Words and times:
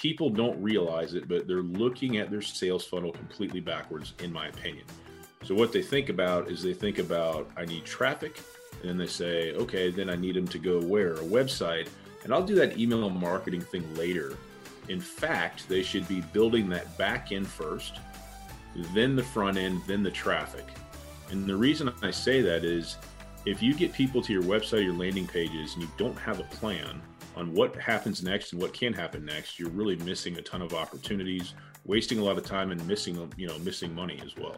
people 0.00 0.30
don't 0.30 0.60
realize 0.62 1.14
it, 1.14 1.26
but 1.26 1.48
they're 1.48 1.62
looking 1.62 2.18
at 2.18 2.30
their 2.30 2.40
sales 2.40 2.84
funnel 2.84 3.10
completely 3.10 3.58
backwards, 3.58 4.14
in 4.22 4.32
my 4.32 4.46
opinion. 4.46 4.84
So 5.42 5.56
what 5.56 5.72
they 5.72 5.82
think 5.82 6.08
about 6.08 6.48
is 6.48 6.62
they 6.62 6.72
think 6.72 6.98
about 6.98 7.50
I 7.56 7.64
need 7.64 7.84
traffic, 7.84 8.40
and 8.80 8.90
then 8.90 8.96
they 8.96 9.08
say, 9.08 9.54
okay, 9.54 9.90
then 9.90 10.08
I 10.08 10.14
need 10.14 10.36
them 10.36 10.46
to 10.48 10.58
go 10.58 10.80
where 10.80 11.14
a 11.14 11.24
website, 11.24 11.88
and 12.22 12.32
I'll 12.32 12.44
do 12.44 12.54
that 12.54 12.78
email 12.78 13.10
marketing 13.10 13.60
thing 13.60 13.82
later. 13.96 14.36
In 14.88 15.00
fact, 15.00 15.68
they 15.68 15.82
should 15.82 16.06
be 16.06 16.20
building 16.32 16.68
that 16.68 16.96
back 16.96 17.32
end 17.32 17.48
first, 17.48 17.98
then 18.94 19.16
the 19.16 19.24
front 19.24 19.58
end, 19.58 19.82
then 19.88 20.04
the 20.04 20.10
traffic. 20.12 20.66
And 21.30 21.44
the 21.44 21.56
reason 21.56 21.92
I 22.02 22.12
say 22.12 22.40
that 22.42 22.64
is 22.64 22.98
if 23.46 23.60
you 23.60 23.74
get 23.74 23.92
people 23.92 24.22
to 24.22 24.32
your 24.32 24.44
website, 24.44 24.84
your 24.84 24.94
landing 24.94 25.26
pages, 25.26 25.74
and 25.74 25.82
you 25.82 25.90
don't 25.96 26.18
have 26.18 26.38
a 26.38 26.44
plan 26.44 27.02
on 27.38 27.54
what 27.54 27.76
happens 27.76 28.20
next 28.20 28.52
and 28.52 28.60
what 28.60 28.72
can 28.72 28.92
happen 28.92 29.24
next, 29.24 29.60
you're 29.60 29.70
really 29.70 29.94
missing 29.96 30.36
a 30.38 30.42
ton 30.42 30.60
of 30.60 30.74
opportunities, 30.74 31.54
wasting 31.84 32.18
a 32.18 32.24
lot 32.24 32.36
of 32.36 32.44
time, 32.44 32.72
and 32.72 32.84
missing 32.88 33.32
you 33.36 33.46
know 33.46 33.56
missing 33.60 33.94
money 33.94 34.20
as 34.24 34.36
well. 34.36 34.56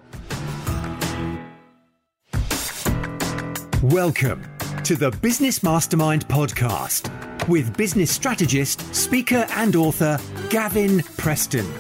Welcome 3.83 4.43
to 4.85 4.97
the 4.97 5.11
Business 5.21 5.63
Mastermind 5.63 6.27
podcast 6.29 7.09
with 7.49 7.77
business 7.77 8.11
strategist, 8.11 8.95
speaker, 8.95 9.47
and 9.51 9.77
author 9.77 10.19
Gavin 10.49 11.03
Preston. 11.19 11.71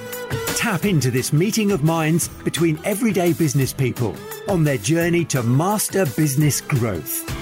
Tap 0.48 0.84
into 0.84 1.10
this 1.10 1.32
meeting 1.32 1.72
of 1.72 1.82
minds 1.82 2.28
between 2.28 2.78
everyday 2.84 3.32
business 3.32 3.72
people 3.72 4.14
on 4.48 4.64
their 4.64 4.78
journey 4.78 5.24
to 5.26 5.42
master 5.42 6.04
business 6.04 6.60
growth. 6.60 7.39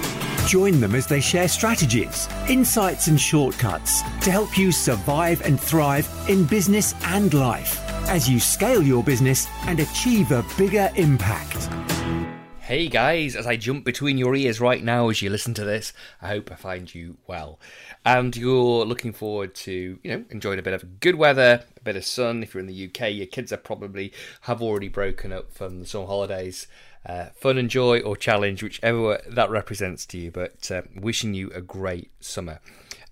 Join 0.49 0.81
them 0.81 0.95
as 0.95 1.07
they 1.07 1.21
share 1.21 1.47
strategies, 1.47 2.27
insights, 2.49 3.09
and 3.09 3.21
shortcuts 3.21 4.01
to 4.23 4.31
help 4.31 4.57
you 4.57 4.73
survive 4.73 5.43
and 5.43 5.61
thrive 5.61 6.09
in 6.27 6.47
business 6.47 6.95
and 7.05 7.35
life 7.35 7.79
as 8.09 8.31
you 8.31 8.41
scale 8.41 8.83
your 8.83 9.05
business 9.05 9.47
and 9.67 9.79
achieve 9.79 10.33
a 10.33 10.43
bigger 10.57 10.91
impact. 10.97 11.69
Hey 12.61 12.89
guys, 12.89 13.37
as 13.37 13.47
I 13.47 13.57
jump 13.57 13.85
between 13.85 14.17
your 14.17 14.35
ears 14.35 14.59
right 14.59 14.83
now 14.83 15.11
as 15.11 15.21
you 15.21 15.29
listen 15.29 15.53
to 15.53 15.67
this, 15.67 15.93
I 16.23 16.29
hope 16.29 16.51
I 16.51 16.55
find 16.55 16.95
you 16.95 17.19
well. 17.27 17.61
And 18.07 18.35
you're 18.35 18.87
looking 18.87 19.13
forward 19.13 19.55
to, 19.57 19.99
you 20.03 20.11
know, 20.11 20.25
enjoying 20.31 20.59
a 20.59 20.63
bit 20.63 20.73
of 20.73 21.01
good 21.01 21.17
weather, 21.17 21.65
a 21.77 21.81
bit 21.83 21.97
of 21.97 22.07
sun. 22.07 22.43
If 22.43 22.55
you're 22.55 22.63
in 22.63 22.67
the 22.67 22.87
UK, 22.87 23.13
your 23.13 23.27
kids 23.27 23.53
are 23.53 23.59
probably 23.59 24.15
have 24.43 24.63
already 24.63 24.89
broken 24.89 25.31
up 25.31 25.53
from 25.53 25.81
the 25.81 25.87
summer 25.87 26.07
holidays 26.07 26.67
uh, 27.07 27.27
fun 27.35 27.59
and 27.59 27.71
joy 27.71 28.01
or 28.01 28.17
challenge, 28.17 28.63
whichever 28.63 29.21
that 29.27 29.51
represents 29.51 30.07
to 30.07 30.19
you. 30.19 30.31
But 30.31 30.71
uh, 30.71 30.83
wishing 30.97 31.35
you 31.35 31.51
a 31.51 31.61
great 31.61 32.11
summer. 32.21 32.61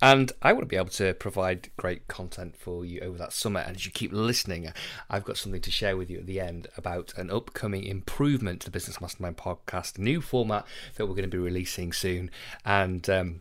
And 0.03 0.31
I 0.43 0.53
want 0.53 0.63
to 0.63 0.67
be 0.67 0.77
able 0.77 0.91
to 0.91 1.15
provide 1.15 1.71
great 1.79 2.07
content 2.07 2.55
for 2.57 2.85
you 2.85 3.01
over 3.01 3.17
that 3.17 3.33
summer. 3.33 3.61
And 3.61 3.77
as 3.77 3.87
you 3.87 3.93
keep 3.93 4.13
listening, 4.13 4.71
I've 5.09 5.25
got 5.25 5.39
something 5.39 5.63
to 5.63 5.71
share 5.71 5.97
with 5.97 6.11
you 6.11 6.19
at 6.19 6.27
the 6.27 6.39
end 6.39 6.69
about 6.77 7.15
an 7.17 7.31
upcoming 7.31 7.85
improvement 7.85 8.61
to 8.61 8.67
the 8.67 8.71
Business 8.71 9.01
Mastermind 9.01 9.39
podcast, 9.39 9.99
new 9.99 10.21
format 10.21 10.67
that 10.97 11.07
we're 11.07 11.15
going 11.15 11.31
to 11.31 11.35
be 11.35 11.39
releasing 11.39 11.95
soon. 11.95 12.31
And 12.67 13.09
um, 13.09 13.41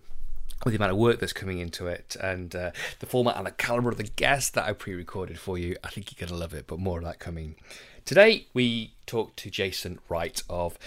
with 0.63 0.71
the 0.71 0.77
amount 0.77 0.93
of 0.93 0.97
work 0.97 1.19
that's 1.19 1.33
coming 1.33 1.59
into 1.59 1.87
it 1.87 2.15
and 2.21 2.55
uh, 2.55 2.71
the 2.99 3.05
format 3.05 3.35
and 3.35 3.45
the 3.45 3.51
caliber 3.51 3.89
of 3.89 3.97
the 3.97 4.03
guests 4.03 4.51
that 4.51 4.63
I 4.63 4.71
pre 4.71 4.93
recorded 4.93 5.37
for 5.37 5.57
you, 5.57 5.75
I 5.83 5.89
think 5.89 6.11
you're 6.11 6.25
going 6.25 6.35
to 6.35 6.41
love 6.41 6.53
it. 6.53 6.67
But 6.67 6.79
more 6.79 6.99
of 6.99 7.03
that 7.03 7.19
coming 7.19 7.57
Today, 8.05 8.45
we 8.53 8.93
talk 9.07 9.35
to 9.37 9.49
Jason 9.49 9.97
Wright 10.09 10.43
of 10.47 10.77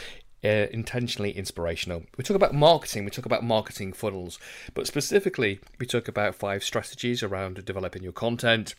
uh, 0.45 0.69
intentionally 0.71 1.33
inspirational. 1.33 2.05
We 2.17 2.23
talk 2.23 2.37
about 2.37 2.55
marketing, 2.55 3.05
we 3.05 3.11
talk 3.11 3.27
about 3.27 3.43
marketing 3.43 3.93
funnels, 3.93 4.39
but 4.73 4.87
specifically, 4.87 5.59
we 5.81 5.87
talk 5.87 6.07
about 6.07 6.37
five 6.37 6.63
strategies 6.63 7.25
around 7.25 7.65
developing 7.65 8.05
your 8.05 8.13
content. 8.13 8.77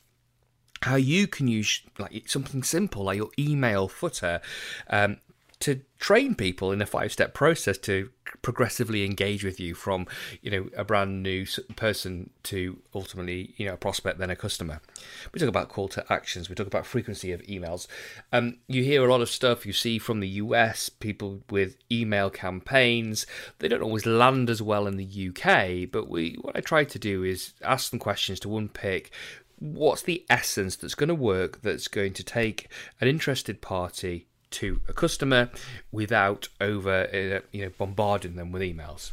How 0.83 0.95
you 0.95 1.27
can 1.27 1.49
use 1.49 1.81
like 1.97 2.29
something 2.29 2.63
simple 2.63 3.03
like 3.03 3.17
your 3.17 3.31
email 3.37 3.89
footer 3.89 4.39
um, 4.89 5.17
to 5.59 5.81
train 5.97 6.35
people 6.35 6.71
in 6.71 6.81
a 6.81 6.85
five 6.85 7.11
step 7.11 7.33
process 7.33 7.77
to 7.77 8.09
progressively 8.41 9.03
engage 9.03 9.43
with 9.43 9.59
you 9.59 9.73
from 9.73 10.07
you 10.41 10.49
know 10.49 10.69
a 10.77 10.85
brand 10.85 11.21
new 11.21 11.45
person 11.75 12.29
to 12.43 12.79
ultimately 12.95 13.53
you 13.57 13.65
know 13.65 13.73
a 13.73 13.77
prospect 13.77 14.19
then 14.19 14.29
a 14.29 14.35
customer. 14.35 14.81
We 15.33 15.39
talk 15.39 15.49
about 15.49 15.69
call 15.69 15.89
to 15.89 16.11
actions. 16.11 16.49
We 16.49 16.55
talk 16.55 16.67
about 16.67 16.85
frequency 16.85 17.31
of 17.31 17.41
emails. 17.43 17.87
Um, 18.31 18.57
you 18.67 18.83
hear 18.83 19.03
a 19.03 19.11
lot 19.11 19.21
of 19.21 19.29
stuff 19.29 19.65
you 19.65 19.73
see 19.73 19.99
from 19.99 20.21
the 20.21 20.29
us 20.29 20.89
people 20.89 21.41
with 21.49 21.75
email 21.91 22.29
campaigns. 22.29 23.25
They 23.59 23.67
don't 23.67 23.81
always 23.81 24.05
land 24.05 24.49
as 24.49 24.61
well 24.61 24.87
in 24.87 24.97
the 24.97 25.29
uk 25.29 25.91
but 25.91 26.09
we 26.09 26.37
what 26.41 26.55
i 26.55 26.61
try 26.61 26.83
to 26.83 26.99
do 26.99 27.23
is 27.23 27.53
ask 27.63 27.91
them 27.91 27.99
questions 27.99 28.39
to 28.39 28.57
unpick 28.57 29.11
what's 29.59 30.03
the 30.03 30.25
essence 30.29 30.75
that's 30.75 30.95
going 30.95 31.07
to 31.07 31.15
work 31.15 31.61
that's 31.61 31.87
going 31.87 32.13
to 32.13 32.23
take 32.23 32.69
an 33.01 33.07
interested 33.07 33.61
party 33.61 34.27
to 34.51 34.81
a 34.87 34.93
customer 34.93 35.49
without 35.91 36.47
over 36.59 37.07
uh, 37.13 37.45
you 37.51 37.63
know 37.63 37.71
bombarding 37.77 38.35
them 38.35 38.51
with 38.51 38.61
emails. 38.61 39.11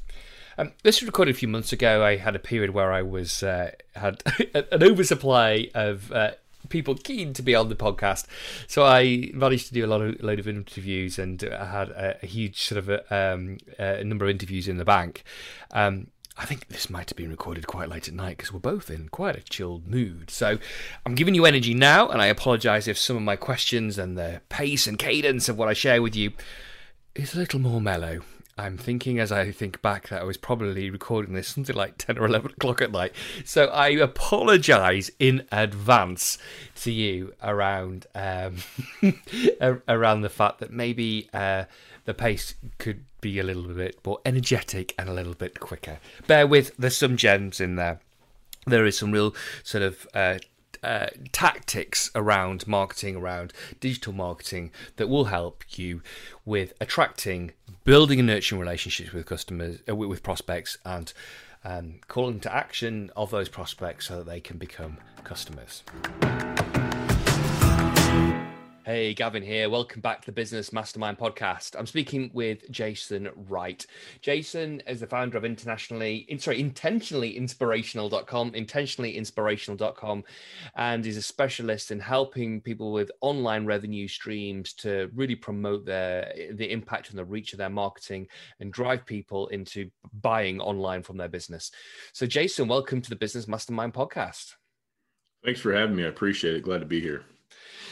Um, 0.58 0.72
this 0.82 1.00
was 1.00 1.06
recorded 1.06 1.34
a 1.34 1.38
few 1.38 1.48
months 1.48 1.72
ago. 1.72 2.02
I 2.02 2.16
had 2.16 2.34
a 2.34 2.38
period 2.38 2.70
where 2.70 2.92
I 2.92 3.02
was 3.02 3.42
uh, 3.42 3.72
had 3.94 4.22
an 4.54 4.82
oversupply 4.82 5.68
of 5.74 6.10
uh, 6.12 6.32
people 6.68 6.94
keen 6.94 7.32
to 7.34 7.42
be 7.42 7.54
on 7.54 7.68
the 7.68 7.76
podcast, 7.76 8.26
so 8.66 8.84
I 8.84 9.30
managed 9.34 9.68
to 9.68 9.74
do 9.74 9.84
a 9.84 9.88
lot 9.88 10.00
of 10.00 10.22
load 10.22 10.38
of 10.38 10.48
interviews, 10.48 11.18
and 11.18 11.42
I 11.44 11.66
had 11.66 11.90
a, 11.90 12.18
a 12.22 12.26
huge 12.26 12.62
sort 12.62 12.78
of 12.78 12.88
a, 12.88 13.14
um, 13.14 13.58
a, 13.78 14.02
number 14.02 14.24
of 14.24 14.30
interviews 14.30 14.68
in 14.68 14.78
the 14.78 14.84
bank. 14.84 15.24
Um, 15.72 16.08
I 16.38 16.44
think 16.44 16.68
this 16.68 16.90
might 16.90 17.08
have 17.08 17.16
been 17.16 17.30
recorded 17.30 17.66
quite 17.66 17.88
late 17.88 18.08
at 18.08 18.14
night 18.14 18.36
because 18.36 18.52
we're 18.52 18.60
both 18.60 18.90
in 18.90 19.08
quite 19.08 19.36
a 19.36 19.40
chilled 19.40 19.86
mood. 19.86 20.30
So 20.30 20.58
I'm 21.06 21.14
giving 21.14 21.34
you 21.34 21.46
energy 21.46 21.72
now, 21.72 22.08
and 22.08 22.20
I 22.20 22.26
apologise 22.26 22.86
if 22.86 22.98
some 22.98 23.16
of 23.16 23.22
my 23.22 23.36
questions 23.36 23.96
and 23.96 24.18
the 24.18 24.42
pace 24.48 24.86
and 24.86 24.98
cadence 24.98 25.48
of 25.48 25.56
what 25.56 25.68
I 25.68 25.72
share 25.72 26.02
with 26.02 26.14
you 26.14 26.32
is 27.14 27.34
a 27.34 27.38
little 27.38 27.60
more 27.60 27.80
mellow. 27.80 28.20
I'm 28.58 28.78
thinking 28.78 29.18
as 29.18 29.30
I 29.32 29.50
think 29.50 29.82
back 29.82 30.08
that 30.08 30.22
I 30.22 30.24
was 30.24 30.38
probably 30.38 30.88
recording 30.88 31.34
this 31.34 31.48
something 31.48 31.76
like 31.76 31.98
10 31.98 32.18
or 32.18 32.24
11 32.24 32.52
o'clock 32.52 32.80
at 32.80 32.90
night. 32.90 33.12
So 33.44 33.66
I 33.66 33.88
apologise 33.88 35.10
in 35.18 35.46
advance 35.52 36.38
to 36.76 36.90
you 36.90 37.34
around 37.42 38.06
um, 38.14 38.56
around 39.88 40.22
the 40.22 40.30
fact 40.30 40.60
that 40.60 40.72
maybe 40.72 41.28
uh, 41.34 41.64
the 42.06 42.14
pace 42.14 42.54
could 42.78 43.04
be 43.26 43.38
a 43.40 43.42
little 43.42 43.64
bit 43.64 43.98
more 44.04 44.20
energetic 44.24 44.94
and 44.98 45.08
a 45.08 45.12
little 45.12 45.34
bit 45.34 45.58
quicker. 45.58 45.98
Bear 46.26 46.46
with, 46.46 46.76
there's 46.76 46.96
some 46.96 47.16
gems 47.16 47.60
in 47.60 47.74
there. 47.74 48.00
There 48.66 48.86
is 48.86 48.98
some 48.98 49.10
real 49.10 49.34
sort 49.64 49.82
of 49.82 50.06
uh, 50.14 50.38
uh, 50.82 51.08
tactics 51.32 52.10
around 52.14 52.68
marketing, 52.68 53.16
around 53.16 53.52
digital 53.80 54.12
marketing 54.12 54.70
that 54.96 55.08
will 55.08 55.24
help 55.24 55.64
you 55.76 56.02
with 56.44 56.72
attracting, 56.80 57.52
building 57.84 58.20
and 58.20 58.28
nurturing 58.28 58.60
relationships 58.60 59.12
with 59.12 59.26
customers, 59.26 59.80
uh, 59.88 59.96
with 59.96 60.22
prospects, 60.22 60.78
and 60.84 61.12
um, 61.64 61.96
calling 62.06 62.38
to 62.40 62.54
action 62.54 63.10
of 63.16 63.30
those 63.30 63.48
prospects 63.48 64.06
so 64.06 64.18
that 64.18 64.26
they 64.26 64.40
can 64.40 64.56
become 64.56 64.98
customers. 65.24 65.82
Hey, 68.86 69.14
Gavin 69.14 69.42
here. 69.42 69.68
Welcome 69.68 70.00
back 70.00 70.20
to 70.20 70.26
the 70.26 70.32
Business 70.32 70.72
Mastermind 70.72 71.18
podcast. 71.18 71.74
I'm 71.76 71.88
speaking 71.88 72.30
with 72.32 72.70
Jason 72.70 73.28
Wright. 73.34 73.84
Jason 74.20 74.80
is 74.86 75.00
the 75.00 75.08
founder 75.08 75.36
of 75.36 75.44
internationally, 75.44 76.24
sorry, 76.38 76.60
intentionally 76.60 77.36
inspirational.com, 77.36 78.52
intentionallyinspirational.com, 78.52 80.22
and 80.76 81.04
is 81.04 81.16
a 81.16 81.22
specialist 81.22 81.90
in 81.90 81.98
helping 81.98 82.60
people 82.60 82.92
with 82.92 83.10
online 83.22 83.66
revenue 83.66 84.06
streams 84.06 84.72
to 84.74 85.10
really 85.16 85.34
promote 85.34 85.84
their 85.84 86.32
the 86.52 86.70
impact 86.70 87.10
and 87.10 87.18
the 87.18 87.24
reach 87.24 87.52
of 87.54 87.58
their 87.58 87.68
marketing 87.68 88.28
and 88.60 88.72
drive 88.72 89.04
people 89.04 89.48
into 89.48 89.90
buying 90.22 90.60
online 90.60 91.02
from 91.02 91.16
their 91.16 91.26
business. 91.26 91.72
So, 92.12 92.24
Jason, 92.24 92.68
welcome 92.68 93.00
to 93.00 93.10
the 93.10 93.16
Business 93.16 93.48
Mastermind 93.48 93.94
podcast. 93.94 94.52
Thanks 95.44 95.58
for 95.58 95.72
having 95.72 95.96
me. 95.96 96.04
I 96.04 96.08
appreciate 96.08 96.54
it. 96.54 96.62
Glad 96.62 96.78
to 96.78 96.86
be 96.86 97.00
here. 97.00 97.24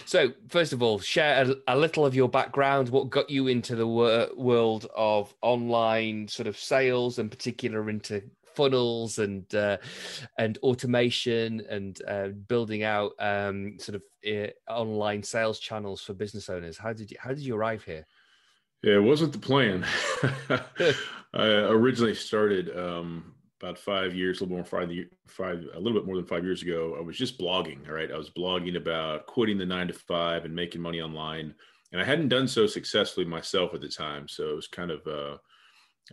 So, 0.05 0.33
first 0.49 0.73
of 0.73 0.83
all, 0.83 0.99
share 0.99 1.45
a, 1.45 1.75
a, 1.75 1.77
little 1.77 2.05
of 2.05 2.15
your 2.15 2.29
background. 2.29 2.89
What 2.89 3.11
got 3.11 3.31
you 3.31 3.49
into 3.49 3.77
the 3.77 3.87
wor- 3.87 4.29
world 4.37 4.87
of 4.95 5.35
online 5.43 6.29
sort 6.29 6.47
of 6.47 6.59
sales, 6.59 7.19
and 7.19 7.31
particular 7.31 7.89
into 7.91 8.23
funnels 8.55 9.19
and 9.19 9.53
uh, 9.55 9.79
and 10.39 10.59
automation 10.59 11.63
and 11.69 12.01
uh, 12.07 12.29
building 12.49 12.83
out 12.83 13.13
um, 13.19 13.79
sort 13.79 13.97
of 13.97 14.03
uh, 14.27 14.49
online 14.71 15.23
sales 15.23 15.59
channels 15.59 16.01
for 16.03 16.15
business 16.15 16.49
owners. 16.49 16.79
How 16.79 16.93
did 16.93 17.11
you 17.11 17.17
how 17.21 17.31
did 17.31 17.41
you 17.41 17.57
arrive 17.57 17.85
here? 17.85 18.07
Yeah, 18.83 18.97
it 18.97 19.03
wasn't 19.03 19.33
the 19.33 19.39
plan. 19.39 19.87
I 21.35 21.47
originally 21.47 22.15
started 22.15 22.77
um, 22.79 23.34
about 23.65 23.79
five 23.79 24.15
years, 24.15 24.41
a 24.41 24.45
little 24.45 24.57
more 24.57 24.65
five, 24.65 24.91
five, 25.27 25.65
a 25.75 25.79
little 25.79 25.99
bit 25.99 26.07
more 26.07 26.17
than 26.17 26.27
five 26.27 26.45
years 26.45 26.61
ago, 26.61 26.97
I 26.99 27.03
was 27.03 27.17
just 27.17 27.39
blogging. 27.39 27.89
All 27.89 27.95
right, 27.95 28.13
I 28.13 28.19
was 28.19 28.29
blogging 28.29 28.77
about 28.77 29.27
quitting 29.27 29.57
the 29.57 29.65
nine 29.65 29.89
to 29.89 29.95
five 29.95 30.45
and 30.45 30.55
making 30.55 30.83
money 30.83 31.01
online, 31.01 31.55
and 31.93 32.01
I 32.01 32.05
hadn't 32.05 32.29
done 32.29 32.47
so 32.47 32.67
successfully 32.67 33.25
myself 33.25 33.73
at 33.73 33.81
the 33.81 33.89
time. 33.89 34.29
So 34.29 34.51
it 34.51 34.57
was 34.57 34.67
kind 34.67 34.91
of, 34.91 35.07
uh, 35.07 35.37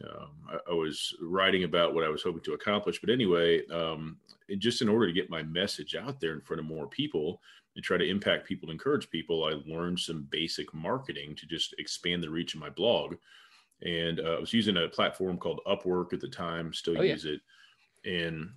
um, 0.08 0.32
I, 0.50 0.72
I, 0.72 0.74
was 0.74 1.14
writing 1.22 1.66
about 1.66 1.94
what 1.94 2.06
I 2.06 2.10
was 2.10 2.24
hoping 2.24 2.44
to 2.44 2.54
accomplish. 2.54 3.02
But 3.02 3.10
anyway, 3.10 3.68
um, 3.68 4.16
just 4.58 4.82
in 4.82 4.88
order 4.88 5.08
to 5.08 5.14
get 5.14 5.30
my 5.30 5.44
message 5.44 5.94
out 5.96 6.22
there 6.22 6.34
in 6.34 6.42
front 6.42 6.62
of 6.62 6.66
more 6.66 6.88
people 6.88 7.42
and 7.76 7.84
try 7.84 7.98
to 7.98 8.10
impact 8.10 8.48
people, 8.48 8.72
encourage 8.72 9.10
people, 9.10 9.44
I 9.44 9.60
learned 9.70 10.00
some 10.00 10.28
basic 10.32 10.74
marketing 10.74 11.36
to 11.36 11.46
just 11.46 11.76
expand 11.80 12.24
the 12.24 12.30
reach 12.30 12.54
of 12.54 12.62
my 12.62 12.70
blog. 12.70 13.16
And 13.84 14.20
uh, 14.20 14.36
I 14.38 14.40
was 14.40 14.54
using 14.54 14.78
a 14.78 14.88
platform 14.88 15.38
called 15.38 15.62
Upwork 15.68 16.14
at 16.14 16.20
the 16.20 16.28
time, 16.28 16.74
still 16.74 16.98
oh, 17.00 17.02
use 17.02 17.26
yeah. 17.26 17.34
it. 17.34 18.30
And 18.30 18.50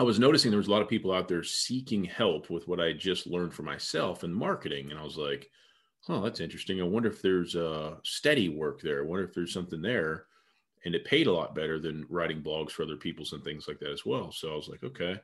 I 0.00 0.04
was 0.04 0.18
noticing 0.18 0.50
there 0.50 0.58
was 0.58 0.68
a 0.68 0.72
lot 0.72 0.82
of 0.82 0.88
people 0.88 1.12
out 1.12 1.28
there 1.28 1.42
seeking 1.42 2.04
help 2.04 2.50
with 2.50 2.68
what 2.68 2.80
I 2.80 2.92
just 2.92 3.26
learned 3.26 3.52
for 3.52 3.62
myself 3.62 4.24
in 4.24 4.32
marketing. 4.32 4.90
And 4.90 4.98
I 4.98 5.02
was 5.02 5.16
like, 5.16 5.50
oh, 6.08 6.22
that's 6.22 6.40
interesting. 6.40 6.80
I 6.80 6.84
wonder 6.84 7.08
if 7.08 7.20
there's 7.20 7.56
a 7.56 7.98
steady 8.04 8.48
work 8.48 8.80
there. 8.80 9.02
I 9.02 9.06
wonder 9.06 9.24
if 9.24 9.34
there's 9.34 9.52
something 9.52 9.82
there. 9.82 10.26
And 10.84 10.94
it 10.94 11.04
paid 11.04 11.26
a 11.26 11.32
lot 11.32 11.54
better 11.54 11.80
than 11.80 12.06
writing 12.08 12.40
blogs 12.40 12.70
for 12.70 12.84
other 12.84 12.96
people's 12.96 13.32
and 13.32 13.42
things 13.42 13.66
like 13.66 13.80
that 13.80 13.90
as 13.90 14.06
well. 14.06 14.30
So 14.30 14.52
I 14.52 14.56
was 14.56 14.68
like, 14.68 14.84
okay. 14.84 15.20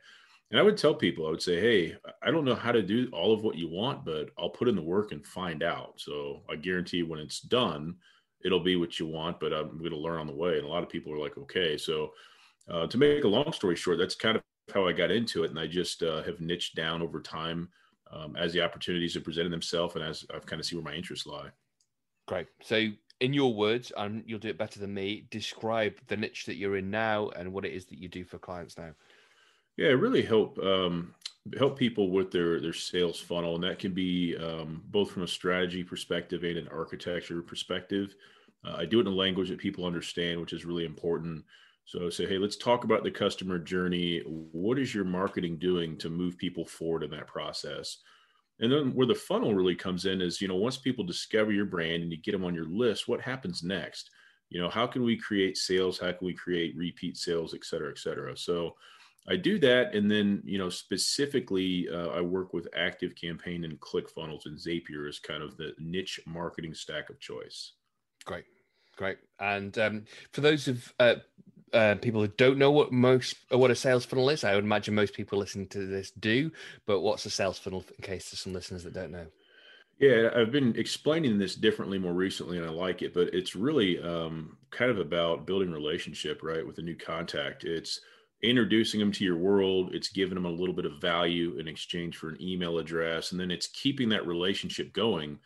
And 0.51 0.61
I 0.61 0.63
would 0.63 0.77
tell 0.77 0.95
people, 0.95 1.27
I 1.27 1.31
would 1.31 1.43
say, 1.43 1.61
hey, 1.61 1.97
I 2.23 2.31
don't 2.31 2.45
know 2.45 2.55
how 2.55 2.73
to 2.73 2.83
do 2.83 3.09
all 3.13 3.33
of 3.33 3.43
what 3.43 3.57
you 3.57 3.69
want, 3.69 4.05
but 4.05 4.31
I'll 4.39 4.51
put 4.51 4.69
in 4.69 4.77
the 4.77 4.83
work 4.83 5.13
and 5.13 5.25
find 5.25 5.63
out. 5.63 5.95
So 5.97 6.43
I 6.51 6.57
guarantee 6.57 7.03
when 7.03 7.21
it's 7.21 7.41
done, 7.41 7.95
it'll 8.45 8.61
be 8.61 8.77
what 8.77 9.01
you 9.01 9.07
want, 9.07 9.41
but 9.41 9.53
I'm 9.53 9.79
going 9.79 9.91
to 9.91 9.97
learn 9.97 10.21
on 10.21 10.27
the 10.27 10.35
way. 10.35 10.59
And 10.59 10.67
a 10.67 10.69
lot 10.69 10.83
of 10.83 10.89
people 10.89 11.13
are 11.13 11.19
like, 11.19 11.37
okay. 11.39 11.77
So 11.77 12.13
uh, 12.71 12.87
to 12.87 12.99
make 12.99 13.25
a 13.25 13.29
long 13.29 13.53
story 13.53 13.75
short, 13.75 13.99
that's 13.99 14.15
kind 14.15 14.37
of 14.37 14.43
how 14.73 14.87
I 14.87 14.93
got 14.93 15.11
into 15.11 15.45
it. 15.45 15.51
And 15.51 15.59
I 15.59 15.67
just 15.67 16.03
uh, 16.03 16.23
have 16.23 16.41
niched 16.41 16.77
down 16.77 17.03
over 17.03 17.21
time 17.21 17.69
um, 18.13 18.37
as 18.37 18.53
the 18.53 18.63
opportunities 18.63 19.15
have 19.15 19.25
presented 19.25 19.53
themselves 19.53 19.95
and 19.97 20.05
as 20.05 20.25
I've 20.33 20.47
kind 20.47 20.61
of 20.61 20.67
see 20.67 20.77
where 20.77 20.85
my 20.85 20.95
interests 20.95 21.27
lie. 21.27 21.49
Great. 22.29 22.47
So, 22.63 22.89
in 23.21 23.33
your 23.33 23.55
words, 23.55 23.93
and 23.97 24.25
you'll 24.27 24.41
do 24.41 24.49
it 24.49 24.59
better 24.59 24.81
than 24.81 24.93
me, 24.93 25.27
describe 25.31 25.95
the 26.09 26.17
niche 26.17 26.47
that 26.47 26.57
you're 26.57 26.77
in 26.77 26.91
now 26.91 27.31
and 27.31 27.53
what 27.53 27.65
it 27.65 27.73
is 27.73 27.87
that 27.87 27.99
you 27.99 28.09
do 28.09 28.25
for 28.25 28.39
clients 28.39 28.77
now. 28.77 28.91
Yeah, 29.77 29.89
really 29.89 30.23
help 30.23 30.59
um, 30.59 31.15
help 31.59 31.79
people 31.79 32.11
with 32.11 32.31
their 32.31 32.61
their 32.61 32.73
sales 32.73 33.19
funnel, 33.21 33.57
and 33.57 33.65
that 33.65 33.79
can 33.79 33.93
be 33.93 34.37
um, 34.37 34.83
both 34.87 35.11
from 35.11 35.25
a 35.25 35.29
strategy 35.29 35.83
perspective 35.83 36.45
and 36.45 36.57
an 36.57 36.69
architecture 36.69 37.43
perspective. 37.43 38.15
Uh, 38.65 38.77
I 38.79 38.85
do 38.87 38.99
it 38.99 39.07
in 39.07 39.13
a 39.13 39.17
language 39.17 39.51
that 39.51 39.59
people 39.59 39.85
understand, 39.85 40.41
which 40.41 40.53
is 40.53 40.65
really 40.65 40.85
important. 40.85 41.45
So 41.87 42.09
say, 42.09 42.27
hey, 42.27 42.39
let's 42.39 42.57
talk 42.57 42.85
about 42.85 43.05
the 43.05 43.11
customer 43.11 43.59
journey. 43.59 44.23
What 44.25 44.79
is 44.79 44.95
your 44.95 45.05
marketing 45.05 45.59
doing 45.59 45.99
to 45.99 46.09
move 46.09 46.39
people 46.39 46.65
forward 46.65 47.03
in 47.03 47.11
that 47.11 47.27
process? 47.27 47.99
And 48.61 48.73
then 48.73 48.95
where 48.95 49.07
the 49.07 49.15
funnel 49.15 49.53
really 49.53 49.75
comes 49.75 50.07
in 50.07 50.23
is, 50.23 50.41
you 50.41 50.49
know, 50.49 50.55
once 50.55 50.79
people 50.79 51.05
discover 51.05 51.53
your 51.53 51.67
brand 51.67 52.03
and 52.03 52.11
you 52.11 52.17
get 52.17 52.33
them 52.33 52.45
on 52.45 52.55
your 52.55 52.65
list, 52.65 53.07
what 53.07 53.21
happens 53.21 53.63
next? 53.63 54.11
You 54.49 54.63
know, 54.63 54.71
how 54.71 54.87
can 54.87 55.03
we 55.03 55.17
create 55.17 55.59
sales? 55.59 55.99
How 55.99 56.13
can 56.13 56.25
we 56.27 56.33
create 56.33 56.75
repeat 56.75 57.19
sales, 57.19 57.53
et 57.53 57.65
cetera, 57.65 57.91
et 57.91 57.99
cetera? 57.99 58.35
So 58.35 58.77
I 59.29 59.37
do 59.37 59.59
that. 59.61 59.95
And 59.95 60.11
then, 60.11 60.43
you 60.45 60.59
know, 60.59 60.69
specifically, 60.69 61.89
uh, 61.91 62.09
I 62.09 62.21
work 62.21 62.53
with 62.53 62.69
Active 62.77 63.15
Campaign 63.15 63.65
and 63.65 63.81
ClickFunnels 63.81 64.47
and 64.47 64.59
Zapier 64.59 65.09
as 65.09 65.19
kind 65.19 65.43
of 65.43 65.57
the 65.57 65.73
niche 65.79 66.21
marketing 66.27 66.75
stack 66.75 67.09
of 67.09 67.19
choice. 67.21 67.73
Great. 68.25 68.45
Great. 68.97 69.19
And 69.41 69.77
um, 69.79 70.05
for 70.33 70.41
those 70.41 70.69
of 70.69 70.93
uh, 71.01 71.17
uh, 71.73 71.97
people 71.97 72.21
who 72.21 72.29
don't 72.29 72.59
know 72.59 72.71
what 72.71 72.93
most 72.93 73.37
what 73.51 73.71
a 73.71 73.75
sales 73.75 74.05
funnel 74.05 74.31
is, 74.31 74.45
I 74.45 74.55
would 74.55 74.65
imagine 74.65 74.95
most 74.95 75.15
people 75.15 75.39
listening 75.39 75.69
to 75.69 75.87
this 75.87 76.11
do. 76.13 76.51
But 76.87 77.01
what's 77.01 77.27
a 77.27 77.31
sales 77.31 77.59
funnel 77.59 77.85
in 77.99 78.03
case 78.03 78.31
there's 78.31 78.41
some 78.41 78.53
listeners 78.53 78.85
that 78.85 78.95
don't 78.95 79.11
know? 79.11 79.27
Yeah, 79.99 80.31
I've 80.35 80.51
been 80.51 80.75
explaining 80.77 81.39
this 81.39 81.55
differently 81.55 81.99
more 81.99 82.13
recently, 82.13 82.59
and 82.59 82.67
I 82.67 82.71
like 82.71 83.03
it. 83.03 83.15
But 83.15 83.33
it's 83.33 83.57
really 83.57 84.01
um, 84.01 84.59
kind 84.71 84.91
of 84.91 84.99
about 84.99 85.47
building 85.47 85.73
relationship, 85.73 86.43
right, 86.43 86.67
with 86.67 86.79
a 86.79 86.83
new 86.83 86.97
contact. 86.97 87.65
It's 87.65 88.01
introducing 88.45 89.01
them 89.01 89.13
to 89.13 89.25
your 89.25 89.37
world. 89.37 89.95
It's 89.95 90.09
giving 90.09 90.35
them 90.35 90.45
a 90.45 90.51
little 90.51 90.75
bit 90.75 90.85
of 90.85 91.01
value 91.01 91.59
in 91.59 91.67
exchange 91.67 92.17
for 92.17 92.29
an 92.29 92.41
email 92.41 92.79
address, 92.79 93.33
and 93.33 93.41
then 93.41 93.51
it's 93.51 93.67
keeping 93.69 94.09
that 94.11 94.27
relationship 94.27 94.93
going 94.93 95.39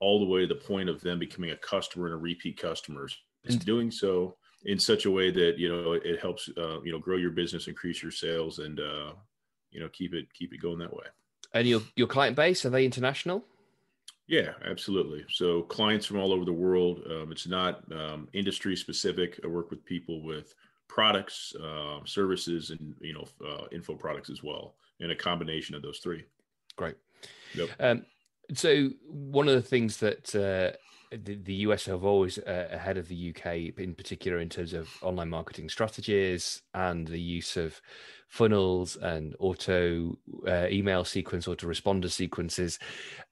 all 0.00 0.20
the 0.20 0.26
way 0.26 0.40
to 0.42 0.46
the 0.46 0.54
point 0.54 0.88
of 0.88 1.00
them 1.00 1.18
becoming 1.18 1.50
a 1.50 1.56
customer 1.56 2.06
and 2.06 2.14
a 2.14 2.18
repeat 2.18 2.58
customer. 2.58 3.08
It's 3.44 3.54
and, 3.54 3.64
doing 3.64 3.90
so 3.90 4.36
in 4.64 4.78
such 4.78 5.04
a 5.04 5.10
way 5.10 5.30
that 5.30 5.58
you 5.58 5.68
know 5.68 5.92
it 5.92 6.20
helps 6.20 6.48
uh, 6.56 6.80
you 6.82 6.92
know 6.92 6.98
grow 6.98 7.16
your 7.16 7.30
business, 7.30 7.68
increase 7.68 8.02
your 8.02 8.12
sales, 8.12 8.58
and 8.58 8.80
uh, 8.80 9.12
you 9.70 9.80
know 9.80 9.88
keep 9.88 10.14
it 10.14 10.32
keep 10.32 10.52
it 10.52 10.58
going 10.58 10.78
that 10.78 10.94
way. 10.94 11.06
And 11.52 11.66
your 11.66 11.82
your 11.96 12.06
client 12.06 12.36
base 12.36 12.64
are 12.64 12.70
they 12.70 12.84
international? 12.84 13.44
Yeah, 14.26 14.52
absolutely. 14.64 15.24
So 15.28 15.62
clients 15.62 16.06
from 16.06 16.18
all 16.18 16.32
over 16.32 16.46
the 16.46 16.52
world. 16.52 17.02
Um, 17.10 17.30
it's 17.30 17.46
not 17.46 17.82
um, 17.92 18.28
industry 18.32 18.74
specific. 18.74 19.38
I 19.44 19.48
work 19.48 19.70
with 19.70 19.84
people 19.84 20.22
with 20.22 20.54
products, 20.88 21.54
uh, 21.62 21.98
services, 22.04 22.70
and 22.70 22.94
you 23.00 23.14
know 23.14 23.26
uh, 23.46 23.66
info 23.72 23.94
products 23.94 24.30
as 24.30 24.42
well, 24.42 24.74
and 25.00 25.10
a 25.10 25.16
combination 25.16 25.74
of 25.74 25.82
those 25.82 25.98
three. 25.98 26.24
Great. 26.76 26.96
Yep. 27.54 27.68
Um, 27.80 28.06
so 28.52 28.90
one 29.06 29.48
of 29.48 29.54
the 29.54 29.62
things 29.62 29.98
that 29.98 30.34
uh, 30.34 30.76
the, 31.10 31.36
the 31.36 31.54
US 31.54 31.86
have 31.86 32.04
always 32.04 32.38
uh, 32.38 32.68
ahead 32.70 32.98
of 32.98 33.08
the 33.08 33.34
UK, 33.34 33.78
in 33.78 33.94
particular 33.94 34.38
in 34.38 34.48
terms 34.48 34.72
of 34.72 34.88
online 35.02 35.30
marketing 35.30 35.68
strategies 35.68 36.62
and 36.74 37.06
the 37.06 37.20
use 37.20 37.56
of 37.56 37.80
funnels 38.28 38.96
and 38.96 39.34
auto 39.38 40.18
uh, 40.46 40.66
email 40.70 41.04
sequence, 41.04 41.46
auto 41.46 41.66
responder 41.66 42.10
sequences. 42.10 42.78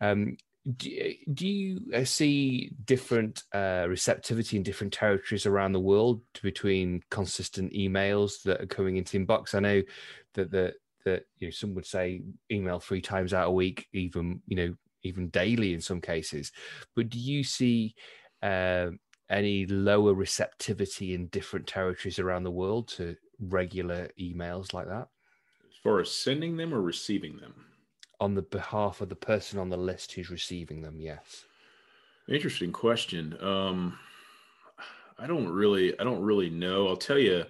Um, 0.01 0.37
do, 0.77 1.15
do, 1.35 1.47
you 1.47 1.81
uh, 1.93 2.05
see 2.05 2.71
different 2.85 3.43
uh, 3.53 3.87
receptivity 3.89 4.57
in 4.57 4.63
different 4.63 4.93
territories 4.93 5.45
around 5.45 5.73
the 5.73 5.81
world 5.81 6.23
between 6.43 7.03
consistent 7.11 7.73
emails 7.73 8.43
that 8.45 8.61
are 8.61 8.67
coming 8.67 8.97
into 8.97 9.19
inbox? 9.19 9.55
I 9.55 9.61
know 9.61 9.83
that 10.35 10.51
the 10.51 10.75
that 11.05 11.25
you 11.39 11.49
know 11.49 11.51
some 11.51 11.75
would 11.75 11.87
say 11.87 12.23
email 12.51 12.79
three 12.79 13.01
times 13.01 13.35
out 13.35 13.49
a 13.49 13.53
week, 13.53 13.89
even 13.93 14.41
you 14.47 14.57
know 14.57 14.75
even 15.03 15.31
daily 15.31 15.75
in 15.75 15.81
some 15.81 16.01
cases. 16.01 16.53
But 16.95 17.09
do 17.09 17.19
you 17.19 17.43
see 17.43 17.97
uh, 18.41 18.91
any 19.29 19.67
lower 19.67 20.15
receptivity 20.15 21.15
in 21.15 21.27
different 21.27 21.67
territories 21.67 22.21
around 22.21 22.45
the 22.45 22.53
world 22.53 22.87
to 22.89 23.17
regular 23.41 24.11
emails 24.21 24.73
like 24.73 24.87
that? 24.87 25.09
As 25.69 25.77
far 25.83 26.01
as 26.01 26.13
sending 26.13 26.57
them 26.57 26.73
or 26.73 26.81
receiving 26.81 27.39
them? 27.39 27.72
On 28.23 28.35
the 28.35 28.43
behalf 28.43 29.01
of 29.01 29.09
the 29.09 29.17
person 29.17 29.59
on 29.59 29.69
the 29.69 29.77
list 29.77 30.13
who's 30.13 30.31
receiving 30.31 30.81
them, 30.81 31.01
yes. 31.01 31.47
Interesting 32.29 32.71
question. 32.71 33.37
Um, 33.43 33.99
I 35.19 35.27
don't 35.27 35.49
really, 35.49 35.99
I 35.99 36.05
don't 36.05 36.23
really 36.23 36.49
know. 36.49 36.87
I'll 36.87 36.97
tell 36.97 37.19
you, 37.19 37.45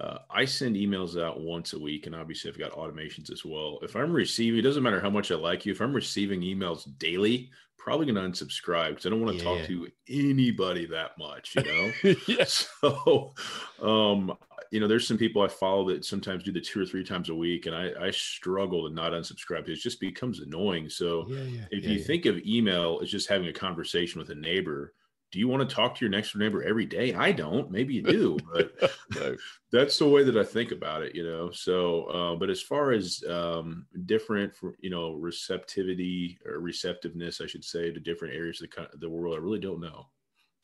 uh, 0.00 0.18
I 0.30 0.44
send 0.44 0.76
emails 0.76 1.20
out 1.20 1.40
once 1.40 1.72
a 1.72 1.78
week, 1.78 2.06
and 2.06 2.14
obviously 2.14 2.50
I've 2.50 2.58
got 2.58 2.72
automations 2.72 3.32
as 3.32 3.44
well. 3.44 3.78
If 3.82 3.96
I'm 3.96 4.12
receiving, 4.12 4.60
it 4.60 4.62
doesn't 4.62 4.82
matter 4.82 5.00
how 5.00 5.10
much 5.10 5.32
I 5.32 5.34
like 5.34 5.66
you. 5.66 5.72
If 5.72 5.80
I'm 5.80 5.92
receiving 5.92 6.40
emails 6.40 6.86
daily, 6.98 7.50
probably 7.78 8.12
going 8.12 8.32
to 8.32 8.44
unsubscribe 8.44 8.90
because 8.90 9.06
I 9.06 9.08
don't 9.08 9.22
want 9.22 9.38
to 9.38 9.44
yeah. 9.44 9.58
talk 9.58 9.66
to 9.66 9.88
anybody 10.08 10.86
that 10.86 11.18
much, 11.18 11.56
you 11.56 11.62
know. 11.62 12.14
yeah. 12.28 12.44
So, 12.80 13.34
um, 13.82 14.34
you 14.70 14.78
know, 14.78 14.86
there's 14.86 15.08
some 15.08 15.18
people 15.18 15.42
I 15.42 15.48
follow 15.48 15.88
that 15.88 16.04
sometimes 16.04 16.44
do 16.44 16.52
the 16.52 16.60
two 16.60 16.80
or 16.80 16.86
three 16.86 17.02
times 17.02 17.30
a 17.30 17.34
week, 17.34 17.66
and 17.66 17.74
I, 17.74 17.90
I 18.00 18.10
struggle 18.10 18.86
to 18.86 18.94
not 18.94 19.12
unsubscribe. 19.12 19.68
It 19.68 19.76
just 19.76 20.00
becomes 20.00 20.40
annoying. 20.40 20.90
So, 20.90 21.26
yeah, 21.28 21.64
if 21.70 21.86
you 21.86 21.98
think 21.98 22.26
of 22.26 22.38
email 22.38 23.00
as 23.02 23.10
just 23.10 23.28
having 23.28 23.48
a 23.48 23.52
conversation 23.52 24.20
with 24.20 24.30
a 24.30 24.34
neighbor 24.34 24.92
do 25.30 25.38
you 25.38 25.48
want 25.48 25.68
to 25.68 25.74
talk 25.74 25.94
to 25.94 26.04
your 26.04 26.10
next 26.10 26.32
door 26.32 26.40
neighbor 26.40 26.62
every 26.62 26.86
day? 26.86 27.12
I 27.12 27.32
don't. 27.32 27.70
Maybe 27.70 27.94
you 27.94 28.02
do, 28.02 28.38
but 28.52 28.72
that's 29.72 29.98
the 29.98 30.08
way 30.08 30.24
that 30.24 30.36
I 30.36 30.44
think 30.44 30.72
about 30.72 31.02
it, 31.02 31.14
you 31.14 31.24
know. 31.24 31.50
So, 31.50 32.04
uh, 32.04 32.36
but 32.36 32.48
as 32.48 32.62
far 32.62 32.92
as 32.92 33.22
um, 33.28 33.86
different, 34.06 34.54
for, 34.54 34.74
you 34.80 34.90
know, 34.90 35.12
receptivity 35.14 36.38
or 36.46 36.60
receptiveness, 36.60 37.40
I 37.40 37.46
should 37.46 37.64
say, 37.64 37.90
to 37.90 38.00
different 38.00 38.34
areas 38.34 38.62
of 38.62 38.70
the, 38.70 38.98
the 38.98 39.10
world, 39.10 39.34
I 39.34 39.38
really 39.38 39.60
don't 39.60 39.80
know. 39.80 40.06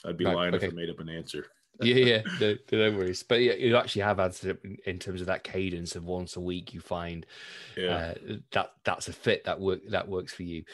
I'd 0.07 0.17
be 0.17 0.25
lying 0.25 0.55
okay. 0.55 0.67
if 0.67 0.73
I 0.73 0.77
made 0.77 0.91
up 0.91 1.01
an 1.01 1.09
answer. 1.09 1.47
yeah, 1.81 1.95
yeah, 1.95 2.23
no, 2.41 2.57
no, 2.73 2.97
worries. 2.97 3.23
But 3.23 3.41
yeah, 3.43 3.55
you 3.55 3.77
actually 3.77 4.03
have 4.03 4.21
answered 4.21 4.59
it 4.65 4.81
in 4.87 4.99
terms 4.99 5.21
of 5.21 5.27
that 5.27 5.45
cadence 5.45 5.97
of 5.97 6.05
once 6.05 6.37
a 6.37 6.41
week. 6.41 6.73
You 6.73 6.81
find 6.81 7.27
yeah. 7.77 8.15
uh, 8.31 8.35
that 8.53 8.73
that's 8.85 9.09
a 9.09 9.13
fit 9.13 9.45
that 9.45 9.61
work 9.61 9.81
that 9.89 10.09
works 10.09 10.33
for 10.33 10.45
you. 10.45 10.65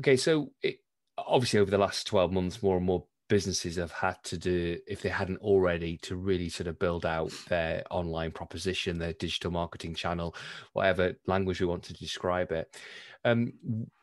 Okay, 0.00 0.16
so 0.16 0.52
it, 0.62 0.78
obviously 1.16 1.58
over 1.58 1.70
the 1.70 1.78
last 1.78 2.06
twelve 2.06 2.30
months, 2.30 2.62
more 2.62 2.76
and 2.76 2.86
more 2.86 3.04
businesses 3.28 3.76
have 3.76 3.92
had 3.92 4.22
to 4.24 4.36
do 4.36 4.78
if 4.86 5.02
they 5.02 5.08
hadn't 5.08 5.40
already 5.40 5.96
to 5.98 6.16
really 6.16 6.48
sort 6.48 6.66
of 6.66 6.78
build 6.78 7.06
out 7.06 7.32
their 7.48 7.82
online 7.90 8.30
proposition 8.30 8.98
their 8.98 9.12
digital 9.14 9.50
marketing 9.50 9.94
channel 9.94 10.34
whatever 10.72 11.14
language 11.26 11.60
we 11.60 11.66
want 11.66 11.82
to 11.82 11.94
describe 11.94 12.52
it 12.52 12.76
um, 13.24 13.52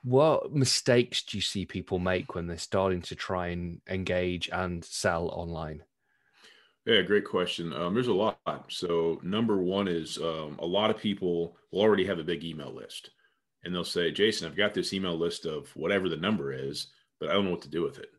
what 0.04 0.54
mistakes 0.54 1.24
do 1.24 1.38
you 1.38 1.42
see 1.42 1.66
people 1.66 2.00
make 2.00 2.36
when 2.36 2.48
they're 2.48 2.58
starting 2.58 3.02
to 3.02 3.16
try 3.16 3.48
and 3.48 3.82
engage 3.88 4.50
and 4.52 4.84
sell 4.84 5.30
online 5.30 5.82
yeah, 6.86 7.02
great 7.02 7.26
question. 7.26 7.74
Um, 7.74 7.96
there's 7.96 8.10
a 8.10 8.14
lot. 8.14 8.38
So, 8.70 9.20
number 9.24 9.58
one 9.58 9.88
is 9.88 10.20
um, 10.20 10.56
a 10.60 10.66
lot 10.66 10.92
of 10.92 10.98
people 10.98 11.58
will 11.72 11.82
already 11.82 12.06
have 12.06 12.20
a 12.20 12.24
big 12.24 12.44
email 12.44 12.72
list, 12.72 13.10
and 13.64 13.74
they'll 13.74 13.84
say, 13.84 14.12
"Jason, 14.12 14.48
I've 14.48 14.56
got 14.56 14.76
this 14.76 14.94
email 14.94 15.18
list 15.18 15.48
of 15.48 15.76
whatever 15.76 16.10
the 16.10 16.18
number 16.18 16.54
is, 16.54 16.88
but 17.20 17.30
I 17.30 17.34
don't 17.34 17.46
know 17.46 17.52
what 17.52 17.64
to 17.64 17.70
do 17.70 17.82
with 17.82 17.98
it." 17.98 18.10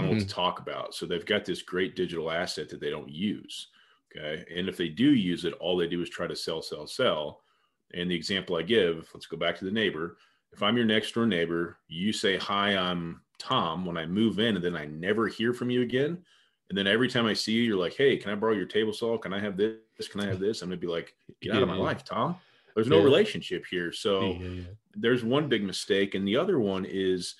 I 0.00 0.02
don't 0.02 0.10
mm-hmm. 0.10 0.18
what 0.18 0.28
to 0.28 0.34
mm-hmm. 0.34 0.40
talk 0.40 0.60
about. 0.60 0.94
So 0.94 1.06
they've 1.06 1.26
got 1.26 1.44
this 1.44 1.62
great 1.62 1.94
digital 1.94 2.30
asset 2.30 2.68
that 2.70 2.80
they 2.80 2.90
don't 2.90 3.10
use. 3.10 3.68
Okay. 4.16 4.44
And 4.54 4.68
if 4.68 4.76
they 4.76 4.88
do 4.88 5.12
use 5.12 5.44
it, 5.44 5.52
all 5.54 5.76
they 5.76 5.86
do 5.86 6.02
is 6.02 6.10
try 6.10 6.26
to 6.26 6.36
sell, 6.36 6.62
sell, 6.62 6.86
sell. 6.86 7.42
And 7.94 8.10
the 8.10 8.14
example 8.14 8.56
I 8.56 8.62
give, 8.62 9.08
let's 9.14 9.26
go 9.26 9.36
back 9.36 9.58
to 9.58 9.64
the 9.64 9.70
neighbor. 9.70 10.16
If 10.52 10.62
I'm 10.62 10.76
your 10.76 10.86
next 10.86 11.12
door 11.12 11.26
neighbor, 11.26 11.78
you 11.88 12.12
say, 12.12 12.36
Hi, 12.38 12.76
I'm 12.76 13.20
Tom 13.38 13.84
when 13.84 13.96
I 13.96 14.06
move 14.06 14.38
in, 14.38 14.56
and 14.56 14.64
then 14.64 14.76
I 14.76 14.86
never 14.86 15.28
hear 15.28 15.52
from 15.52 15.70
you 15.70 15.82
again. 15.82 16.18
And 16.68 16.78
then 16.78 16.86
every 16.86 17.08
time 17.08 17.26
I 17.26 17.34
see 17.34 17.52
you, 17.52 17.62
you're 17.62 17.76
like, 17.76 17.94
Hey, 17.94 18.16
can 18.16 18.30
I 18.30 18.34
borrow 18.34 18.54
your 18.54 18.66
table 18.66 18.92
saw? 18.92 19.18
Can 19.18 19.32
I 19.32 19.40
have 19.40 19.56
this? 19.56 20.08
Can 20.10 20.20
I 20.20 20.26
have 20.26 20.40
this? 20.40 20.62
I'm 20.62 20.68
going 20.68 20.80
to 20.80 20.86
be 20.86 20.92
like, 20.92 21.14
Get 21.40 21.52
out 21.52 21.56
yeah, 21.56 21.62
of 21.62 21.68
my 21.68 21.76
yeah. 21.76 21.82
life, 21.82 22.04
Tom. 22.04 22.36
There's 22.74 22.88
no 22.88 22.98
yeah. 22.98 23.04
relationship 23.04 23.64
here. 23.70 23.92
So 23.92 24.38
there's 24.94 25.24
one 25.24 25.48
big 25.48 25.62
mistake. 25.62 26.14
And 26.14 26.26
the 26.26 26.36
other 26.36 26.58
one 26.58 26.84
is 26.88 27.34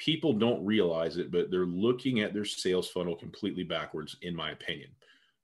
people 0.00 0.32
don't 0.32 0.64
realize 0.64 1.18
it, 1.18 1.30
but 1.30 1.50
they're 1.50 1.66
looking 1.66 2.20
at 2.20 2.32
their 2.32 2.44
sales 2.46 2.88
funnel 2.88 3.14
completely 3.14 3.62
backwards, 3.62 4.16
in 4.22 4.34
my 4.34 4.50
opinion. 4.50 4.88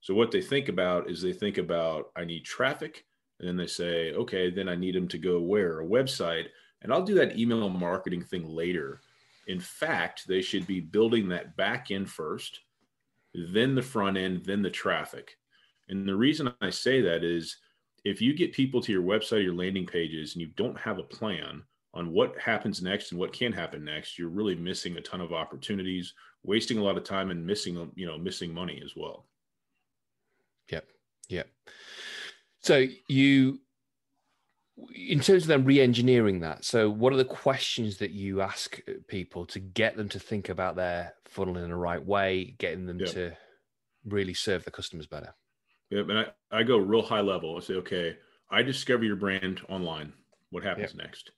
So 0.01 0.15
what 0.15 0.31
they 0.31 0.41
think 0.41 0.71
about 0.71 1.11
is 1.11 1.21
they 1.21 1.35
think 1.35 1.59
about, 1.59 2.11
I 2.17 2.25
need 2.25 2.45
traffic. 2.45 3.05
And 3.39 3.47
then 3.47 3.57
they 3.59 3.67
say, 3.67 4.15
okay, 4.15 4.51
then 4.51 4.67
I 4.67 4.75
need 4.75 4.95
them 4.95 5.09
to 5.09 5.19
go 5.19 5.41
where? 5.41 5.81
A 5.81 5.87
website. 5.87 6.47
And 6.81 6.91
I'll 6.91 7.05
do 7.05 7.15
that 7.17 7.39
email 7.39 7.69
marketing 7.69 8.23
thing 8.23 8.49
later. 8.49 9.03
In 9.47 9.61
fact, 9.61 10.27
they 10.27 10.41
should 10.41 10.67
be 10.67 10.81
building 10.81 11.29
that 11.29 11.55
back 11.57 11.91
end 11.91 12.11
first, 12.11 12.61
then 13.35 13.75
the 13.75 13.83
front 13.83 14.17
end, 14.17 14.47
then 14.47 14.63
the 14.63 14.71
traffic. 14.71 15.37
And 15.91 16.09
the 16.09 16.17
reason 16.17 16.53
I 16.63 16.71
say 16.71 17.03
that 17.03 17.23
is 17.25 17.59
if 18.05 18.23
you 18.23 18.33
get 18.33 18.55
people 18.55 18.81
to 18.81 18.93
your 18.93 19.03
website, 19.03 19.45
your 19.45 19.55
landing 19.55 19.87
pages, 19.87 20.33
and 20.33 20.41
you 20.41 20.49
don't 20.57 20.79
have 20.79 20.99
a 20.99 21.03
plan 21.03 21.63
on 21.97 22.13
what 22.13 22.39
happens 22.39 22.83
next 22.83 23.11
and 23.11 23.19
what 23.19 23.33
can 23.33 23.53
happen 23.53 23.83
next, 23.83 24.19
you're 24.19 24.29
really 24.29 24.55
missing 24.55 24.97
a 24.97 25.01
ton 25.01 25.23
of 25.23 25.33
opportunities, 25.33 26.13
wasting 26.43 26.77
a 26.77 26.83
lot 26.83 26.99
of 26.99 27.05
time, 27.05 27.31
and 27.31 27.45
missing 27.45 27.91
you 27.97 28.07
know 28.07 28.19
missing 28.19 28.53
money 28.53 28.81
as 28.85 28.93
well. 28.95 29.25
Yep. 30.71 30.87
Yep. 31.31 31.49
So 32.61 32.85
you, 33.09 33.61
in 34.95 35.21
terms 35.21 35.45
of 35.45 35.49
them 35.49 35.65
re-engineering 35.65 36.41
that, 36.41 36.65
so 36.65 36.91
what 36.91 37.13
are 37.13 37.17
the 37.17 37.25
questions 37.25 37.97
that 37.99 38.11
you 38.11 38.43
ask 38.43 38.79
people 39.09 39.47
to 39.47 39.59
get 39.59 39.97
them 39.97 40.09
to 40.11 40.19
think 40.19 40.51
about 40.51 40.77
their 40.77 41.15
funnel 41.25 41.57
in 41.57 41.71
the 41.71 41.77
right 41.77 42.05
way, 42.05 42.57
getting 42.59 42.85
them 42.85 43.01
yep. 43.01 43.11
to 43.13 43.33
really 44.05 44.35
serve 44.35 44.65
the 44.65 44.71
customers 44.71 45.07
better? 45.07 45.35
Yep. 45.91 46.09
And 46.11 46.19
I, 46.19 46.27
I 46.51 46.63
go 46.63 46.77
real 46.77 47.03
high 47.03 47.21
level. 47.21 47.57
I 47.57 47.61
say, 47.61 47.75
okay, 47.75 48.17
I 48.51 48.63
discover 48.63 49.05
your 49.05 49.17
brand 49.17 49.63
online. 49.71 50.13
What 50.51 50.63
happens 50.63 50.93
yep. 50.95 51.07
next? 51.07 51.31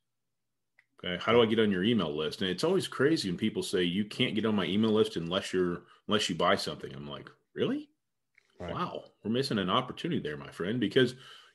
Okay. 1.05 1.23
How 1.23 1.33
do 1.33 1.41
I 1.41 1.47
get 1.47 1.61
on 1.61 1.71
your 1.71 1.85
email 1.85 2.15
list? 2.15 2.43
And 2.43 2.51
it's 2.51 2.65
always 2.65 2.89
crazy 2.89 3.29
when 3.29 3.39
people 3.39 3.63
say 3.63 3.83
you 3.83 4.05
can't 4.05 4.35
get 4.35 4.47
on 4.47 4.57
my 4.57 4.65
email 4.65 4.91
list 4.91 5.17
unless 5.17 5.53
you're 5.53 5.83
unless 6.09 6.29
you 6.29 6.35
buy 6.35 6.57
something. 6.57 6.93
I'm 6.95 7.09
like, 7.09 7.31
really? 7.55 7.89
Right. 8.59 8.75
Wow, 8.75 9.05
we're 9.23 9.31
missing 9.31 9.59
an 9.59 9.71
opportunity 9.71 10.21
there, 10.21 10.37
my 10.37 10.51
friend, 10.51 10.81
because 10.81 11.15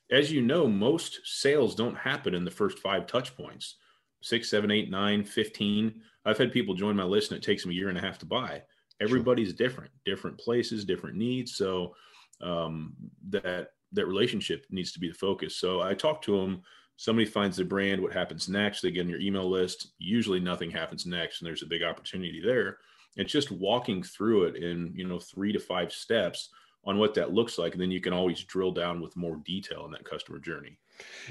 as 0.09 0.31
you 0.31 0.41
know, 0.41 0.67
most 0.67 1.19
sales 1.25 1.75
don't 1.75 1.97
happen 1.97 2.33
in 2.33 2.45
the 2.45 2.51
first 2.51 2.79
five 2.79 3.07
touch 3.07 3.35
points 3.35 3.75
six, 4.23 4.49
seven, 4.49 4.71
eight, 4.71 4.89
nine, 4.89 5.23
15. 5.23 6.01
I've 6.25 6.37
had 6.37 6.51
people 6.51 6.73
join 6.73 6.95
my 6.95 7.03
list 7.03 7.31
and 7.31 7.37
it 7.37 7.43
takes 7.43 7.61
them 7.61 7.71
a 7.71 7.75
year 7.75 7.89
and 7.89 7.97
a 7.97 8.01
half 8.01 8.17
to 8.19 8.25
buy. 8.25 8.63
Everybody's 9.01 9.49
sure. 9.49 9.57
different, 9.57 9.91
different 10.05 10.37
places, 10.37 10.85
different 10.85 11.17
needs. 11.17 11.55
So 11.55 11.93
um, 12.41 12.93
that 13.29 13.71
that 13.91 14.07
relationship 14.07 14.65
needs 14.71 14.91
to 14.93 14.99
be 14.99 15.09
the 15.09 15.13
focus. 15.13 15.57
So 15.57 15.81
I 15.81 15.93
talk 15.93 16.21
to 16.23 16.39
them. 16.39 16.63
Somebody 16.97 17.25
finds 17.25 17.57
the 17.57 17.65
brand. 17.65 18.01
What 18.01 18.13
happens 18.13 18.47
next? 18.47 18.81
They 18.81 18.91
get 18.91 19.01
on 19.01 19.09
your 19.09 19.19
email 19.19 19.49
list. 19.49 19.93
Usually, 19.97 20.39
nothing 20.39 20.71
happens 20.71 21.05
next, 21.05 21.41
and 21.41 21.47
there's 21.47 21.63
a 21.63 21.67
big 21.67 21.83
opportunity 21.83 22.41
there. 22.43 22.77
It's 23.15 23.31
just 23.31 23.51
walking 23.51 24.03
through 24.03 24.45
it 24.45 24.55
in 24.55 24.93
you 24.95 25.07
know 25.07 25.19
three 25.19 25.51
to 25.51 25.59
five 25.59 25.91
steps 25.91 26.49
on 26.85 26.97
what 26.97 27.13
that 27.15 27.33
looks 27.33 27.57
like, 27.57 27.73
and 27.73 27.81
then 27.81 27.91
you 27.91 28.01
can 28.01 28.13
always 28.13 28.43
drill 28.43 28.71
down 28.71 29.01
with 29.01 29.15
more 29.15 29.37
detail 29.45 29.85
in 29.85 29.91
that 29.91 30.05
customer 30.05 30.39
journey. 30.39 30.77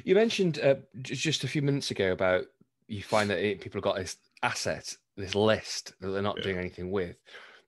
You 0.04 0.14
mentioned 0.14 0.58
uh, 0.60 0.76
just 1.02 1.44
a 1.44 1.48
few 1.48 1.62
minutes 1.62 1.90
ago 1.90 2.12
about 2.12 2.44
you 2.88 3.02
find 3.02 3.30
that 3.30 3.38
it, 3.38 3.60
people 3.60 3.78
have 3.78 3.84
got 3.84 3.96
this 3.96 4.16
asset, 4.42 4.96
this 5.16 5.34
list 5.34 5.92
that 6.00 6.08
they're 6.08 6.22
not 6.22 6.38
yeah. 6.38 6.44
doing 6.44 6.58
anything 6.58 6.90
with. 6.90 7.16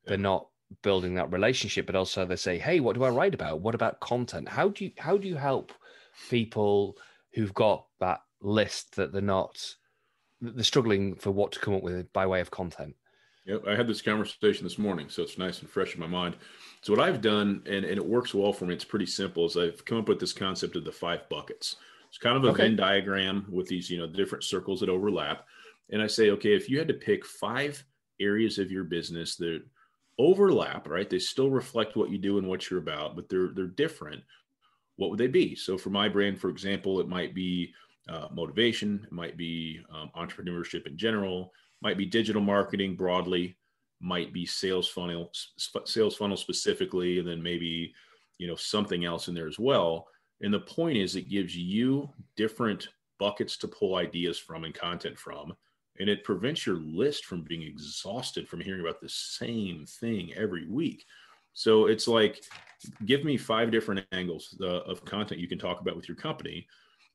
They're 0.07 0.19
not 0.19 0.49
building 0.83 1.15
that 1.15 1.33
relationship, 1.33 1.87
but 1.87 1.97
also 1.97 2.25
they 2.27 2.37
say, 2.37 2.59
"Hey, 2.59 2.81
what 2.81 2.95
do 2.95 3.05
I 3.05 3.11
write 3.11 3.35
about? 3.35 3.61
What 3.61 3.75
about 3.75 4.01
content? 4.01 4.49
How 4.49 4.69
do 4.69 4.85
you 4.85 4.93
how 4.99 5.17
do 5.17 5.29
you 5.29 5.37
help 5.37 5.73
people 6.31 6.97
who've 7.35 7.55
got 7.55 7.87
that 8.00 8.21
list 8.41 8.97
that 8.97 9.12
they're 9.12 9.23
not 9.23 9.75
they're 10.41 10.64
struggling 10.64 11.14
for 11.14 11.31
what 11.31 11.53
to 11.53 11.61
come 11.61 11.75
up 11.75 11.83
with 11.83 12.12
by 12.12 12.26
way 12.26 12.41
of 12.41 12.50
content?" 12.50 12.95
Yep, 13.47 13.64
I 13.69 13.76
had 13.76 13.87
this 13.87 14.00
conversation 14.00 14.64
this 14.64 14.79
morning, 14.79 15.11
so 15.11 15.23
it's 15.23 15.37
nice 15.37 15.61
and 15.61 15.69
fresh 15.69 15.95
in 15.95 16.00
my 16.00 16.07
mind. 16.07 16.37
So 16.81 16.95
what 16.95 17.03
I've 17.03 17.21
done, 17.21 17.62
and, 17.67 17.85
and 17.85 17.99
it 17.99 18.05
works 18.05 18.33
well 18.33 18.55
for 18.55 18.64
me, 18.64 18.75
it's 18.75 18.85
pretty 18.85 19.07
simple, 19.07 19.45
is 19.45 19.57
I've 19.57 19.85
come 19.85 19.99
up 19.99 20.09
with 20.09 20.19
this 20.19 20.33
concept 20.33 20.76
of 20.76 20.85
the 20.85 20.93
five 20.93 21.29
buckets. 21.29 21.76
It's 22.09 22.17
kind 22.17 22.38
of 22.38 22.45
a 22.45 22.49
okay. 22.49 22.62
Venn 22.62 22.76
diagram 22.76 23.47
with 23.50 23.67
these, 23.69 23.91
you 23.91 23.99
know, 23.99 24.07
different 24.07 24.45
circles 24.45 24.81
that 24.81 24.88
overlap. 24.88 25.45
And 25.91 26.00
I 26.00 26.07
say, 26.07 26.31
okay, 26.31 26.55
if 26.55 26.71
you 26.71 26.79
had 26.79 26.88
to 26.88 26.95
pick 26.95 27.26
five 27.26 27.85
areas 28.21 28.59
of 28.59 28.71
your 28.71 28.85
business 28.85 29.37
that 29.37 29.62
overlap, 30.19 30.88
right? 30.88 31.11
They 31.11 31.19
still 31.19 31.50
reflect 31.50 31.97
what 31.97 32.11
you 32.11 32.19
do 32.19 32.38
and 32.38 32.47
what 32.47 32.71
you're 32.71 32.81
about, 32.81 33.17
but 33.17 33.29
they're 33.29 33.50
they're 33.55 33.67
different. 33.67 34.23
What 34.97 35.11
would 35.11 35.19
they 35.19 35.27
be? 35.27 35.55
So 35.55 35.77
for 35.77 35.91
my 35.91 36.09
brand, 36.09 36.41
for 36.41 36.51
example, 36.51 37.01
it 37.01 37.09
might 37.09 37.35
be 37.35 37.73
uh, 38.09 38.29
motivation, 38.33 39.03
it 39.05 39.13
might 39.13 39.37
be 39.37 39.81
um, 39.93 40.11
entrepreneurship 40.17 40.87
in 40.87 40.97
general, 40.97 41.53
might 41.83 41.99
be 41.99 42.07
digital 42.07 42.43
marketing 42.43 42.97
broadly, 42.97 43.57
might 44.01 44.33
be 44.33 44.47
sales 44.47 44.89
funnel, 44.89 45.33
sales 45.85 46.17
funnel 46.17 46.37
specifically, 46.37 47.19
and 47.19 47.29
then 47.29 47.43
maybe 47.43 47.95
you 48.39 48.47
know 48.47 48.57
something 48.57 49.05
else 49.05 49.29
in 49.29 49.35
there 49.35 49.49
as 49.49 49.59
well. 49.59 50.07
And 50.43 50.53
the 50.53 50.61
point 50.61 50.99
is, 50.99 51.17
it 51.17 51.29
gives 51.31 51.57
you 51.57 52.11
different 52.37 52.89
buckets 53.19 53.57
to 53.59 53.69
pull 53.69 53.97
ideas 53.97 54.39
from 54.39 54.65
and 54.65 54.75
content 54.75 55.19
from 55.19 55.55
and 56.01 56.09
it 56.09 56.25
prevents 56.25 56.67
your 56.67 56.77
list 56.77 57.25
from 57.25 57.43
being 57.43 57.63
exhausted 57.63 58.49
from 58.49 58.61
hearing 58.61 58.81
about 58.81 59.01
the 59.01 59.09
same 59.09 59.87
thing 59.87 60.33
every 60.35 60.69
week. 60.69 61.05
So 61.53 61.87
it's 61.87 62.09
like, 62.09 62.43
give 63.05 63.25
me 63.25 63.37
five 63.37 63.71
different 63.71 64.07
angles 64.12 64.57
uh, 64.61 64.83
of 64.83 65.05
content 65.05 65.41
you 65.41 65.49
can 65.49 65.59
talk 65.59 65.81
about 65.81 65.97
with 65.97 66.09
your 66.09 66.17
company. 66.17 66.67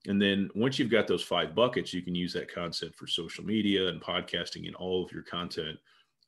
And 0.07 0.21
then 0.21 0.49
once 0.55 0.79
you've 0.79 0.89
got 0.89 1.07
those 1.07 1.23
five 1.23 1.53
buckets, 1.53 1.93
you 1.93 2.01
can 2.01 2.15
use 2.15 2.33
that 2.33 2.53
concept 2.53 2.95
for 2.95 3.07
social 3.07 3.43
media 3.43 3.87
and 3.89 4.01
podcasting 4.01 4.65
and 4.65 4.75
all 4.75 5.03
of 5.03 5.11
your 5.11 5.23
content 5.23 5.77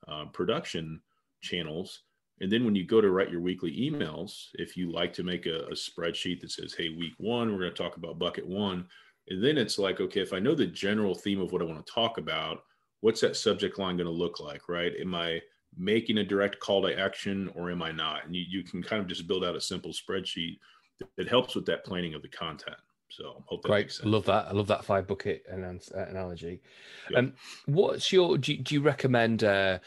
uh, 0.08 0.26
production 0.26 1.02
channels. 1.42 2.02
And 2.42 2.52
then 2.52 2.66
when 2.66 2.76
you 2.76 2.86
go 2.86 3.02
to 3.02 3.12
write 3.12 3.30
your 3.30 3.40
weekly 3.40 3.72
emails, 3.72 4.48
if 4.56 4.76
you 4.76 4.92
like 4.92 5.14
to 5.14 5.24
make 5.24 5.46
a, 5.46 5.66
a 5.66 5.74
spreadsheet 5.74 6.42
that 6.42 6.52
says, 6.52 6.74
hey, 6.74 6.90
week 6.90 7.14
one, 7.18 7.52
we're 7.52 7.60
going 7.60 7.74
to 7.74 7.84
talk 7.84 7.98
about 7.98 8.20
bucket 8.20 8.46
one 8.46 8.88
and 9.28 9.44
then 9.44 9.58
it's 9.58 9.78
like, 9.78 10.00
okay, 10.00 10.22
if 10.22 10.34
I 10.34 10.40
know 10.40 10.56
the 10.56 10.68
general 10.68 11.16
theme 11.16 11.42
of 11.42 11.52
what 11.52 11.62
I 11.62 11.66
want 11.66 11.86
to 11.86 11.94
talk 11.94 12.18
about, 12.18 12.64
what's 13.02 13.22
that 13.22 13.36
subject 13.36 13.80
line 13.80 13.98
going 13.98 14.08
to 14.08 14.12
look 14.12 14.40
like, 14.40 14.68
right? 14.68 14.94
Am 15.00 15.16
I 15.16 15.42
making 15.78 16.18
a 16.18 16.24
direct 16.24 16.60
call 16.60 16.82
to 16.84 17.00
action 17.00 17.50
or 17.56 17.72
am 17.72 17.82
I 17.82 17.92
not? 17.92 18.26
And 18.26 18.36
you, 18.36 18.44
you 18.48 18.64
can 18.64 18.84
kind 18.84 19.02
of 19.02 19.08
just 19.08 19.28
build 19.28 19.44
out 19.44 19.56
a 19.56 19.62
simple 19.62 19.92
spreadsheet 19.92 20.60
that, 21.00 21.10
that 21.18 21.28
helps 21.28 21.56
with 21.56 21.66
that 21.66 21.86
planning 21.86 22.14
of 22.14 22.22
the 22.22 22.28
content. 22.28 22.78
So 23.10 23.44
hope 23.46 23.64
Great. 23.64 24.00
I 24.04 24.08
love 24.08 24.26
that. 24.26 24.48
I 24.48 24.52
love 24.54 24.68
that 24.68 24.86
five 24.86 25.08
bucket 25.08 25.44
analogy. 25.50 26.62
And 27.10 27.18
um, 27.18 27.34
what's 27.66 28.12
your, 28.12 28.38
do, 28.38 28.58
do 28.58 28.76
you 28.76 28.82
recommend 28.82 29.44
uh, 29.44 29.80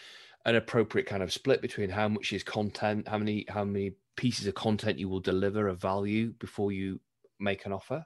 an 0.44 0.56
appropriate 0.56 1.06
kind 1.06 1.22
of 1.22 1.32
split 1.32 1.62
between 1.62 1.88
how 1.88 2.08
much 2.08 2.32
is 2.32 2.42
content, 2.42 3.08
how 3.08 3.16
many, 3.16 3.46
how 3.48 3.64
many 3.64 3.92
pieces 4.16 4.46
of 4.46 4.54
content 4.54 4.98
you 4.98 5.08
will 5.08 5.20
deliver 5.20 5.68
of 5.68 5.80
value 5.80 6.34
before 6.38 6.70
you 6.70 7.00
make 7.40 7.64
an 7.64 7.72
offer? 7.72 8.04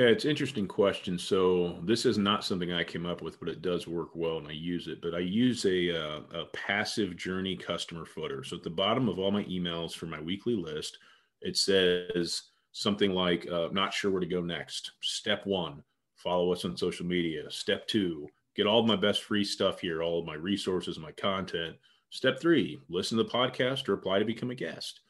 Yeah, 0.00 0.06
it's 0.06 0.24
interesting 0.24 0.66
question. 0.66 1.18
So 1.18 1.78
this 1.82 2.06
is 2.06 2.16
not 2.16 2.42
something 2.42 2.72
I 2.72 2.84
came 2.84 3.04
up 3.04 3.20
with, 3.20 3.38
but 3.38 3.50
it 3.50 3.60
does 3.60 3.86
work 3.86 4.08
well, 4.14 4.38
and 4.38 4.48
I 4.48 4.52
use 4.52 4.88
it. 4.88 5.02
But 5.02 5.14
I 5.14 5.18
use 5.18 5.66
a, 5.66 5.94
uh, 5.94 6.20
a 6.32 6.44
passive 6.54 7.18
journey 7.18 7.54
customer 7.54 8.06
footer. 8.06 8.42
So 8.42 8.56
at 8.56 8.62
the 8.62 8.70
bottom 8.70 9.10
of 9.10 9.18
all 9.18 9.30
my 9.30 9.44
emails 9.44 9.92
for 9.92 10.06
my 10.06 10.18
weekly 10.18 10.56
list, 10.56 10.96
it 11.42 11.58
says 11.58 12.44
something 12.72 13.12
like, 13.12 13.46
uh, 13.50 13.68
"Not 13.72 13.92
sure 13.92 14.10
where 14.10 14.22
to 14.22 14.26
go 14.26 14.40
next." 14.40 14.92
Step 15.02 15.44
one: 15.44 15.84
follow 16.16 16.50
us 16.50 16.64
on 16.64 16.78
social 16.78 17.04
media. 17.04 17.50
Step 17.50 17.86
two: 17.86 18.26
get 18.56 18.66
all 18.66 18.86
my 18.86 18.96
best 18.96 19.24
free 19.24 19.44
stuff 19.44 19.82
here, 19.82 20.02
all 20.02 20.20
of 20.20 20.24
my 20.24 20.32
resources, 20.32 20.98
my 20.98 21.12
content. 21.12 21.76
Step 22.08 22.40
three: 22.40 22.80
listen 22.88 23.18
to 23.18 23.24
the 23.24 23.28
podcast 23.28 23.86
or 23.86 23.92
apply 23.92 24.18
to 24.18 24.24
become 24.24 24.50
a 24.50 24.54
guest. 24.54 25.00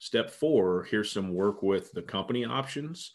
Step 0.00 0.28
four: 0.28 0.82
here's 0.90 1.12
some 1.12 1.34
work 1.34 1.62
with 1.62 1.92
the 1.92 2.02
company 2.02 2.44
options 2.44 3.12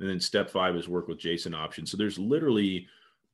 and 0.00 0.08
then 0.08 0.20
step 0.20 0.50
five 0.50 0.76
is 0.76 0.88
work 0.88 1.08
with 1.08 1.18
Jason 1.18 1.54
options. 1.54 1.90
So 1.90 1.96
there's 1.96 2.18
literally 2.18 2.86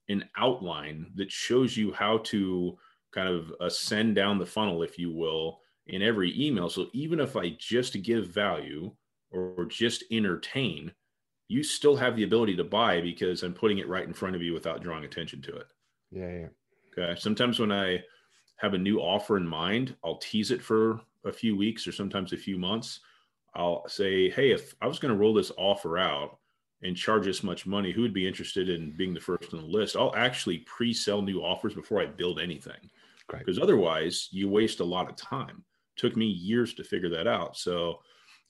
an 0.08 0.24
outline 0.36 1.10
that 1.16 1.30
shows 1.30 1.76
you 1.76 1.92
how 1.92 2.18
to 2.18 2.78
kind 3.12 3.28
of 3.28 3.52
ascend 3.60 4.14
down 4.14 4.38
the 4.38 4.46
funnel, 4.46 4.82
if 4.82 4.98
you 4.98 5.12
will, 5.12 5.60
in 5.86 6.02
every 6.02 6.38
email. 6.40 6.68
So 6.68 6.86
even 6.92 7.20
if 7.20 7.36
I 7.36 7.56
just 7.58 8.02
give 8.02 8.28
value 8.28 8.92
or 9.30 9.66
just 9.66 10.04
entertain, 10.10 10.92
you 11.48 11.62
still 11.62 11.96
have 11.96 12.16
the 12.16 12.24
ability 12.24 12.56
to 12.56 12.64
buy 12.64 13.00
because 13.00 13.42
I'm 13.42 13.54
putting 13.54 13.78
it 13.78 13.88
right 13.88 14.06
in 14.06 14.14
front 14.14 14.36
of 14.36 14.42
you 14.42 14.54
without 14.54 14.82
drawing 14.82 15.04
attention 15.04 15.42
to 15.42 15.56
it. 15.56 15.66
Yeah, 16.10 16.30
yeah. 16.30 16.48
Okay. 16.96 17.20
Sometimes 17.20 17.58
when 17.58 17.72
I 17.72 18.02
have 18.56 18.74
a 18.74 18.78
new 18.78 19.00
offer 19.00 19.36
in 19.36 19.46
mind, 19.46 19.96
I'll 20.04 20.18
tease 20.18 20.50
it 20.50 20.62
for 20.62 21.00
a 21.24 21.32
few 21.32 21.56
weeks 21.56 21.86
or 21.86 21.92
sometimes 21.92 22.32
a 22.32 22.36
few 22.36 22.58
months. 22.58 23.00
I'll 23.54 23.86
say, 23.88 24.30
hey, 24.30 24.50
if 24.52 24.74
I 24.80 24.86
was 24.86 24.98
going 24.98 25.12
to 25.12 25.18
roll 25.18 25.34
this 25.34 25.52
offer 25.58 25.98
out 25.98 26.38
and 26.82 26.96
charge 26.96 27.24
this 27.24 27.42
much 27.42 27.66
money, 27.66 27.92
who 27.92 28.02
would 28.02 28.14
be 28.14 28.26
interested 28.26 28.68
in 28.68 28.96
being 28.96 29.14
the 29.14 29.20
first 29.20 29.52
on 29.54 29.60
the 29.60 29.66
list? 29.66 29.96
I'll 29.96 30.14
actually 30.16 30.58
pre 30.58 30.92
sell 30.92 31.22
new 31.22 31.40
offers 31.40 31.74
before 31.74 32.00
I 32.00 32.06
build 32.06 32.40
anything. 32.40 32.90
Because 33.38 33.58
otherwise, 33.58 34.28
you 34.30 34.48
waste 34.48 34.80
a 34.80 34.84
lot 34.84 35.08
of 35.08 35.16
time. 35.16 35.64
It 35.96 36.00
took 36.00 36.16
me 36.16 36.26
years 36.26 36.74
to 36.74 36.84
figure 36.84 37.10
that 37.10 37.26
out. 37.26 37.56
So, 37.56 38.00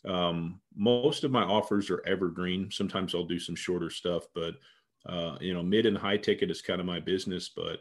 um, 0.04 0.60
most 0.74 1.24
of 1.24 1.30
my 1.30 1.42
offers 1.42 1.90
are 1.90 2.02
evergreen. 2.06 2.70
Sometimes 2.70 3.14
I'll 3.14 3.24
do 3.24 3.38
some 3.38 3.54
shorter 3.54 3.90
stuff, 3.90 4.24
but 4.34 4.54
uh, 5.06 5.36
you 5.40 5.52
know, 5.54 5.62
mid 5.62 5.86
and 5.86 5.96
high 5.96 6.16
ticket 6.16 6.50
is 6.50 6.62
kind 6.62 6.80
of 6.80 6.86
my 6.86 7.00
business. 7.00 7.50
But 7.54 7.80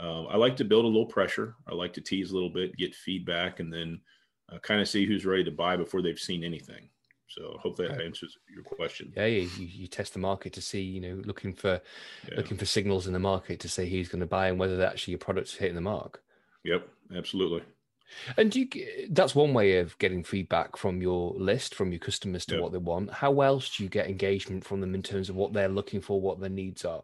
uh, 0.00 0.24
I 0.24 0.36
like 0.36 0.56
to 0.56 0.64
build 0.64 0.84
a 0.84 0.88
little 0.88 1.06
pressure. 1.06 1.56
I 1.68 1.74
like 1.74 1.92
to 1.94 2.00
tease 2.00 2.30
a 2.30 2.34
little 2.34 2.50
bit, 2.50 2.76
get 2.76 2.94
feedback, 2.94 3.60
and 3.60 3.72
then 3.72 4.00
uh, 4.52 4.58
kind 4.58 4.80
of 4.80 4.88
see 4.88 5.06
who's 5.06 5.26
ready 5.26 5.44
to 5.44 5.50
buy 5.50 5.76
before 5.76 6.02
they've 6.02 6.18
seen 6.18 6.44
anything. 6.44 6.88
So 7.28 7.58
hopefully 7.60 7.88
that 7.88 8.00
answers 8.00 8.38
your 8.52 8.64
question. 8.64 9.12
Yeah, 9.16 9.26
you, 9.26 9.48
you 9.58 9.86
test 9.86 10.14
the 10.14 10.18
market 10.18 10.52
to 10.54 10.62
see, 10.62 10.80
you 10.80 11.00
know, 11.00 11.22
looking 11.24 11.52
for 11.52 11.80
yeah. 12.28 12.36
looking 12.36 12.56
for 12.56 12.64
signals 12.64 13.06
in 13.06 13.12
the 13.12 13.18
market 13.18 13.60
to 13.60 13.68
say 13.68 13.88
who's 13.88 14.08
going 14.08 14.20
to 14.20 14.26
buy 14.26 14.48
and 14.48 14.58
whether 14.58 14.82
actually 14.84 15.12
your 15.12 15.18
product's 15.18 15.54
hitting 15.54 15.74
the 15.74 15.80
mark. 15.80 16.22
Yep, 16.64 16.88
absolutely. 17.14 17.62
And 18.36 18.54
you, 18.56 18.68
that's 19.10 19.34
one 19.34 19.52
way 19.52 19.78
of 19.78 19.98
getting 19.98 20.24
feedback 20.24 20.76
from 20.76 21.02
your 21.02 21.34
list, 21.36 21.74
from 21.74 21.92
your 21.92 21.98
customers 21.98 22.46
to 22.46 22.54
yep. 22.54 22.62
what 22.62 22.72
they 22.72 22.78
want. 22.78 23.10
How 23.10 23.40
else 23.40 23.76
do 23.76 23.82
you 23.82 23.90
get 23.90 24.08
engagement 24.08 24.64
from 24.64 24.80
them 24.80 24.94
in 24.94 25.02
terms 25.02 25.28
of 25.28 25.36
what 25.36 25.52
they're 25.52 25.68
looking 25.68 26.00
for, 26.00 26.20
what 26.20 26.40
their 26.40 26.48
needs 26.48 26.84
are? 26.84 27.02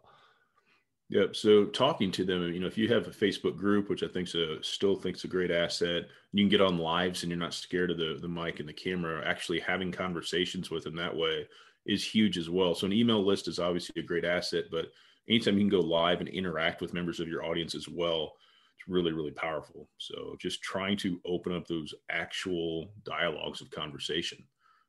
Yep. 1.09 1.35
So 1.35 1.65
talking 1.65 2.11
to 2.13 2.25
them, 2.25 2.51
you 2.51 2.59
know, 2.59 2.65
if 2.67 2.77
you 2.79 2.91
have 2.91 3.07
a 3.07 3.11
Facebook 3.11 3.55
group, 3.57 3.89
which 3.89 4.01
I 4.01 4.07
think 4.07 4.27
still 4.61 4.95
thinks 4.95 5.23
a 5.23 5.27
great 5.27 5.51
asset, 5.51 6.05
you 6.31 6.43
can 6.43 6.49
get 6.49 6.61
on 6.61 6.79
lives 6.79 7.21
and 7.21 7.29
you're 7.31 7.39
not 7.39 7.53
scared 7.53 7.91
of 7.91 7.97
the 7.97 8.17
the 8.19 8.27
mic 8.27 8.59
and 8.59 8.67
the 8.67 8.73
camera. 8.73 9.23
Actually, 9.25 9.59
having 9.59 9.91
conversations 9.91 10.71
with 10.71 10.83
them 10.83 10.95
that 10.95 11.15
way 11.15 11.47
is 11.85 12.03
huge 12.03 12.39
as 12.39 12.49
well. 12.49 12.73
So 12.73 12.87
an 12.87 12.93
email 12.93 13.23
list 13.23 13.47
is 13.47 13.59
obviously 13.59 14.01
a 14.01 14.05
great 14.05 14.25
asset, 14.25 14.65
but 14.71 14.87
anytime 15.29 15.55
you 15.59 15.61
can 15.61 15.69
go 15.69 15.79
live 15.79 16.21
and 16.21 16.29
interact 16.29 16.81
with 16.81 16.93
members 16.93 17.19
of 17.19 17.27
your 17.27 17.45
audience 17.45 17.75
as 17.75 17.87
well, 17.87 18.33
it's 18.75 18.87
really 18.87 19.11
really 19.11 19.31
powerful. 19.31 19.87
So 19.99 20.35
just 20.39 20.63
trying 20.63 20.97
to 20.97 21.21
open 21.23 21.55
up 21.55 21.67
those 21.67 21.93
actual 22.09 22.93
dialogues 23.03 23.61
of 23.61 23.69
conversation, 23.69 24.43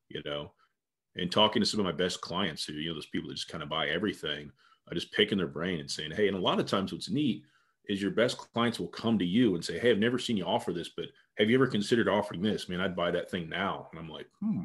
you 0.09 0.23
know, 0.25 0.53
and 1.17 1.31
talking 1.31 1.61
to 1.61 1.67
some 1.67 1.81
of 1.81 1.87
my 1.87 1.93
best 1.93 2.23
clients 2.23 2.65
who 2.65 2.75
you 2.75 2.89
know 2.89 2.95
those 2.95 3.07
people 3.07 3.29
that 3.29 3.35
just 3.35 3.49
kind 3.49 3.63
of 3.63 3.69
buy 3.69 3.89
everything 3.89 4.51
uh, 4.91 4.95
just 4.95 5.13
picking 5.13 5.39
their 5.39 5.47
brain 5.47 5.81
and 5.81 5.91
saying, 5.91 6.13
hey, 6.13 6.29
and 6.29 6.37
a 6.37 6.41
lot 6.41 6.61
of 6.61 6.67
times 6.67 6.93
what's 6.93 7.11
neat 7.11 7.45
is 7.89 8.03
your 8.03 8.11
best 8.11 8.39
clients 8.39 8.81
will 8.81 8.89
come 8.89 9.19
to 9.19 9.25
you 9.25 9.55
and 9.55 9.65
say, 9.65 9.79
hey, 9.79 9.91
I've 9.91 9.99
never 9.99 10.19
seen 10.19 10.37
you 10.37 10.45
offer 10.45 10.73
this, 10.73 10.89
but 10.89 11.07
have 11.39 11.49
you 11.49 11.57
ever 11.57 11.67
considered 11.67 12.09
offering 12.09 12.43
this? 12.43 12.69
Man, 12.69 12.81
I'd 12.81 12.97
buy 12.97 13.11
that 13.11 13.31
thing 13.31 13.49
now. 13.49 13.89
And 13.91 14.01
I'm 14.01 14.09
like, 14.09 14.27
hmm, 14.41 14.65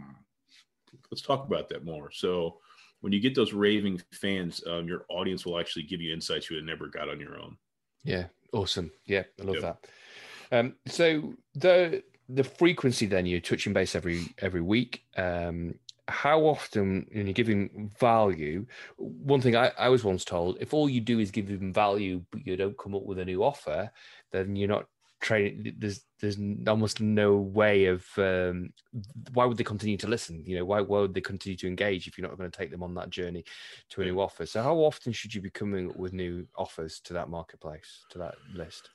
let's 1.11 1.21
talk 1.21 1.45
about 1.45 1.69
that 1.69 1.85
more. 1.85 2.09
So 2.11 2.57
when 3.01 3.13
you 3.13 3.19
get 3.19 3.35
those 3.35 3.53
raving 3.53 4.01
fans, 4.11 4.63
um, 4.67 4.87
your 4.87 5.05
audience 5.09 5.45
will 5.45 5.59
actually 5.59 5.83
give 5.83 6.01
you 6.01 6.13
insights 6.13 6.49
you 6.49 6.55
had 6.55 6.65
never 6.65 6.87
got 6.87 7.09
on 7.09 7.19
your 7.19 7.39
own. 7.39 7.57
Yeah, 8.03 8.25
awesome. 8.53 8.91
Yeah, 9.05 9.23
I 9.39 9.43
love 9.43 9.55
yep. 9.55 9.63
that. 10.51 10.57
Um, 10.57 10.75
so 10.87 11.33
the 11.55 12.03
the 12.29 12.43
frequency 12.43 13.05
then 13.05 13.25
you're 13.25 13.39
touching 13.39 13.73
base 13.73 13.95
every 13.95 14.33
every 14.39 14.61
week. 14.61 15.03
Um, 15.17 15.75
how 16.08 16.41
often 16.41 17.05
when 17.12 17.27
you're 17.27 17.34
giving 17.34 17.91
value 18.00 18.65
one 18.98 19.39
thing 19.39 19.55
I, 19.55 19.72
I 19.77 19.89
was 19.89 20.03
once 20.03 20.25
told 20.25 20.58
if 20.60 20.74
all 20.74 20.89
you 20.89 21.00
do 21.01 21.20
is 21.20 21.31
give 21.31 21.48
them 21.48 21.72
value 21.74 22.24
but 22.31 22.46
you 22.46 22.58
don't 22.58 22.77
come 22.77 22.96
up 22.96 23.03
with 23.03 23.20
a 23.20 23.25
new 23.25 23.43
offer 23.43 23.91
then 24.31 24.55
you're 24.55 24.67
not 24.67 24.88
training 25.22 25.74
there's 25.77 26.01
there's 26.20 26.38
almost 26.67 27.00
no 27.00 27.38
way 27.38 27.86
of 27.86 28.05
um, 28.17 28.72
why 29.34 29.46
would 29.46 29.58
they 29.58 29.63
continue 29.63 29.98
to 29.98 30.08
listen? 30.08 30.43
You 30.46 30.58
know 30.58 30.65
why, 30.65 30.81
why 30.81 31.00
would 31.00 31.13
they 31.13 31.22
continue 31.22 31.58
to 31.58 31.67
engage 31.67 32.08
if 32.08 32.17
you're 32.17 32.27
not 32.27 32.38
going 32.38 32.50
to 32.50 32.58
take 32.58 32.72
them 32.72 32.84
on 32.84 32.93
that 32.96 33.10
journey 33.10 33.43
to 33.89 34.01
a 34.01 34.05
new 34.05 34.20
offer? 34.20 34.46
So 34.46 34.62
how 34.62 34.75
often 34.77 35.12
should 35.13 35.34
you 35.34 35.41
be 35.41 35.50
coming 35.50 35.89
up 35.89 35.96
with 35.96 36.13
new 36.13 36.46
offers 36.55 37.00
to 37.05 37.13
that 37.13 37.29
marketplace 37.29 38.05
to 38.12 38.20
that 38.20 38.36
list? 38.53 38.89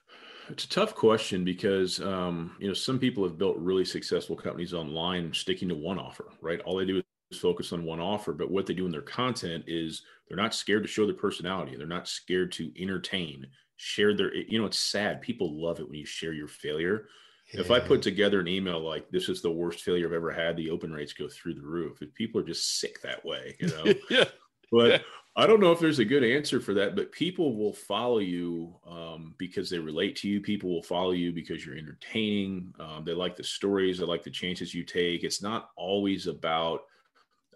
It's 0.48 0.64
a 0.64 0.68
tough 0.68 0.94
question 0.94 1.44
because 1.44 2.00
um, 2.00 2.54
you 2.60 2.68
know 2.68 2.74
some 2.74 2.98
people 2.98 3.24
have 3.24 3.38
built 3.38 3.56
really 3.58 3.84
successful 3.84 4.36
companies 4.36 4.74
online 4.74 5.32
sticking 5.32 5.68
to 5.68 5.74
one 5.74 5.98
offer, 5.98 6.26
right? 6.40 6.60
All 6.60 6.76
they 6.76 6.84
do 6.84 7.02
focus 7.34 7.72
on 7.72 7.84
one 7.84 8.00
offer, 8.00 8.32
but 8.32 8.50
what 8.50 8.66
they 8.66 8.74
do 8.74 8.86
in 8.86 8.92
their 8.92 9.02
content 9.02 9.64
is 9.66 10.02
they're 10.28 10.36
not 10.36 10.54
scared 10.54 10.82
to 10.84 10.88
show 10.88 11.06
their 11.06 11.14
personality. 11.14 11.76
They're 11.76 11.86
not 11.86 12.08
scared 12.08 12.52
to 12.52 12.70
entertain, 12.80 13.46
share 13.76 14.14
their. 14.14 14.34
You 14.34 14.58
know, 14.58 14.66
it's 14.66 14.78
sad. 14.78 15.20
People 15.20 15.60
love 15.60 15.80
it 15.80 15.88
when 15.88 15.98
you 15.98 16.06
share 16.06 16.32
your 16.32 16.48
failure. 16.48 17.08
Yeah. 17.52 17.60
If 17.60 17.70
I 17.70 17.78
put 17.78 18.02
together 18.02 18.40
an 18.40 18.48
email 18.48 18.80
like 18.80 19.08
"This 19.10 19.28
is 19.28 19.42
the 19.42 19.50
worst 19.50 19.80
failure 19.80 20.06
I've 20.06 20.12
ever 20.12 20.32
had," 20.32 20.56
the 20.56 20.70
open 20.70 20.92
rates 20.92 21.12
go 21.12 21.28
through 21.28 21.54
the 21.54 21.66
roof. 21.66 22.02
If 22.02 22.14
people 22.14 22.40
are 22.40 22.44
just 22.44 22.80
sick 22.80 23.00
that 23.02 23.24
way, 23.24 23.56
you 23.60 23.68
know. 23.68 23.92
yeah. 24.10 24.24
But 24.72 25.02
I 25.36 25.46
don't 25.46 25.60
know 25.60 25.70
if 25.70 25.78
there's 25.78 25.98
a 25.98 26.04
good 26.04 26.24
answer 26.24 26.60
for 26.60 26.72
that, 26.74 26.96
but 26.96 27.12
people 27.12 27.54
will 27.56 27.72
follow 27.72 28.18
you 28.18 28.74
um, 28.88 29.34
because 29.36 29.68
they 29.68 29.78
relate 29.78 30.16
to 30.16 30.28
you. 30.28 30.40
People 30.40 30.70
will 30.70 30.82
follow 30.82 31.12
you 31.12 31.30
because 31.30 31.64
you're 31.64 31.76
entertaining. 31.76 32.72
Um, 32.80 33.04
they 33.04 33.12
like 33.12 33.36
the 33.36 33.44
stories. 33.44 33.98
They 33.98 34.06
like 34.06 34.24
the 34.24 34.30
chances 34.30 34.74
you 34.74 34.82
take. 34.82 35.22
It's 35.24 35.42
not 35.42 35.70
always 35.76 36.26
about 36.26 36.80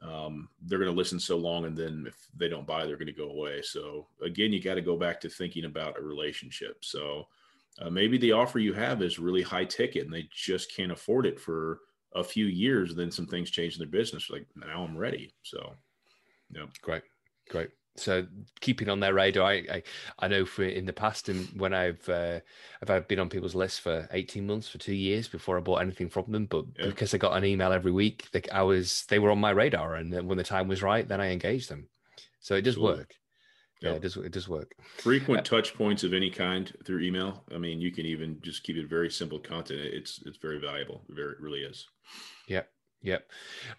um, 0.03 0.49
they're 0.63 0.79
going 0.79 0.91
to 0.91 0.97
listen 0.97 1.21
so 1.21 1.37
long 1.37 1.67
and 1.67 1.77
then 1.77 2.05
if 2.09 2.17
they 2.37 2.49
don't 2.49 2.67
buy, 2.67 2.87
they're 2.87 2.97
going 2.97 3.07
to 3.07 3.13
go 3.13 3.31
away. 3.31 3.63
So 3.63 4.07
again, 4.23 4.53
you 4.53 4.63
got 4.63 4.75
to 4.75 4.81
go 4.81 4.97
back 4.97 5.21
to 5.21 5.29
thinking 5.29 5.67
about 5.67 5.99
a 5.99 6.03
relationship. 6.03 6.85
So 6.85 7.27
uh, 7.81 7.91
maybe 7.91 8.19
the 8.19 8.33
offer 8.33 8.59
you 8.59 8.73
have 8.73 9.03
is 9.03 9.19
really 9.19 9.43
high 9.43 9.65
ticket 9.65 10.05
and 10.05 10.13
they 10.13 10.29
just 10.35 10.75
can't 10.75 10.93
afford 10.93 11.27
it 11.27 11.39
for 11.39 11.81
a 12.15 12.25
few 12.25 12.47
years. 12.47 12.95
Then 12.95 13.11
some 13.11 13.27
things 13.27 13.51
change 13.51 13.75
in 13.75 13.79
their 13.79 13.89
business. 13.89 14.31
Like 14.31 14.47
now 14.57 14.85
I'm 14.85 14.97
ready. 14.97 15.35
So, 15.43 15.75
yeah, 16.51 16.67
great. 16.83 17.03
Great. 17.49 17.71
So 17.97 18.27
keeping 18.61 18.89
on 18.89 19.01
their 19.01 19.15
radar, 19.15 19.47
I, 19.47 19.55
I, 19.71 19.83
I 20.21 20.29
know 20.29 20.45
for 20.45 20.65
in 20.65 20.87
the 20.87 20.93
past 20.93 21.29
and 21.29 21.49
when 21.61 21.75
I've 21.75 22.09
uh, 22.09 22.41
I've 22.87 23.09
been 23.09 23.19
on 23.19 23.29
people's 23.29 23.55
lists 23.55 23.79
for 23.79 24.09
eighteen 24.13 24.47
months 24.47 24.69
for 24.69 24.79
two 24.79 24.95
years 24.95 25.29
before 25.29 25.59
I 25.59 25.61
bought 25.61 25.83
anything 25.83 26.09
from 26.09 26.31
them, 26.31 26.47
but 26.47 26.65
yeah. 26.79 26.87
because 26.87 27.13
I 27.13 27.19
got 27.19 27.37
an 27.37 27.45
email 27.45 27.73
every 27.73 27.93
week, 27.93 28.29
like 28.33 28.49
I 28.53 28.63
was 28.63 29.05
they 29.09 29.19
were 29.19 29.31
on 29.31 29.41
my 29.41 29.51
radar, 29.51 29.97
and 29.97 30.13
when 30.27 30.39
the 30.39 30.45
time 30.45 30.69
was 30.69 30.83
right, 30.83 31.07
then 31.07 31.21
I 31.21 31.31
engaged 31.31 31.69
them. 31.69 31.89
So 32.41 32.55
it 32.55 32.63
does 32.63 32.79
work. 32.79 33.15
Yeah, 33.83 33.93
it 33.93 34.03
does. 34.03 34.17
It 34.17 34.33
does 34.33 34.49
work. 34.49 34.73
Frequent 34.99 35.41
uh, 35.41 35.43
touch 35.43 35.75
points 35.75 36.05
of 36.05 36.13
any 36.13 36.31
kind 36.31 36.71
through 36.85 37.01
email. 37.01 37.45
I 37.55 37.59
mean, 37.59 37.81
you 37.81 37.91
can 37.91 38.05
even 38.05 38.39
just 38.43 38.63
keep 38.63 38.77
it 38.77 38.89
very 38.89 39.11
simple 39.11 39.39
content. 39.39 39.81
It's 39.81 40.23
it's 40.27 40.37
very 40.37 40.61
valuable. 40.61 41.03
It 41.09 41.17
very 41.17 41.33
it 41.33 41.41
really 41.41 41.61
is. 41.61 41.87
Yeah. 42.47 42.63
Yep. 43.03 43.31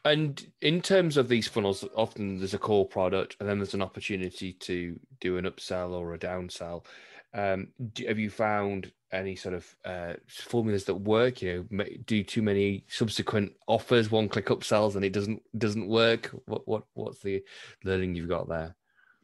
And 0.04 0.52
in 0.62 0.82
terms 0.82 1.18
of 1.18 1.28
these 1.28 1.48
funnels, 1.48 1.86
often 1.96 2.40
there's 2.40 2.54
a 2.54 2.60
core 2.60 2.88
product 2.88 3.38
and 3.40 3.48
then 3.48 3.60
there's 3.60 3.74
an 3.74 3.82
opportunity 3.82 4.54
to 4.54 5.00
do 5.20 5.38
an 5.38 5.46
upsell 5.46 5.92
or 5.92 6.14
a 6.14 6.20
downsell. 6.20 6.86
Um, 7.34 7.70
do, 7.94 8.08
have 8.08 8.20
you 8.20 8.30
found 8.30 8.92
any 9.12 9.36
sort 9.36 9.56
of 9.56 9.76
uh, 9.86 10.14
formulas 10.28 10.86
that 10.86 10.96
work? 10.96 11.42
You 11.42 11.68
know, 11.72 11.86
do 12.06 12.24
too 12.24 12.42
many 12.42 12.84
subsequent 12.88 13.54
offers, 13.68 14.12
one 14.12 14.28
click 14.28 14.48
upsells, 14.48 14.96
and 14.96 15.06
it 15.06 15.14
doesn't 15.14 15.42
doesn't 15.58 15.88
work. 15.88 16.32
What 16.46 16.68
what 16.68 16.84
what's 16.94 17.20
the 17.20 17.44
learning 17.84 18.16
you've 18.16 18.30
got 18.30 18.50
there? 18.50 18.76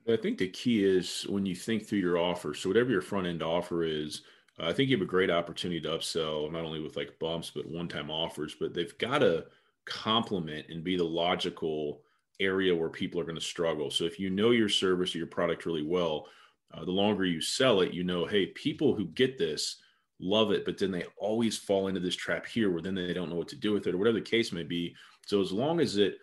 I 0.10 0.16
think 0.16 0.38
the 0.38 0.48
key 0.48 0.86
is 0.86 1.26
when 1.28 1.46
you 1.46 1.56
think 1.56 1.86
through 1.86 2.00
your 2.00 2.18
offer. 2.18 2.54
So 2.54 2.70
whatever 2.70 2.92
your 2.92 3.02
front 3.02 3.28
end 3.28 3.44
offer 3.44 3.84
is, 3.84 4.22
uh, 4.58 4.68
I 4.68 4.74
think 4.74 4.90
you 4.90 4.96
have 4.96 5.04
a 5.04 5.10
great 5.10 5.30
opportunity 5.30 5.82
to 5.82 5.90
upsell 5.90 6.50
not 6.52 6.64
only 6.64 6.80
with 6.80 6.96
like 6.96 7.20
bumps 7.20 7.52
but 7.54 7.70
one 7.70 7.90
time 7.90 8.10
offers. 8.10 8.56
But 8.58 8.74
they've 8.74 8.98
got 8.98 9.20
to 9.20 9.46
complement 9.88 10.68
and 10.70 10.84
be 10.84 10.98
the 10.98 11.04
logical 11.04 12.02
area 12.40 12.76
where 12.76 12.90
people 12.90 13.20
are 13.20 13.24
going 13.26 13.36
to 13.36 13.42
struggle. 13.42 13.90
So 13.90 14.04
if 14.04 14.20
you 14.20 14.30
know 14.30 14.52
your 14.52 14.70
service 14.70 15.16
or 15.16 15.18
your 15.18 15.28
product 15.28 15.66
really 15.66 15.84
well, 15.84 16.28
uh, 16.74 16.86
the 16.86 16.92
longer 16.92 17.26
you 17.26 17.42
sell 17.42 17.82
it, 17.82 17.94
you 17.94 18.04
know, 18.04 18.26
hey, 18.26 18.48
people 18.48 18.94
who 18.94 19.06
get 19.08 19.38
this 19.38 19.78
love 20.20 20.52
it, 20.52 20.66
but 20.66 20.78
then 20.78 20.92
they 20.92 21.06
always 21.18 21.58
fall 21.58 21.88
into 21.88 22.00
this 22.00 22.16
trap 22.16 22.46
here 22.46 22.72
where 22.72 22.82
then 22.82 22.96
they 22.96 23.14
don't 23.14 23.30
know 23.30 23.36
what 23.36 23.48
to 23.48 23.56
do 23.56 23.72
with 23.72 23.88
it 23.88 23.94
or 23.94 23.98
whatever 23.98 24.20
the 24.20 24.22
case 24.22 24.52
may 24.52 24.64
be. 24.64 24.96
So 25.26 25.42
as 25.42 25.52
long 25.52 25.80
as 25.80 25.98
it 25.98 26.18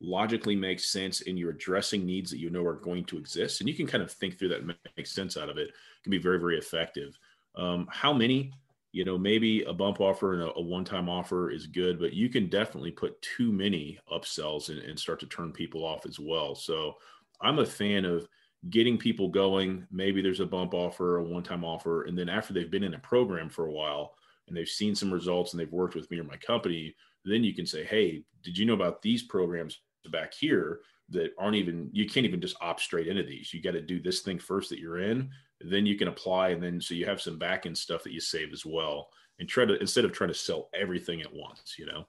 logically 0.00 0.56
makes 0.56 0.90
sense 0.90 1.22
and 1.22 1.38
you're 1.38 1.50
addressing 1.50 2.04
needs 2.04 2.30
that 2.30 2.38
you 2.38 2.50
know 2.50 2.64
are 2.64 2.74
going 2.74 3.04
to 3.06 3.18
exist, 3.18 3.60
and 3.60 3.68
you 3.68 3.74
can 3.74 3.86
kind 3.86 4.02
of 4.02 4.12
think 4.12 4.38
through 4.38 4.48
that 4.48 4.60
and 4.60 4.74
make 4.96 5.06
sense 5.06 5.36
out 5.36 5.48
of 5.48 5.58
it, 5.58 5.68
it 5.68 5.74
can 6.02 6.10
be 6.10 6.18
very, 6.18 6.38
very 6.38 6.58
effective. 6.58 7.18
Um, 7.56 7.88
how 7.90 8.12
many? 8.12 8.52
You 8.96 9.04
know, 9.04 9.18
maybe 9.18 9.62
a 9.64 9.74
bump 9.74 10.00
offer 10.00 10.32
and 10.32 10.42
a, 10.42 10.54
a 10.54 10.60
one-time 10.62 11.10
offer 11.10 11.50
is 11.50 11.66
good, 11.66 12.00
but 12.00 12.14
you 12.14 12.30
can 12.30 12.48
definitely 12.48 12.90
put 12.90 13.20
too 13.20 13.52
many 13.52 13.98
upsells 14.10 14.70
and, 14.70 14.78
and 14.78 14.98
start 14.98 15.20
to 15.20 15.26
turn 15.26 15.52
people 15.52 15.84
off 15.84 16.06
as 16.06 16.18
well. 16.18 16.54
So 16.54 16.94
I'm 17.42 17.58
a 17.58 17.66
fan 17.66 18.06
of 18.06 18.26
getting 18.70 18.96
people 18.96 19.28
going. 19.28 19.86
Maybe 19.90 20.22
there's 20.22 20.40
a 20.40 20.46
bump 20.46 20.72
offer, 20.72 21.18
a 21.18 21.22
one-time 21.22 21.62
offer, 21.62 22.04
and 22.04 22.16
then 22.16 22.30
after 22.30 22.54
they've 22.54 22.70
been 22.70 22.84
in 22.84 22.94
a 22.94 22.98
program 23.00 23.50
for 23.50 23.66
a 23.66 23.70
while 23.70 24.14
and 24.48 24.56
they've 24.56 24.66
seen 24.66 24.94
some 24.94 25.12
results 25.12 25.52
and 25.52 25.60
they've 25.60 25.70
worked 25.70 25.94
with 25.94 26.10
me 26.10 26.18
or 26.18 26.24
my 26.24 26.38
company, 26.38 26.96
then 27.26 27.44
you 27.44 27.52
can 27.52 27.66
say, 27.66 27.84
"Hey, 27.84 28.22
did 28.42 28.56
you 28.56 28.64
know 28.64 28.72
about 28.72 29.02
these 29.02 29.22
programs 29.22 29.78
back 30.10 30.32
here? 30.32 30.80
that 31.08 31.30
aren't 31.38 31.54
even 31.54 31.88
you 31.92 32.04
can't 32.04 32.26
even 32.26 32.40
just 32.40 32.56
opt 32.60 32.80
straight 32.80 33.06
into 33.06 33.22
these. 33.22 33.54
You 33.54 33.62
got 33.62 33.72
to 33.72 33.80
do 33.80 34.00
this 34.00 34.22
thing 34.22 34.40
first 34.40 34.70
that 34.70 34.80
you're 34.80 34.98
in, 34.98 35.30
then 35.60 35.86
you 35.86 35.96
can 35.96 36.08
apply, 36.08 36.50
and 36.50 36.62
then 36.62 36.80
so 36.80 36.94
you 36.94 37.06
have 37.06 37.20
some 37.20 37.38
back 37.38 37.66
end 37.66 37.76
stuff 37.76 38.02
that 38.04 38.12
you 38.12 38.20
save 38.20 38.52
as 38.52 38.64
well, 38.64 39.08
and 39.38 39.48
try 39.48 39.64
to 39.64 39.78
instead 39.80 40.04
of 40.04 40.12
trying 40.12 40.28
to 40.28 40.34
sell 40.34 40.68
everything 40.74 41.20
at 41.22 41.32
once, 41.32 41.76
you 41.78 41.86
know. 41.86 42.06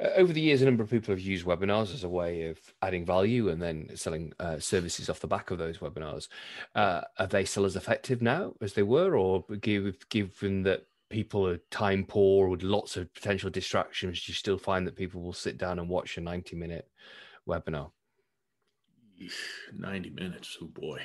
Uh, 0.00 0.10
over 0.16 0.32
the 0.32 0.40
years, 0.40 0.62
a 0.62 0.64
number 0.64 0.82
of 0.82 0.90
people 0.90 1.12
have 1.12 1.20
used 1.20 1.44
webinars 1.44 1.92
as 1.92 2.04
a 2.04 2.08
way 2.08 2.46
of 2.46 2.58
adding 2.82 3.04
value 3.04 3.48
and 3.48 3.60
then 3.60 3.88
selling 3.96 4.32
uh, 4.38 4.58
services 4.58 5.10
off 5.10 5.20
the 5.20 5.26
back 5.26 5.50
of 5.50 5.58
those 5.58 5.78
webinars. 5.78 6.28
Uh, 6.74 7.00
are 7.18 7.26
they 7.26 7.44
still 7.44 7.64
as 7.64 7.74
effective 7.74 8.22
now 8.22 8.52
as 8.60 8.74
they 8.74 8.84
were, 8.84 9.16
or 9.16 9.44
give, 9.60 10.08
given 10.08 10.62
that 10.62 10.86
people 11.08 11.46
are 11.46 11.58
time 11.70 12.04
poor 12.04 12.48
with 12.48 12.62
lots 12.62 12.96
of 12.96 13.12
potential 13.14 13.50
distractions, 13.50 14.24
do 14.24 14.30
you 14.30 14.34
still 14.34 14.58
find 14.58 14.86
that 14.86 14.96
people 14.96 15.22
will 15.22 15.32
sit 15.32 15.58
down 15.58 15.78
and 15.78 15.88
watch 15.88 16.16
a 16.16 16.20
90 16.20 16.56
minute 16.56 16.88
webinar? 17.48 17.90
90 19.76 20.10
minutes. 20.10 20.58
Oh 20.60 20.66
boy. 20.66 21.00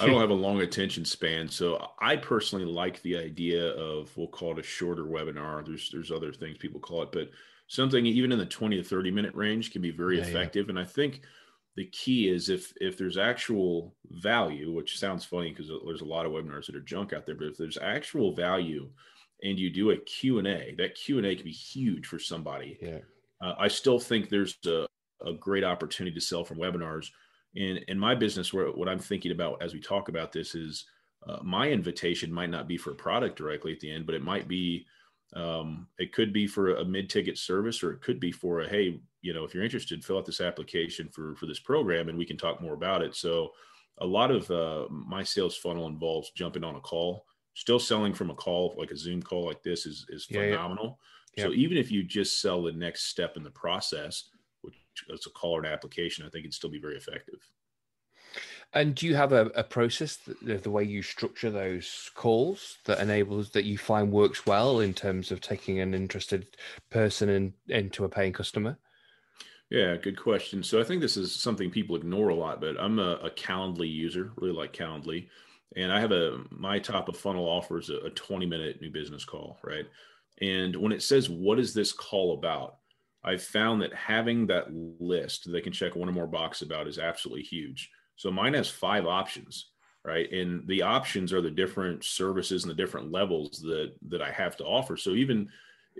I 0.00 0.06
don't 0.06 0.20
have 0.20 0.30
a 0.30 0.34
long 0.34 0.60
attention 0.60 1.04
span. 1.04 1.48
So 1.48 1.90
I 2.00 2.16
personally 2.16 2.64
like 2.64 3.00
the 3.02 3.16
idea 3.16 3.68
of 3.72 4.16
we'll 4.16 4.28
call 4.28 4.52
it 4.52 4.58
a 4.58 4.62
shorter 4.62 5.04
webinar. 5.04 5.64
There's 5.64 5.90
there's 5.90 6.10
other 6.10 6.32
things 6.32 6.58
people 6.58 6.80
call 6.80 7.02
it, 7.02 7.12
but 7.12 7.30
something 7.68 8.04
even 8.06 8.32
in 8.32 8.38
the 8.38 8.46
20 8.46 8.76
to 8.76 8.82
30 8.82 9.10
minute 9.10 9.34
range 9.34 9.72
can 9.72 9.82
be 9.82 9.90
very 9.90 10.18
yeah, 10.18 10.24
effective. 10.24 10.66
Yeah. 10.66 10.70
And 10.70 10.78
I 10.78 10.84
think 10.84 11.22
the 11.76 11.86
key 11.86 12.28
is 12.28 12.48
if 12.48 12.72
if 12.80 12.98
there's 12.98 13.18
actual 13.18 13.94
value, 14.10 14.72
which 14.72 14.98
sounds 14.98 15.24
funny 15.24 15.50
because 15.50 15.70
there's 15.86 16.00
a 16.00 16.06
lot 16.06 16.26
of 16.26 16.32
webinars 16.32 16.66
that 16.66 16.76
are 16.76 16.80
junk 16.80 17.12
out 17.12 17.26
there, 17.26 17.34
but 17.34 17.48
if 17.48 17.56
there's 17.56 17.78
actual 17.78 18.34
value 18.34 18.88
and 19.42 19.58
you 19.58 19.70
do 19.70 19.90
a 19.90 19.96
Q&A, 19.98 20.74
that 20.78 20.94
Q&A 20.94 21.34
can 21.36 21.44
be 21.44 21.52
huge 21.52 22.06
for 22.06 22.18
somebody. 22.18 22.78
Yeah. 22.80 22.98
Uh, 23.40 23.54
I 23.58 23.68
still 23.68 23.98
think 23.98 24.30
there's 24.30 24.56
a, 24.66 24.86
a 25.24 25.34
great 25.34 25.62
opportunity 25.62 26.14
to 26.14 26.20
sell 26.24 26.42
from 26.42 26.56
webinars 26.56 27.10
in 27.56 27.78
in 27.88 27.98
my 27.98 28.14
business 28.14 28.52
where 28.52 28.68
what 28.68 28.88
i'm 28.88 28.98
thinking 28.98 29.32
about 29.32 29.60
as 29.62 29.74
we 29.74 29.80
talk 29.80 30.08
about 30.08 30.32
this 30.32 30.54
is 30.54 30.84
uh, 31.26 31.38
my 31.42 31.68
invitation 31.68 32.32
might 32.32 32.50
not 32.50 32.68
be 32.68 32.76
for 32.76 32.92
a 32.92 32.94
product 32.94 33.36
directly 33.36 33.72
at 33.72 33.80
the 33.80 33.90
end 33.90 34.06
but 34.06 34.14
it 34.14 34.22
might 34.22 34.46
be 34.46 34.86
um, 35.34 35.88
it 35.98 36.12
could 36.12 36.32
be 36.32 36.46
for 36.46 36.76
a 36.76 36.84
mid-ticket 36.84 37.36
service 37.36 37.82
or 37.82 37.92
it 37.92 38.00
could 38.00 38.20
be 38.20 38.30
for 38.30 38.60
a 38.60 38.68
hey 38.68 39.00
you 39.22 39.34
know 39.34 39.44
if 39.44 39.54
you're 39.54 39.64
interested 39.64 40.04
fill 40.04 40.18
out 40.18 40.24
this 40.24 40.40
application 40.40 41.08
for 41.08 41.34
for 41.36 41.46
this 41.46 41.58
program 41.58 42.08
and 42.08 42.16
we 42.16 42.24
can 42.24 42.36
talk 42.36 42.62
more 42.62 42.74
about 42.74 43.02
it. 43.02 43.14
So 43.14 43.50
a 43.98 44.06
lot 44.06 44.30
of 44.30 44.50
uh, 44.50 44.86
my 44.90 45.22
sales 45.22 45.56
funnel 45.56 45.88
involves 45.88 46.30
jumping 46.30 46.64
on 46.64 46.76
a 46.76 46.80
call. 46.80 47.24
Still 47.54 47.78
selling 47.78 48.12
from 48.12 48.30
a 48.30 48.34
call 48.34 48.74
like 48.78 48.90
a 48.90 48.96
zoom 48.96 49.22
call 49.22 49.46
like 49.46 49.62
this 49.62 49.86
is 49.86 50.06
is 50.10 50.26
phenomenal 50.26 50.98
yeah, 51.36 51.44
yeah. 51.44 51.48
so 51.48 51.54
even 51.54 51.78
if 51.78 51.90
you 51.90 52.02
just 52.02 52.42
sell 52.42 52.62
the 52.62 52.72
next 52.72 53.04
step 53.04 53.38
in 53.38 53.42
the 53.42 53.50
process 53.50 54.24
it's 55.08 55.26
a 55.26 55.30
call 55.30 55.52
or 55.52 55.60
an 55.60 55.72
application, 55.72 56.24
I 56.24 56.30
think 56.30 56.44
it'd 56.44 56.54
still 56.54 56.70
be 56.70 56.80
very 56.80 56.96
effective. 56.96 57.48
And 58.72 58.94
do 58.94 59.06
you 59.06 59.14
have 59.14 59.32
a, 59.32 59.46
a 59.54 59.62
process 59.62 60.16
that, 60.16 60.62
the 60.62 60.70
way 60.70 60.84
you 60.84 61.02
structure 61.02 61.50
those 61.50 62.10
calls 62.14 62.78
that 62.84 63.00
enables 63.00 63.50
that 63.50 63.64
you 63.64 63.78
find 63.78 64.12
works 64.12 64.44
well 64.44 64.80
in 64.80 64.92
terms 64.92 65.30
of 65.30 65.40
taking 65.40 65.80
an 65.80 65.94
interested 65.94 66.46
person 66.90 67.28
in, 67.28 67.54
into 67.68 68.04
a 68.04 68.08
paying 68.08 68.32
customer? 68.32 68.76
Yeah, 69.70 69.96
good 69.96 70.20
question. 70.20 70.62
So 70.62 70.80
I 70.80 70.84
think 70.84 71.00
this 71.00 71.16
is 71.16 71.34
something 71.34 71.70
people 71.70 71.96
ignore 71.96 72.28
a 72.28 72.34
lot, 72.34 72.60
but 72.60 72.78
I'm 72.78 72.98
a, 72.98 73.14
a 73.22 73.30
Calendly 73.30 73.90
user, 73.90 74.32
really 74.36 74.54
like 74.54 74.72
Calendly, 74.72 75.28
and 75.74 75.90
I 75.90 76.00
have 76.00 76.12
a 76.12 76.38
my 76.50 76.78
top 76.78 77.08
of 77.08 77.16
funnel 77.16 77.48
offers 77.48 77.90
a, 77.90 77.96
a 77.98 78.10
20 78.10 78.46
minute 78.46 78.80
new 78.80 78.90
business 78.90 79.24
call, 79.24 79.58
right? 79.64 79.86
And 80.40 80.76
when 80.76 80.92
it 80.92 81.02
says 81.02 81.28
what 81.28 81.58
is 81.58 81.74
this 81.74 81.92
call 81.92 82.34
about, 82.34 82.76
I've 83.24 83.42
found 83.42 83.82
that 83.82 83.94
having 83.94 84.46
that 84.46 84.66
list 84.72 85.50
they 85.50 85.60
can 85.60 85.72
check 85.72 85.96
one 85.96 86.08
or 86.08 86.12
more 86.12 86.26
box 86.26 86.62
about 86.62 86.86
is 86.86 86.98
absolutely 86.98 87.42
huge. 87.42 87.90
So 88.16 88.30
mine 88.30 88.54
has 88.54 88.68
five 88.68 89.06
options, 89.06 89.70
right? 90.04 90.30
And 90.32 90.66
the 90.68 90.82
options 90.82 91.32
are 91.32 91.42
the 91.42 91.50
different 91.50 92.04
services 92.04 92.64
and 92.64 92.70
the 92.70 92.76
different 92.76 93.10
levels 93.10 93.60
that 93.62 93.94
that 94.08 94.22
I 94.22 94.30
have 94.30 94.56
to 94.58 94.64
offer. 94.64 94.96
So 94.96 95.10
even 95.10 95.48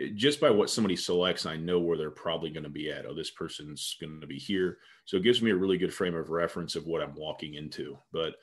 eh, 0.00 0.10
just 0.14 0.40
by 0.40 0.50
what 0.50 0.70
somebody 0.70 0.96
selects, 0.96 1.46
I 1.46 1.56
know 1.56 1.80
where 1.80 1.98
they're 1.98 2.10
probably 2.10 2.50
going 2.50 2.64
to 2.64 2.70
be 2.70 2.90
at. 2.90 3.06
Oh, 3.06 3.14
this 3.14 3.32
person's 3.32 3.96
going 4.00 4.20
to 4.20 4.26
be 4.26 4.38
here. 4.38 4.78
So 5.04 5.16
it 5.16 5.24
gives 5.24 5.42
me 5.42 5.50
a 5.50 5.56
really 5.56 5.78
good 5.78 5.92
frame 5.92 6.14
of 6.14 6.30
reference 6.30 6.76
of 6.76 6.86
what 6.86 7.02
I'm 7.02 7.14
walking 7.14 7.54
into. 7.54 7.98
But 8.12 8.36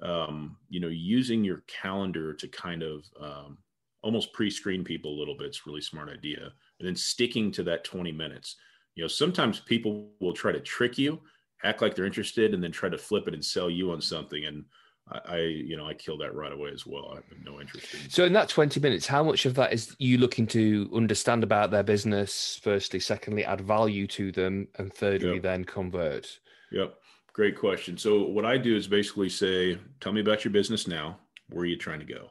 um, 0.00 0.56
you 0.68 0.78
know, 0.78 0.88
using 0.88 1.42
your 1.42 1.64
calendar 1.66 2.32
to 2.34 2.46
kind 2.46 2.84
of 2.84 3.04
um, 3.20 3.58
almost 4.02 4.32
pre-screen 4.32 4.84
people 4.84 5.12
a 5.12 5.18
little 5.18 5.36
bit 5.36 5.50
is 5.50 5.66
really 5.66 5.80
smart 5.80 6.08
idea 6.08 6.52
and 6.78 6.88
then 6.88 6.96
sticking 6.96 7.50
to 7.52 7.62
that 7.64 7.84
20 7.84 8.12
minutes. 8.12 8.56
You 8.94 9.04
know 9.04 9.08
sometimes 9.08 9.60
people 9.60 10.10
will 10.20 10.32
try 10.32 10.52
to 10.52 10.60
trick 10.60 10.98
you 10.98 11.20
act 11.64 11.82
like 11.82 11.94
they're 11.94 12.06
interested 12.06 12.54
and 12.54 12.62
then 12.62 12.72
try 12.72 12.88
to 12.88 12.98
flip 12.98 13.28
it 13.28 13.34
and 13.34 13.44
sell 13.44 13.70
you 13.70 13.90
on 13.90 14.00
something 14.00 14.44
and 14.44 14.64
I, 15.10 15.20
I 15.24 15.38
you 15.38 15.76
know 15.76 15.86
i 15.86 15.94
kill 15.94 16.18
that 16.18 16.34
right 16.34 16.52
away 16.52 16.70
as 16.72 16.86
well. 16.86 17.10
I 17.12 17.16
have 17.16 17.44
no 17.44 17.60
interest 17.60 17.94
in 17.94 18.10
so 18.10 18.24
in 18.24 18.32
that 18.34 18.48
20 18.48 18.80
minutes 18.80 19.06
how 19.06 19.22
much 19.22 19.46
of 19.46 19.54
that 19.54 19.72
is 19.72 19.94
you 19.98 20.18
looking 20.18 20.46
to 20.48 20.90
understand 20.94 21.42
about 21.42 21.70
their 21.70 21.82
business 21.82 22.60
firstly? 22.62 23.00
Secondly 23.00 23.44
add 23.44 23.60
value 23.60 24.06
to 24.08 24.32
them 24.32 24.68
and 24.76 24.92
thirdly 24.92 25.34
yep. 25.34 25.42
then 25.42 25.64
convert? 25.64 26.38
Yep. 26.72 26.94
Great 27.32 27.56
question. 27.56 27.96
So 27.96 28.24
what 28.24 28.44
i 28.44 28.58
do 28.58 28.76
is 28.76 28.86
basically 28.86 29.28
say 29.28 29.78
tell 30.00 30.12
me 30.12 30.20
about 30.20 30.44
your 30.44 30.52
business 30.52 30.86
now. 30.86 31.18
Where 31.50 31.62
are 31.62 31.66
you 31.66 31.78
trying 31.78 32.00
to 32.00 32.06
go? 32.06 32.30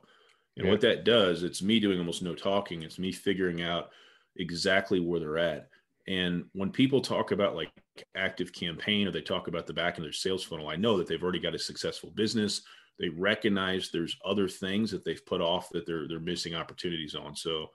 And 0.58 0.66
yeah. 0.66 0.72
what 0.72 0.82
that 0.82 1.04
does, 1.04 1.44
it's 1.44 1.62
me 1.62 1.80
doing 1.80 2.00
almost 2.00 2.22
no 2.22 2.36
talking. 2.36 2.84
It's 2.84 3.00
me 3.00 3.12
figuring 3.12 3.62
out 3.62 3.90
exactly 4.38 5.00
where 5.00 5.20
they're 5.20 5.38
at. 5.38 5.70
And 6.08 6.46
when 6.54 6.72
people 6.72 7.02
talk 7.02 7.32
about 7.32 7.56
like 7.56 7.72
active 8.16 8.54
campaign 8.54 9.08
or 9.08 9.12
they 9.12 9.22
talk 9.22 9.48
about 9.48 9.68
the 9.68 9.74
back 9.74 9.98
of 9.98 10.04
their 10.04 10.14
sales 10.14 10.44
funnel, 10.44 10.70
I 10.70 10.78
know 10.78 10.98
that 10.98 11.08
they've 11.08 11.22
already 11.22 11.40
got 11.40 11.56
a 11.56 11.60
successful 11.60 12.12
business. 12.12 12.62
They 12.98 13.10
recognize 13.10 13.90
there's 13.90 14.18
other 14.26 14.48
things 14.48 14.90
that 14.92 15.04
they've 15.04 15.26
put 15.26 15.42
off 15.42 15.70
that 15.72 15.86
they're 15.86 16.08
they're 16.08 16.20
missing 16.20 16.56
opportunities 16.56 17.14
on. 17.14 17.36
So 17.36 17.68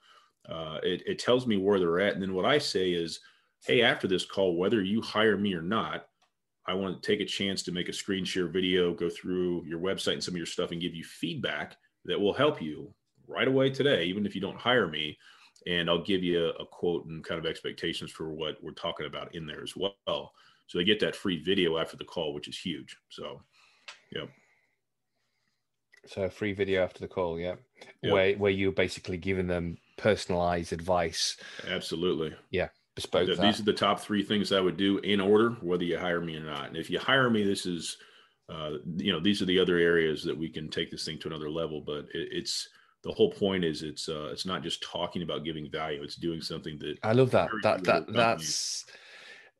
uh, 0.48 0.78
it, 0.82 1.02
it 1.06 1.18
tells 1.18 1.46
me 1.46 1.58
where 1.58 1.78
they're 1.78 2.00
at. 2.00 2.14
And 2.14 2.22
then 2.22 2.34
what 2.34 2.46
I 2.46 2.58
say 2.58 2.92
is, 2.92 3.20
hey, 3.64 3.82
after 3.82 4.08
this 4.08 4.24
call, 4.24 4.56
whether 4.56 4.82
you 4.82 5.00
hire 5.00 5.36
me 5.36 5.54
or 5.54 5.62
not, 5.62 6.06
I 6.66 6.74
want 6.74 7.00
to 7.00 7.06
take 7.06 7.20
a 7.20 7.24
chance 7.24 7.62
to 7.64 7.72
make 7.72 7.88
a 7.88 7.92
screen 7.92 8.24
share 8.24 8.48
video, 8.48 8.94
go 8.94 9.10
through 9.10 9.64
your 9.66 9.80
website 9.80 10.14
and 10.14 10.24
some 10.24 10.34
of 10.34 10.38
your 10.38 10.46
stuff 10.46 10.70
and 10.70 10.80
give 10.80 10.94
you 10.94 11.04
feedback 11.04 11.76
that 12.04 12.20
will 12.20 12.32
help 12.32 12.62
you 12.62 12.92
right 13.26 13.48
away 13.48 13.70
today, 13.70 14.04
even 14.04 14.26
if 14.26 14.34
you 14.34 14.40
don't 14.40 14.58
hire 14.58 14.88
me. 14.88 15.18
And 15.66 15.88
I'll 15.88 16.02
give 16.02 16.22
you 16.22 16.46
a, 16.46 16.62
a 16.62 16.66
quote 16.66 17.06
and 17.06 17.24
kind 17.24 17.38
of 17.38 17.46
expectations 17.46 18.10
for 18.10 18.30
what 18.30 18.62
we're 18.62 18.72
talking 18.72 19.06
about 19.06 19.34
in 19.34 19.46
there 19.46 19.62
as 19.62 19.74
well. 19.76 20.32
So 20.66 20.78
they 20.78 20.84
get 20.84 21.00
that 21.00 21.16
free 21.16 21.42
video 21.42 21.78
after 21.78 21.96
the 21.96 22.04
call, 22.04 22.34
which 22.34 22.48
is 22.48 22.58
huge. 22.58 22.96
So, 23.10 23.42
yeah. 24.10 24.26
So 26.06 26.22
a 26.22 26.30
free 26.30 26.52
video 26.52 26.82
after 26.82 27.00
the 27.00 27.08
call, 27.08 27.38
yeah, 27.38 27.54
yep. 28.02 28.12
where 28.12 28.34
where 28.34 28.50
you're 28.50 28.72
basically 28.72 29.18
giving 29.18 29.46
them 29.46 29.78
personalized 29.96 30.72
advice. 30.72 31.36
Absolutely. 31.68 32.34
Yeah, 32.50 32.70
bespoke. 32.96 33.28
These 33.28 33.60
are 33.60 33.64
the 33.64 33.72
top 33.72 34.00
three 34.00 34.24
things 34.24 34.50
I 34.50 34.58
would 34.58 34.76
do 34.76 34.98
in 34.98 35.20
order, 35.20 35.50
whether 35.60 35.84
you 35.84 35.96
hire 35.96 36.20
me 36.20 36.36
or 36.36 36.44
not. 36.44 36.66
And 36.66 36.76
if 36.76 36.90
you 36.90 36.98
hire 36.98 37.30
me, 37.30 37.44
this 37.44 37.66
is 37.66 37.98
uh, 38.48 38.72
you 38.96 39.12
know 39.12 39.20
these 39.20 39.40
are 39.40 39.46
the 39.46 39.58
other 39.58 39.78
areas 39.78 40.22
that 40.24 40.36
we 40.36 40.48
can 40.48 40.68
take 40.68 40.90
this 40.90 41.04
thing 41.04 41.18
to 41.18 41.28
another 41.28 41.48
level 41.48 41.80
but 41.80 42.04
it, 42.12 42.28
it's 42.32 42.68
the 43.02 43.12
whole 43.12 43.30
point 43.32 43.64
is 43.64 43.82
it's 43.82 44.08
uh 44.08 44.30
it's 44.32 44.46
not 44.46 44.62
just 44.62 44.82
talking 44.82 45.22
about 45.22 45.44
giving 45.44 45.70
value 45.70 46.02
it's 46.02 46.16
doing 46.16 46.40
something 46.40 46.78
that 46.78 46.96
i 47.02 47.12
love 47.12 47.30
that 47.30 47.50
that 47.62 47.82
that 47.84 48.12
that's 48.12 48.84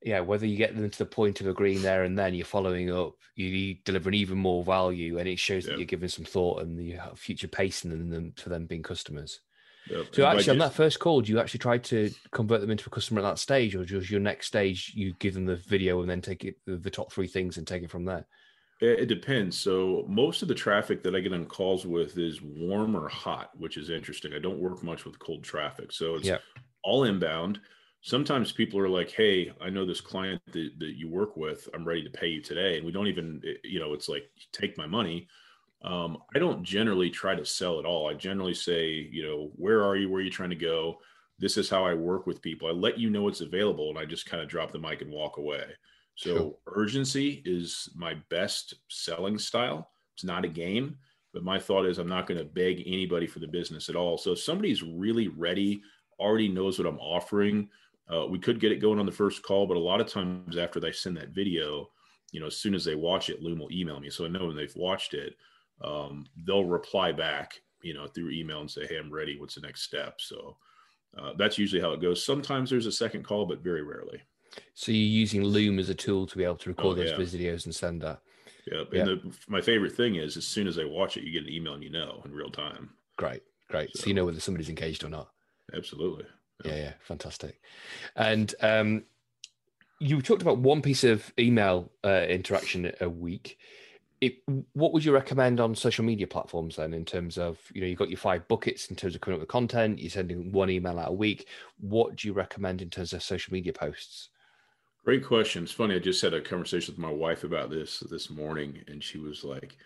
yeah 0.03 0.21
whether 0.21 0.47
you 0.47 0.57
get 0.57 0.75
them 0.75 0.89
to 0.89 0.99
the 0.99 1.07
point 1.07 1.41
of 1.41 1.47
agreeing 1.47 1.83
there 1.83 2.05
and 2.05 2.19
then 2.19 2.35
you're 2.35 2.45
following 2.45 2.91
up 2.91 3.15
you 3.35 3.75
delivering 3.85 4.15
even 4.15 4.39
more 4.39 4.63
value 4.63 5.19
and 5.19 5.29
it 5.29 5.39
shows 5.39 5.65
that 5.65 5.79
you're 5.79 5.87
giving 5.87 6.09
some 6.09 6.25
thought 6.25 6.63
and 6.63 6.79
the 6.79 6.97
future 7.15 7.49
pacing 7.49 8.11
them 8.11 8.33
for 8.37 8.49
them 8.49 8.67
being 8.67 8.83
customers 8.83 9.41
Yep. 9.91 10.07
So 10.13 10.27
actually, 10.27 10.51
on 10.51 10.59
that 10.59 10.75
first 10.75 11.01
call, 11.01 11.21
do 11.23 11.33
you 11.33 11.41
actually 11.41 11.59
try 11.59 11.79
to 11.79 12.11
convert 12.31 12.61
them 12.61 12.71
into 12.71 12.87
a 12.87 12.91
customer 12.91 13.21
at 13.21 13.25
that 13.25 13.39
stage, 13.39 13.75
or 13.75 13.85
just 13.85 14.11
your 14.11 14.21
next 14.21 14.47
stage, 14.47 14.93
you 14.95 15.15
give 15.19 15.35
them 15.35 15.45
the 15.45 15.57
video 15.57 16.01
and 16.01 16.11
then 16.11 16.21
take 16.21 16.45
it 16.45 16.57
the 16.67 16.91
top 16.91 17.13
three 17.13 17.27
things 17.27 17.57
and 17.57 17.67
take 17.67 17.83
it 17.83 17.91
from 17.91 18.05
there? 18.05 18.27
It 18.83 19.07
depends. 19.07 19.57
So 19.57 20.05
most 20.09 20.43
of 20.43 20.49
the 20.49 20.57
traffic 20.57 21.05
that 21.05 21.15
I 21.15 21.21
get 21.21 21.33
on 21.33 21.47
calls 21.47 21.87
with 21.87 22.19
is 22.19 22.43
warm 22.43 22.97
or 22.97 23.09
hot, 23.09 23.51
which 23.57 23.77
is 23.77 23.91
interesting. 23.91 24.35
I 24.35 24.41
don't 24.41 24.59
work 24.59 24.83
much 24.83 25.05
with 25.05 25.21
cold 25.21 25.45
traffic, 25.45 25.93
so 25.93 26.17
it's 26.17 26.27
yep. 26.27 26.43
all 26.83 27.05
inbound. 27.05 27.61
Sometimes 28.01 28.51
people 28.51 28.81
are 28.81 28.89
like, 28.89 29.13
"Hey, 29.13 29.53
I 29.61 29.71
know 29.71 29.87
this 29.87 30.01
client 30.01 30.43
that, 30.47 30.71
that 30.81 30.99
you 30.99 31.09
work 31.09 31.37
with. 31.37 31.69
I'm 31.73 31.85
ready 31.85 32.03
to 32.03 32.11
pay 32.11 32.27
you 32.27 32.43
today," 32.43 32.77
and 32.77 32.85
we 32.85 32.91
don't 32.91 33.07
even, 33.07 33.41
you 33.63 33.79
know, 33.79 33.95
it's 33.95 34.09
like 34.09 34.29
take 34.51 34.77
my 34.77 34.87
money. 34.89 35.29
Um, 35.83 36.19
I 36.35 36.41
don't 36.41 36.65
generally 36.65 37.09
try 37.09 37.37
to 37.37 37.45
sell 37.45 37.79
at 37.79 37.85
all. 37.85 38.11
I 38.11 38.15
generally 38.15 38.55
say, 38.55 39.09
you 39.13 39.25
know, 39.25 39.53
where 39.55 39.85
are 39.85 39.95
you? 39.95 40.11
Where 40.11 40.21
are 40.21 40.25
you 40.25 40.31
trying 40.31 40.51
to 40.51 40.57
go? 40.57 40.99
This 41.39 41.57
is 41.57 41.71
how 41.71 41.87
I 41.87 41.95
work 41.95 42.27
with 42.27 42.43
people. 42.43 42.67
I 42.67 42.73
let 42.73 42.99
you 42.99 43.11
know 43.11 43.29
it's 43.29 43.43
available, 43.43 43.91
and 43.91 43.99
I 43.99 44.07
just 44.07 44.27
kind 44.27 44.43
of 44.43 44.49
drop 44.49 44.73
the 44.73 44.81
mic 44.81 45.03
and 45.03 45.13
walk 45.13 45.37
away. 45.37 45.67
So 46.15 46.35
sure. 46.35 46.55
urgency 46.67 47.43
is 47.45 47.89
my 47.95 48.15
best 48.29 48.75
selling 48.89 49.39
style. 49.39 49.91
It's 50.15 50.25
not 50.25 50.45
a 50.45 50.49
game, 50.49 50.97
but 51.33 51.45
my 51.45 51.59
thought 51.59 51.87
is 51.87 51.99
I'm 51.99 52.09
not 52.09 52.27
going 52.27 52.39
to 52.39 52.45
beg 52.45 52.83
anybody 52.87 53.27
for 53.27 53.39
the 53.39 53.49
business 53.49 53.89
at 53.89 53.97
all. 53.97 54.19
So 54.19 54.33
if 54.33 54.41
somebody's 54.41 54.83
really 54.83 55.29
ready, 55.29 55.83
already 56.19 56.49
knows 56.49 56.79
what 56.79 56.87
I'm 56.87 56.99
offering, 56.99 57.69
uh, 58.13 58.27
we 58.27 58.39
could 58.39 58.61
get 58.61 58.73
it 58.73 58.81
going 58.81 58.99
on 58.99 59.07
the 59.07 59.13
first 59.13 59.43
call, 59.43 59.67
but 59.67 59.77
a 59.77 59.81
lot 59.81 60.01
of 60.01 60.07
times 60.07 60.57
after 60.57 60.81
they 60.81 60.93
send 60.93 61.17
that 61.17 61.31
video, 61.31 61.89
you 62.31 62.41
know, 62.41 62.47
as 62.47 62.57
soon 62.57 62.75
as 62.75 62.85
they 62.85 62.95
watch 62.95 63.31
it, 63.31 63.43
Loom 63.43 63.59
will 63.59 63.73
email 63.73 64.01
me. 64.01 64.11
So 64.11 64.25
I 64.25 64.29
know 64.29 64.47
when 64.47 64.57
they've 64.57 64.77
watched 64.77 65.15
it, 65.15 65.37
um, 65.83 66.27
they'll 66.47 66.65
reply 66.65 67.13
back, 67.13 67.55
you 67.83 67.95
know, 67.95 68.07
through 68.07 68.31
email 68.31 68.61
and 68.61 68.71
say, 68.71 68.87
Hey, 68.87 68.99
I'm 68.99 69.13
ready. 69.13 69.39
What's 69.39 69.55
the 69.55 69.61
next 69.61 69.83
step? 69.83 70.21
So 70.21 70.57
uh, 71.19 71.33
that's 71.39 71.59
usually 71.59 71.81
how 71.81 71.93
it 71.93 72.01
goes. 72.01 72.25
Sometimes 72.25 72.71
there's 72.71 72.87
a 72.87 72.93
second 72.93 73.25
call, 73.25 73.47
but 73.47 73.63
very 73.63 73.83
rarely. 73.83 74.23
So 74.75 74.93
you're 74.93 74.99
using 74.99 75.45
Loom 75.45 75.79
as 75.79 75.89
a 75.89 75.95
tool 75.95 76.27
to 76.27 76.37
be 76.37 76.45
able 76.45 76.57
to 76.57 76.71
record 76.71 76.99
oh, 76.99 77.03
yeah. 77.03 77.17
those 77.17 77.35
videos 77.35 77.65
and 77.65 77.75
send 77.75 78.03
that. 78.03 78.21
Yep. 78.71 78.89
Yeah. 78.93 79.01
And 79.01 79.09
the, 79.09 79.37
my 79.49 79.61
favorite 79.61 79.93
thing 79.93 80.17
is 80.17 80.37
as 80.37 80.47
soon 80.47 80.67
as 80.67 80.77
they 80.77 80.85
watch 80.85 81.17
it, 81.17 81.25
you 81.25 81.33
get 81.33 81.43
an 81.49 81.53
email 81.53 81.75
and 81.75 81.83
you 81.83 81.91
know 81.91 82.23
in 82.25 82.33
real 82.33 82.51
time. 82.51 82.91
Great. 83.17 83.43
Great. 83.69 83.91
So, 83.97 84.03
so 84.03 84.09
you 84.09 84.15
know 84.15 84.25
whether 84.25 84.41
somebody's 84.41 84.69
engaged 84.69 85.05
or 85.05 85.09
not. 85.09 85.31
Absolutely. 85.75 86.27
Yeah. 86.65 86.77
Yeah. 86.77 86.93
Fantastic. 87.01 87.61
And, 88.15 88.55
um, 88.61 89.05
you 90.03 90.21
talked 90.21 90.43
about 90.43 90.59
one 90.59 90.83
piece 90.83 91.05
of 91.05 91.33
email 91.39 91.93
uh, 92.05 92.27
interaction 92.29 92.91
a 93.01 93.09
week. 93.09 93.59
It, 94.21 94.39
what 94.73 94.93
would 94.93 95.05
you 95.05 95.13
recommend 95.13 95.61
on 95.61 95.75
social 95.77 96.05
media 96.05 96.27
platforms 96.27 96.77
then 96.77 96.93
in 96.93 97.05
terms 97.05 97.39
of 97.39 97.59
you 97.73 97.81
know 97.81 97.87
you've 97.87 97.99
got 97.99 98.09
your 98.09 98.19
five 98.19 98.47
buckets 98.47 98.87
in 98.87 98.97
terms 98.97 99.15
of 99.15 99.21
coming 99.21 99.37
up 99.37 99.41
with 99.41 99.49
content 99.49 99.99
you're 99.99 100.11
sending 100.11 100.53
one 100.53 100.71
email 100.71 101.01
out 101.01 101.09
a 101.09 101.13
week 101.13 101.49
what 101.81 102.15
do 102.15 102.29
you 102.29 102.35
recommend 102.35 102.81
in 102.81 102.89
terms 102.89 103.13
of 103.13 103.21
social 103.21 103.53
media 103.53 103.73
posts 103.73 104.29
great 105.05 105.25
question 105.25 105.63
it's 105.63 105.73
funny 105.73 105.95
i 105.95 105.99
just 105.99 106.23
had 106.23 106.35
a 106.35 106.41
conversation 106.41 106.93
with 106.93 106.99
my 106.99 107.11
wife 107.11 107.45
about 107.45 107.71
this 107.71 108.01
this 108.11 108.31
morning 108.31 108.83
and 108.89 109.03
she 109.03 109.19
was 109.19 109.45
like 109.45 109.77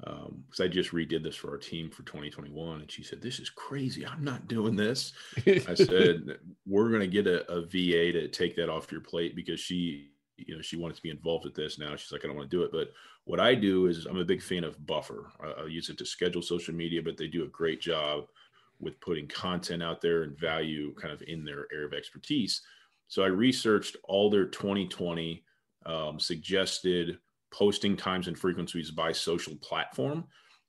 because 0.00 0.60
um, 0.60 0.64
I 0.64 0.68
just 0.68 0.92
redid 0.92 1.22
this 1.22 1.36
for 1.36 1.50
our 1.50 1.58
team 1.58 1.90
for 1.90 2.02
2021, 2.04 2.80
and 2.80 2.90
she 2.90 3.02
said, 3.02 3.20
"This 3.20 3.38
is 3.38 3.50
crazy. 3.50 4.06
I'm 4.06 4.24
not 4.24 4.48
doing 4.48 4.76
this." 4.76 5.12
I 5.46 5.74
said, 5.74 6.38
"We're 6.66 6.88
going 6.88 7.00
to 7.00 7.06
get 7.06 7.26
a, 7.26 7.50
a, 7.50 7.62
VA 7.62 8.12
to 8.12 8.28
take 8.28 8.56
that 8.56 8.70
off 8.70 8.90
your 8.90 9.02
plate 9.02 9.36
because 9.36 9.60
she, 9.60 10.12
you 10.36 10.56
know, 10.56 10.62
she 10.62 10.76
wanted 10.76 10.96
to 10.96 11.02
be 11.02 11.10
involved 11.10 11.44
with 11.44 11.54
this. 11.54 11.78
Now 11.78 11.94
she's 11.96 12.12
like, 12.12 12.24
I 12.24 12.28
don't 12.28 12.36
want 12.36 12.50
to 12.50 12.56
do 12.56 12.62
it." 12.62 12.72
But 12.72 12.92
what 13.24 13.40
I 13.40 13.54
do 13.54 13.86
is, 13.86 14.06
I'm 14.06 14.18
a 14.18 14.24
big 14.24 14.42
fan 14.42 14.64
of 14.64 14.86
Buffer. 14.86 15.32
I, 15.42 15.62
I 15.62 15.66
use 15.66 15.90
it 15.90 15.98
to 15.98 16.06
schedule 16.06 16.42
social 16.42 16.74
media, 16.74 17.02
but 17.02 17.16
they 17.16 17.26
do 17.26 17.44
a 17.44 17.48
great 17.48 17.80
job 17.80 18.24
with 18.78 19.00
putting 19.00 19.26
content 19.26 19.82
out 19.82 20.00
there 20.00 20.22
and 20.22 20.38
value 20.38 20.94
kind 20.94 21.12
of 21.12 21.22
in 21.26 21.44
their 21.44 21.66
area 21.72 21.86
of 21.86 21.92
expertise. 21.92 22.62
So 23.10 23.24
I 23.24 23.26
researched 23.26 23.96
all 24.04 24.30
their 24.30 24.46
2020 24.46 25.44
um, 25.84 26.20
suggested 26.20 27.18
posting 27.52 27.96
times 27.96 28.28
and 28.28 28.38
frequencies 28.38 28.92
by 28.92 29.10
social 29.10 29.56
platform. 29.56 30.24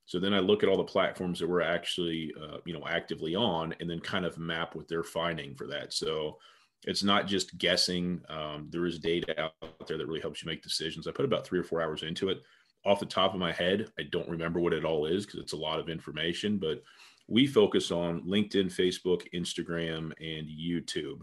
So 0.06 0.20
then 0.20 0.34
I 0.34 0.40
look 0.40 0.64
at 0.64 0.70
all 0.70 0.78
the 0.78 0.84
platforms 0.84 1.38
that 1.40 1.48
we're 1.48 1.62
actually, 1.62 2.34
uh, 2.42 2.58
you 2.66 2.74
know, 2.74 2.84
actively 2.90 3.36
on, 3.36 3.76
and 3.80 3.88
then 3.88 4.00
kind 4.00 4.26
of 4.26 4.40
map 4.40 4.76
what 4.76 4.88
they're 4.88 5.04
finding 5.04 5.54
for 5.54 5.68
that. 5.68 5.94
So 5.94 6.40
it's 6.86 7.04
not 7.04 7.28
just 7.28 7.60
guessing. 7.60 8.22
Um, 8.28 8.70
there 8.72 8.88
is 8.88 8.98
data 8.98 9.40
out 9.40 9.88
there 9.88 10.00
that 10.00 10.08
really 10.08 10.20
helps 10.20 10.42
you 10.42 10.50
make 10.50 10.64
decisions. 10.64 11.06
I 11.06 11.12
put 11.12 11.26
about 11.26 11.46
three 11.46 11.60
or 11.60 11.64
four 11.64 11.80
hours 11.80 12.02
into 12.02 12.30
it. 12.30 12.42
Off 12.88 13.00
the 13.00 13.06
top 13.06 13.36
of 13.36 13.40
my 13.40 13.52
head, 13.52 13.92
I 14.00 14.04
don't 14.12 14.28
remember 14.28 14.60
what 14.60 14.74
it 14.74 14.84
all 14.84 15.06
is 15.06 15.28
because 15.28 15.42
it's 15.42 15.54
a 15.54 15.58
lot 15.58 15.80
of 15.80 15.90
information. 15.90 16.58
But 16.58 16.82
we 17.28 17.46
focus 17.46 17.92
on 17.92 18.24
LinkedIn, 18.24 18.74
Facebook, 18.74 19.28
Instagram, 19.36 20.12
and 20.20 20.48
YouTube. 20.48 21.22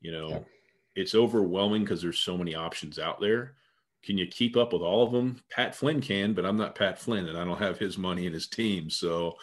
You 0.00 0.12
know, 0.12 0.28
yeah. 0.28 0.38
it's 0.94 1.14
overwhelming 1.14 1.82
because 1.82 2.02
there's 2.02 2.20
so 2.20 2.38
many 2.38 2.54
options 2.54 2.98
out 2.98 3.20
there 3.20 3.54
can 4.04 4.16
you 4.16 4.26
keep 4.26 4.56
up 4.56 4.72
with 4.72 4.82
all 4.82 5.04
of 5.04 5.12
them? 5.12 5.40
Pat 5.50 5.74
Flynn 5.74 6.00
can, 6.00 6.32
but 6.32 6.46
I'm 6.46 6.56
not 6.56 6.74
Pat 6.74 6.98
Flynn 6.98 7.28
and 7.28 7.36
I 7.36 7.44
don't 7.44 7.58
have 7.58 7.78
his 7.78 7.98
money 7.98 8.26
and 8.26 8.34
his 8.34 8.48
team. 8.48 8.90
So 8.90 9.34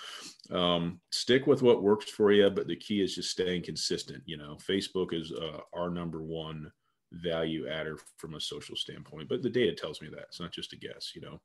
um, 0.52 1.00
stick 1.12 1.46
with 1.46 1.62
what 1.62 1.84
works 1.84 2.10
for 2.10 2.32
you. 2.32 2.50
But 2.50 2.68
the 2.68 2.76
key 2.76 3.02
is 3.02 3.16
just 3.16 3.32
staying 3.32 3.64
consistent. 3.64 4.24
You 4.26 4.38
know, 4.38 4.58
Facebook 4.68 5.14
is 5.14 5.32
uh, 5.32 5.60
our 5.74 5.90
number 5.90 6.22
one 6.22 6.72
value 7.12 7.68
adder 7.68 7.98
from 8.18 8.36
a 8.36 8.42
social 8.42 8.76
standpoint, 8.76 9.30
but 9.30 9.42
the 9.42 9.50
data 9.50 9.74
tells 9.74 10.02
me 10.02 10.10
that 10.10 10.26
it's 10.28 10.40
not 10.40 10.52
just 10.52 10.74
a 10.74 10.78
guess, 10.78 11.12
you 11.14 11.22
know. 11.22 11.40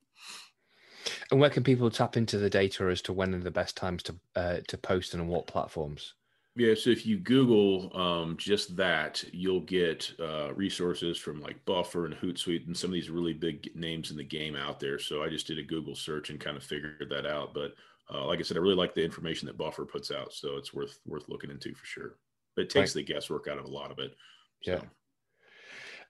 And 1.30 1.40
where 1.40 1.50
can 1.50 1.64
people 1.64 1.90
tap 1.90 2.16
into 2.16 2.38
the 2.38 2.50
data 2.50 2.84
as 2.88 3.02
to 3.02 3.12
when 3.12 3.34
are 3.34 3.38
the 3.38 3.50
best 3.50 3.76
times 3.76 4.02
to 4.04 4.16
uh, 4.36 4.56
to 4.68 4.78
post 4.78 5.14
and 5.14 5.22
on 5.22 5.28
what 5.28 5.46
platforms? 5.46 6.14
Yeah, 6.56 6.74
so 6.74 6.90
if 6.90 7.06
you 7.06 7.16
Google 7.18 7.96
um, 7.96 8.36
just 8.36 8.76
that, 8.76 9.22
you'll 9.32 9.60
get 9.60 10.12
uh, 10.18 10.52
resources 10.54 11.16
from 11.16 11.40
like 11.40 11.64
Buffer 11.64 12.06
and 12.06 12.14
Hootsuite 12.14 12.66
and 12.66 12.76
some 12.76 12.90
of 12.90 12.94
these 12.94 13.08
really 13.08 13.32
big 13.32 13.70
names 13.76 14.10
in 14.10 14.16
the 14.16 14.24
game 14.24 14.56
out 14.56 14.80
there. 14.80 14.98
So 14.98 15.22
I 15.22 15.28
just 15.28 15.46
did 15.46 15.58
a 15.58 15.62
Google 15.62 15.94
search 15.94 16.28
and 16.30 16.40
kind 16.40 16.56
of 16.56 16.64
figured 16.64 17.06
that 17.08 17.24
out. 17.24 17.54
But 17.54 17.74
uh, 18.12 18.26
like 18.26 18.40
I 18.40 18.42
said, 18.42 18.56
I 18.56 18.60
really 18.60 18.74
like 18.74 18.94
the 18.94 19.04
information 19.04 19.46
that 19.46 19.58
Buffer 19.58 19.84
puts 19.84 20.10
out, 20.10 20.32
so 20.32 20.56
it's 20.56 20.74
worth 20.74 20.98
worth 21.06 21.28
looking 21.28 21.50
into 21.50 21.72
for 21.72 21.86
sure. 21.86 22.16
But 22.56 22.62
it 22.62 22.70
takes 22.70 22.96
right. 22.96 23.06
the 23.06 23.12
guesswork 23.12 23.46
out 23.46 23.58
of 23.58 23.66
a 23.66 23.70
lot 23.70 23.92
of 23.92 24.00
it. 24.00 24.16
So. 24.64 24.72
Yeah, 24.72 24.80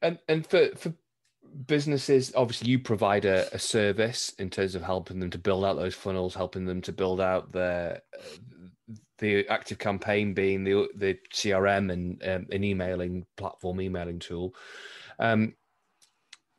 and 0.01 0.19
and 0.27 0.47
for 0.47 0.71
for 0.75 0.95
businesses, 1.67 2.33
obviously, 2.35 2.71
you 2.71 2.79
provide 2.79 3.27
a, 3.27 3.55
a, 3.55 3.59
service 3.59 4.33
in 4.39 4.51
terms 4.51 4.75
of 4.75 4.83
helping 4.83 5.21
them 5.21 5.31
to 5.31 5.39
build 5.39 5.65
out 5.65 5.77
those 5.77 5.95
funnels, 5.95 6.35
helping 6.35 6.65
them 6.65 6.81
to 6.83 6.93
build 6.93 7.21
out 7.21 7.53
their 7.53 8.01
the 9.21 9.47
active 9.49 9.79
campaign 9.79 10.35
being 10.35 10.65
the 10.65 10.89
the 10.95 11.19
CRM 11.33 11.93
and 11.93 12.23
um, 12.25 12.47
an 12.51 12.65
emailing 12.65 13.27
platform, 13.37 13.81
emailing 13.81 14.19
tool. 14.19 14.55
Um, 15.19 15.55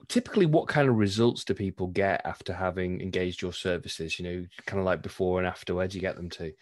typically, 0.08 0.46
what 0.46 0.68
kind 0.68 0.88
of 0.88 0.96
results 0.96 1.44
do 1.44 1.54
people 1.54 1.88
get 1.88 2.22
after 2.26 2.54
having 2.54 3.02
engaged 3.02 3.42
your 3.42 3.54
services? 3.54 4.20
You 4.20 4.26
know, 4.26 4.46
kind 4.66 4.80
of 4.80 4.86
like 4.86 5.02
before 5.02 5.40
and 5.40 5.48
after. 5.48 5.76
Where 5.76 5.88
do 5.88 5.98
you 5.98 6.02
get 6.02 6.16
them 6.16 6.30
to? 6.32 6.54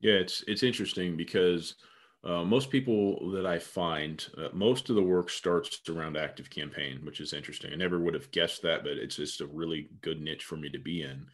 Yeah, 0.00 0.14
it's 0.14 0.44
it's 0.46 0.62
interesting 0.62 1.16
because 1.16 1.76
uh, 2.24 2.44
most 2.44 2.70
people 2.70 3.30
that 3.32 3.46
I 3.46 3.58
find, 3.58 4.24
uh, 4.38 4.48
most 4.52 4.90
of 4.90 4.96
the 4.96 5.02
work 5.02 5.28
starts 5.28 5.80
around 5.88 6.16
active 6.16 6.50
campaign, 6.50 7.00
which 7.02 7.20
is 7.20 7.32
interesting. 7.32 7.72
I 7.72 7.76
never 7.76 7.98
would 7.98 8.14
have 8.14 8.30
guessed 8.30 8.62
that, 8.62 8.84
but 8.84 8.92
it's 8.92 9.16
just 9.16 9.40
a 9.40 9.46
really 9.46 9.88
good 10.02 10.20
niche 10.20 10.44
for 10.44 10.56
me 10.56 10.68
to 10.70 10.78
be 10.78 11.02
in. 11.02 11.26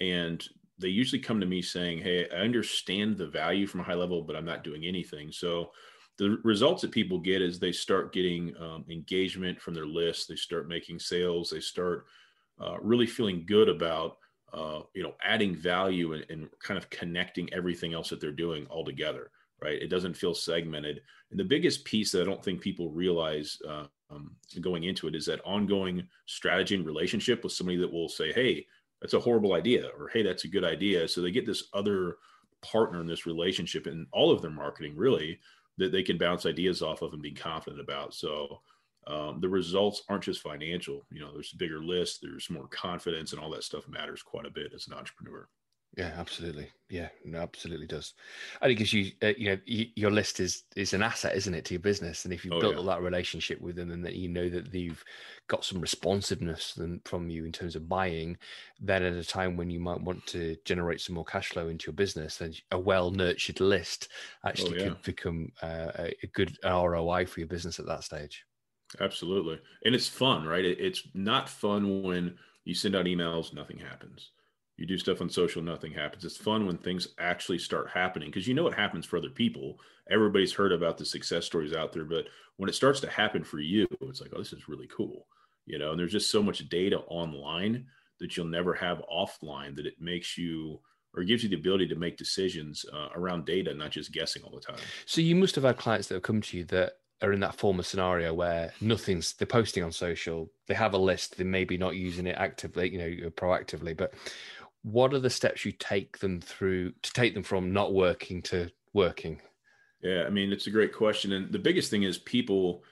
And 0.00 0.42
they 0.80 0.88
usually 0.88 1.20
come 1.20 1.40
to 1.40 1.46
me 1.46 1.62
saying, 1.62 1.98
Hey, 1.98 2.26
I 2.30 2.36
understand 2.36 3.16
the 3.16 3.26
value 3.26 3.66
from 3.66 3.80
a 3.80 3.84
high 3.84 3.94
level, 3.94 4.22
but 4.22 4.36
I'm 4.36 4.44
not 4.44 4.64
doing 4.64 4.84
anything. 4.84 5.30
So 5.30 5.70
the 6.18 6.38
results 6.44 6.82
that 6.82 6.90
people 6.90 7.18
get 7.18 7.40
is 7.40 7.58
they 7.58 7.72
start 7.72 8.12
getting 8.12 8.54
um, 8.60 8.84
engagement 8.90 9.60
from 9.60 9.74
their 9.74 9.86
list. 9.86 10.28
They 10.28 10.36
start 10.36 10.68
making 10.68 10.98
sales. 10.98 11.50
They 11.50 11.60
start 11.60 12.06
uh, 12.60 12.76
really 12.80 13.06
feeling 13.06 13.44
good 13.46 13.68
about, 13.68 14.18
uh, 14.52 14.80
you 14.94 15.02
know, 15.02 15.14
adding 15.24 15.56
value 15.56 16.12
and, 16.12 16.26
and, 16.28 16.48
kind 16.62 16.76
of 16.76 16.90
connecting 16.90 17.50
everything 17.54 17.94
else 17.94 18.10
that 18.10 18.20
they're 18.20 18.32
doing 18.32 18.66
all 18.66 18.84
together. 18.84 19.30
Right. 19.62 19.80
It 19.80 19.88
doesn't 19.88 20.16
feel 20.16 20.34
segmented. 20.34 21.00
And 21.30 21.40
the 21.40 21.44
biggest 21.44 21.84
piece 21.84 22.12
that 22.12 22.22
I 22.22 22.24
don't 22.24 22.44
think 22.44 22.60
people 22.60 22.90
realize 22.90 23.58
uh, 23.66 23.86
um, 24.10 24.32
going 24.60 24.84
into 24.84 25.06
it 25.06 25.14
is 25.14 25.26
that 25.26 25.44
ongoing 25.44 26.06
strategy 26.26 26.74
and 26.74 26.84
relationship 26.84 27.44
with 27.44 27.52
somebody 27.52 27.78
that 27.78 27.92
will 27.92 28.08
say, 28.08 28.32
Hey, 28.32 28.66
that's 29.00 29.14
a 29.14 29.20
horrible 29.20 29.54
idea 29.54 29.88
or 29.98 30.08
hey 30.08 30.22
that's 30.22 30.44
a 30.44 30.48
good 30.48 30.64
idea. 30.64 31.08
So 31.08 31.20
they 31.20 31.30
get 31.30 31.46
this 31.46 31.64
other 31.72 32.16
partner 32.62 33.00
in 33.00 33.06
this 33.06 33.26
relationship 33.26 33.86
in 33.86 34.06
all 34.12 34.30
of 34.30 34.42
their 34.42 34.50
marketing 34.50 34.94
really 34.96 35.38
that 35.78 35.92
they 35.92 36.02
can 36.02 36.18
bounce 36.18 36.44
ideas 36.44 36.82
off 36.82 37.02
of 37.02 37.12
and 37.12 37.22
be 37.22 37.32
confident 37.32 37.80
about. 37.80 38.12
So 38.14 38.60
um, 39.06 39.40
the 39.40 39.48
results 39.48 40.02
aren't 40.08 40.24
just 40.24 40.42
financial 40.42 41.06
you 41.10 41.20
know 41.20 41.32
there's 41.32 41.52
a 41.54 41.56
bigger 41.56 41.82
list 41.82 42.20
there's 42.22 42.50
more 42.50 42.68
confidence 42.68 43.32
and 43.32 43.40
all 43.40 43.50
that 43.50 43.64
stuff 43.64 43.88
matters 43.88 44.22
quite 44.22 44.46
a 44.46 44.50
bit 44.50 44.72
as 44.74 44.86
an 44.88 44.94
entrepreneur 44.94 45.48
yeah, 45.96 46.12
absolutely. 46.16 46.68
Yeah, 46.88 47.08
no, 47.24 47.40
absolutely 47.40 47.86
does. 47.86 48.14
And 48.62 48.70
it 48.70 48.76
gives 48.76 48.92
you, 48.92 49.10
uh, 49.22 49.32
you 49.36 49.50
know, 49.50 49.58
your 49.66 50.10
list 50.10 50.38
is 50.38 50.62
is 50.76 50.92
an 50.92 51.02
asset, 51.02 51.36
isn't 51.36 51.54
it, 51.54 51.64
to 51.64 51.74
your 51.74 51.80
business? 51.80 52.24
And 52.24 52.32
if 52.32 52.44
you've 52.44 52.54
oh, 52.54 52.60
built 52.60 52.76
yeah. 52.76 52.82
that 52.82 53.02
relationship 53.02 53.60
with 53.60 53.74
them, 53.74 53.90
and 53.90 54.04
that 54.04 54.14
you 54.14 54.28
know 54.28 54.48
that 54.48 54.70
they've 54.70 55.02
got 55.48 55.64
some 55.64 55.80
responsiveness 55.80 56.78
from 57.04 57.28
you 57.28 57.44
in 57.44 57.50
terms 57.50 57.74
of 57.74 57.88
buying, 57.88 58.36
then 58.80 59.02
at 59.02 59.14
a 59.14 59.24
time 59.24 59.56
when 59.56 59.68
you 59.68 59.80
might 59.80 60.00
want 60.00 60.24
to 60.28 60.56
generate 60.64 61.00
some 61.00 61.16
more 61.16 61.24
cash 61.24 61.48
flow 61.48 61.68
into 61.68 61.86
your 61.86 61.94
business, 61.94 62.36
then 62.36 62.54
a 62.70 62.78
well 62.78 63.10
nurtured 63.10 63.60
list 63.60 64.08
actually 64.44 64.80
oh, 64.80 64.82
yeah. 64.82 64.88
could 64.90 65.02
become 65.02 65.50
uh, 65.62 65.90
a 65.96 66.26
good 66.34 66.56
ROI 66.64 67.26
for 67.26 67.40
your 67.40 67.48
business 67.48 67.80
at 67.80 67.86
that 67.86 68.04
stage. 68.04 68.44
Absolutely, 69.00 69.60
and 69.84 69.94
it's 69.94 70.08
fun, 70.08 70.46
right? 70.46 70.64
It, 70.64 70.78
it's 70.78 71.02
not 71.14 71.48
fun 71.48 72.04
when 72.04 72.36
you 72.64 72.74
send 72.74 72.94
out 72.94 73.06
emails, 73.06 73.52
nothing 73.52 73.78
happens 73.78 74.30
you 74.80 74.86
do 74.86 74.98
stuff 74.98 75.20
on 75.20 75.28
social, 75.28 75.62
nothing 75.62 75.92
happens. 75.92 76.24
It's 76.24 76.36
fun 76.36 76.66
when 76.66 76.78
things 76.78 77.08
actually 77.18 77.58
start 77.58 77.90
happening 77.90 78.30
because 78.30 78.48
you 78.48 78.54
know 78.54 78.62
what 78.62 78.74
happens 78.74 79.04
for 79.04 79.18
other 79.18 79.30
people. 79.30 79.78
Everybody's 80.10 80.52
heard 80.52 80.72
about 80.72 80.98
the 80.98 81.04
success 81.04 81.44
stories 81.44 81.74
out 81.74 81.92
there, 81.92 82.04
but 82.04 82.26
when 82.56 82.68
it 82.68 82.74
starts 82.74 83.00
to 83.00 83.10
happen 83.10 83.44
for 83.44 83.60
you, 83.60 83.86
it's 84.02 84.20
like, 84.20 84.32
oh, 84.34 84.38
this 84.38 84.52
is 84.52 84.68
really 84.68 84.88
cool. 84.94 85.26
You 85.66 85.78
know, 85.78 85.90
and 85.90 86.00
there's 86.00 86.12
just 86.12 86.30
so 86.30 86.42
much 86.42 86.68
data 86.68 86.98
online 87.08 87.86
that 88.18 88.36
you'll 88.36 88.46
never 88.46 88.74
have 88.74 89.02
offline 89.12 89.76
that 89.76 89.86
it 89.86 90.00
makes 90.00 90.36
you 90.36 90.80
or 91.14 91.24
gives 91.24 91.42
you 91.42 91.48
the 91.48 91.56
ability 91.56 91.88
to 91.88 91.96
make 91.96 92.16
decisions 92.16 92.84
uh, 92.92 93.08
around 93.14 93.44
data, 93.44 93.74
not 93.74 93.90
just 93.90 94.12
guessing 94.12 94.42
all 94.42 94.54
the 94.54 94.60
time. 94.60 94.80
So 95.06 95.20
you 95.20 95.34
must 95.34 95.54
have 95.56 95.64
had 95.64 95.76
clients 95.76 96.08
that 96.08 96.14
have 96.14 96.22
come 96.22 96.40
to 96.40 96.56
you 96.56 96.64
that 96.66 96.98
are 97.22 97.32
in 97.32 97.40
that 97.40 97.54
former 97.54 97.82
scenario 97.82 98.32
where 98.32 98.72
nothing's 98.80 99.34
they're 99.34 99.46
posting 99.46 99.82
on 99.82 99.92
social, 99.92 100.50
they 100.66 100.74
have 100.74 100.94
a 100.94 100.98
list, 100.98 101.36
they 101.36 101.44
maybe 101.44 101.76
not 101.76 101.96
using 101.96 102.26
it 102.26 102.36
actively, 102.38 102.90
you 102.90 102.98
know, 102.98 103.30
proactively, 103.30 103.96
but 103.96 104.14
what 104.82 105.12
are 105.12 105.18
the 105.18 105.30
steps 105.30 105.64
you 105.64 105.72
take 105.72 106.18
them 106.18 106.40
through 106.40 106.92
to 107.02 107.12
take 107.12 107.34
them 107.34 107.42
from 107.42 107.72
not 107.72 107.92
working 107.92 108.42
to 108.42 108.70
working? 108.92 109.40
Yeah, 110.02 110.24
I 110.26 110.30
mean, 110.30 110.52
it's 110.52 110.66
a 110.66 110.70
great 110.70 110.94
question. 110.94 111.32
And 111.32 111.52
the 111.52 111.58
biggest 111.58 111.90
thing 111.90 112.04
is 112.04 112.18
people, 112.18 112.82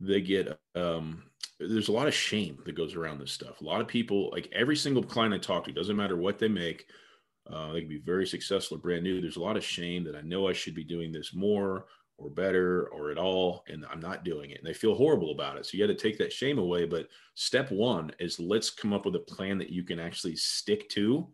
they 0.00 0.20
get, 0.20 0.58
um, 0.74 1.22
there's 1.60 1.88
a 1.88 1.92
lot 1.92 2.08
of 2.08 2.14
shame 2.14 2.58
that 2.66 2.76
goes 2.76 2.94
around 2.94 3.20
this 3.20 3.32
stuff. 3.32 3.60
A 3.60 3.64
lot 3.64 3.80
of 3.80 3.86
people, 3.86 4.30
like 4.32 4.48
every 4.52 4.76
single 4.76 5.02
client 5.02 5.34
I 5.34 5.38
talk 5.38 5.64
to, 5.64 5.72
doesn't 5.72 5.96
matter 5.96 6.16
what 6.16 6.38
they 6.38 6.48
make, 6.48 6.86
uh, 7.48 7.72
they 7.72 7.80
can 7.80 7.88
be 7.88 7.98
very 7.98 8.26
successful 8.26 8.76
or 8.76 8.80
brand 8.80 9.04
new. 9.04 9.20
There's 9.20 9.36
a 9.36 9.42
lot 9.42 9.56
of 9.56 9.64
shame 9.64 10.02
that 10.04 10.16
I 10.16 10.22
know 10.22 10.48
I 10.48 10.52
should 10.52 10.74
be 10.74 10.84
doing 10.84 11.12
this 11.12 11.32
more 11.32 11.86
or 12.18 12.30
better 12.30 12.88
or 12.88 13.10
at 13.10 13.18
all, 13.18 13.64
and 13.68 13.84
I'm 13.90 14.00
not 14.00 14.24
doing 14.24 14.50
it. 14.50 14.58
And 14.58 14.66
they 14.66 14.72
feel 14.72 14.94
horrible 14.94 15.32
about 15.32 15.58
it. 15.58 15.66
So 15.66 15.76
you 15.76 15.86
got 15.86 15.92
to 15.92 15.98
take 15.98 16.18
that 16.18 16.32
shame 16.32 16.58
away. 16.58 16.86
But 16.86 17.08
step 17.34 17.70
one 17.70 18.10
is 18.18 18.40
let's 18.40 18.70
come 18.70 18.92
up 18.92 19.04
with 19.04 19.16
a 19.16 19.20
plan 19.20 19.58
that 19.58 19.70
you 19.70 19.82
can 19.82 20.00
actually 20.00 20.36
stick 20.36 20.88
to 20.90 21.26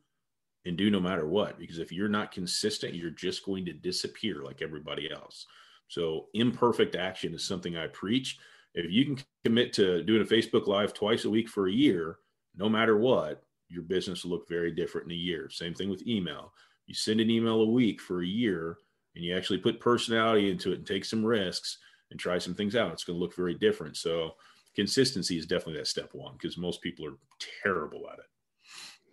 and 0.64 0.76
do 0.76 0.90
no 0.90 1.00
matter 1.00 1.26
what. 1.26 1.58
Because 1.58 1.78
if 1.78 1.92
you're 1.92 2.08
not 2.08 2.32
consistent, 2.32 2.94
you're 2.94 3.10
just 3.10 3.44
going 3.44 3.64
to 3.66 3.72
disappear 3.72 4.42
like 4.42 4.60
everybody 4.62 5.10
else. 5.10 5.46
So 5.88 6.26
imperfect 6.34 6.96
action 6.96 7.34
is 7.34 7.44
something 7.44 7.76
I 7.76 7.86
preach. 7.88 8.38
If 8.74 8.90
you 8.90 9.04
can 9.04 9.18
commit 9.44 9.72
to 9.74 10.02
doing 10.02 10.22
a 10.22 10.24
Facebook 10.24 10.66
Live 10.66 10.94
twice 10.94 11.24
a 11.24 11.30
week 11.30 11.48
for 11.48 11.68
a 11.68 11.72
year, 11.72 12.18
no 12.56 12.68
matter 12.68 12.96
what, 12.98 13.44
your 13.68 13.82
business 13.82 14.24
will 14.24 14.32
look 14.32 14.48
very 14.48 14.72
different 14.72 15.06
in 15.06 15.12
a 15.12 15.20
year. 15.20 15.48
Same 15.48 15.74
thing 15.74 15.90
with 15.90 16.06
email. 16.06 16.52
You 16.86 16.94
send 16.94 17.20
an 17.20 17.30
email 17.30 17.60
a 17.60 17.70
week 17.70 18.00
for 18.00 18.22
a 18.22 18.26
year 18.26 18.78
and 19.14 19.24
you 19.24 19.36
actually 19.36 19.58
put 19.58 19.80
personality 19.80 20.50
into 20.50 20.72
it 20.72 20.78
and 20.78 20.86
take 20.86 21.04
some 21.04 21.24
risks 21.24 21.78
and 22.10 22.18
try 22.18 22.38
some 22.38 22.54
things 22.54 22.76
out. 22.76 22.92
It's 22.92 23.04
going 23.04 23.18
to 23.18 23.22
look 23.22 23.36
very 23.36 23.54
different. 23.54 23.96
So 23.96 24.32
consistency 24.74 25.38
is 25.38 25.46
definitely 25.46 25.78
that 25.78 25.86
step 25.86 26.10
one 26.12 26.34
because 26.34 26.56
most 26.56 26.80
people 26.82 27.06
are 27.06 27.18
terrible 27.62 28.02
at 28.12 28.18
it. 28.18 28.26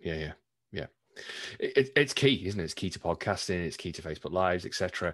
Yeah, 0.02 0.14
yeah, 0.14 0.32
yeah. 0.72 0.86
It, 1.58 1.90
it's 1.96 2.14
key, 2.14 2.46
isn't 2.46 2.60
it? 2.60 2.64
It's 2.64 2.74
key 2.74 2.90
to 2.90 2.98
podcasting. 2.98 3.64
It's 3.64 3.76
key 3.76 3.92
to 3.92 4.02
Facebook 4.02 4.32
Lives, 4.32 4.64
etc. 4.64 5.12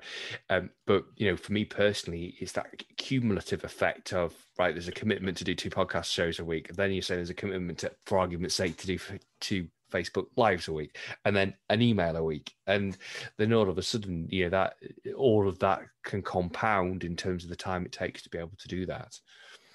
Um, 0.51 0.71
but 0.87 1.05
you 1.17 1.31
know, 1.31 1.37
for 1.37 1.53
me 1.53 1.65
personally, 1.65 2.37
it's 2.39 2.53
that 2.53 2.83
cumulative 2.97 3.65
effect 3.65 4.13
of 4.13 4.35
right. 4.59 4.75
There's 4.75 4.89
a 4.89 4.93
commitment 4.93 5.37
to 5.39 5.45
do 5.45 5.55
two 5.55 5.71
podcast 5.71 6.13
shows 6.13 6.39
a 6.39 6.45
week. 6.45 6.75
Then 6.75 6.93
you 6.93 7.03
say 7.03 7.17
there's 7.17 7.31
a 7.31 7.35
commitment 7.35 7.79
to, 7.79 7.93
for 8.05 8.19
argument's 8.19 8.55
sake, 8.55 8.77
to 8.79 8.87
do 8.87 8.99
two 9.41 9.69
Facebook 9.93 10.27
lives 10.37 10.69
a 10.69 10.73
week 10.73 10.99
and 11.25 11.37
then 11.37 11.55
an 11.71 11.83
email 11.83 12.17
a 12.17 12.23
week. 12.23 12.55
And 12.67 12.97
then 13.37 13.53
all 13.53 13.69
of 13.69 13.79
a 13.79 13.83
sudden, 13.83 14.29
you 14.31 14.45
know, 14.45 14.51
that 14.51 14.77
all 15.17 15.49
of 15.49 15.59
that 15.61 15.83
can 16.05 16.23
compound 16.23 17.05
in 17.05 17.17
terms 17.17 17.45
of 17.45 17.51
the 17.51 17.57
time 17.57 17.85
it 17.85 17.93
takes 17.93 18.23
to 18.23 18.31
be 18.31 18.39
able 18.39 18.57
to 18.59 18.69
do 18.69 18.87
that. 18.87 19.19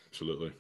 Absolutely. 0.08 0.52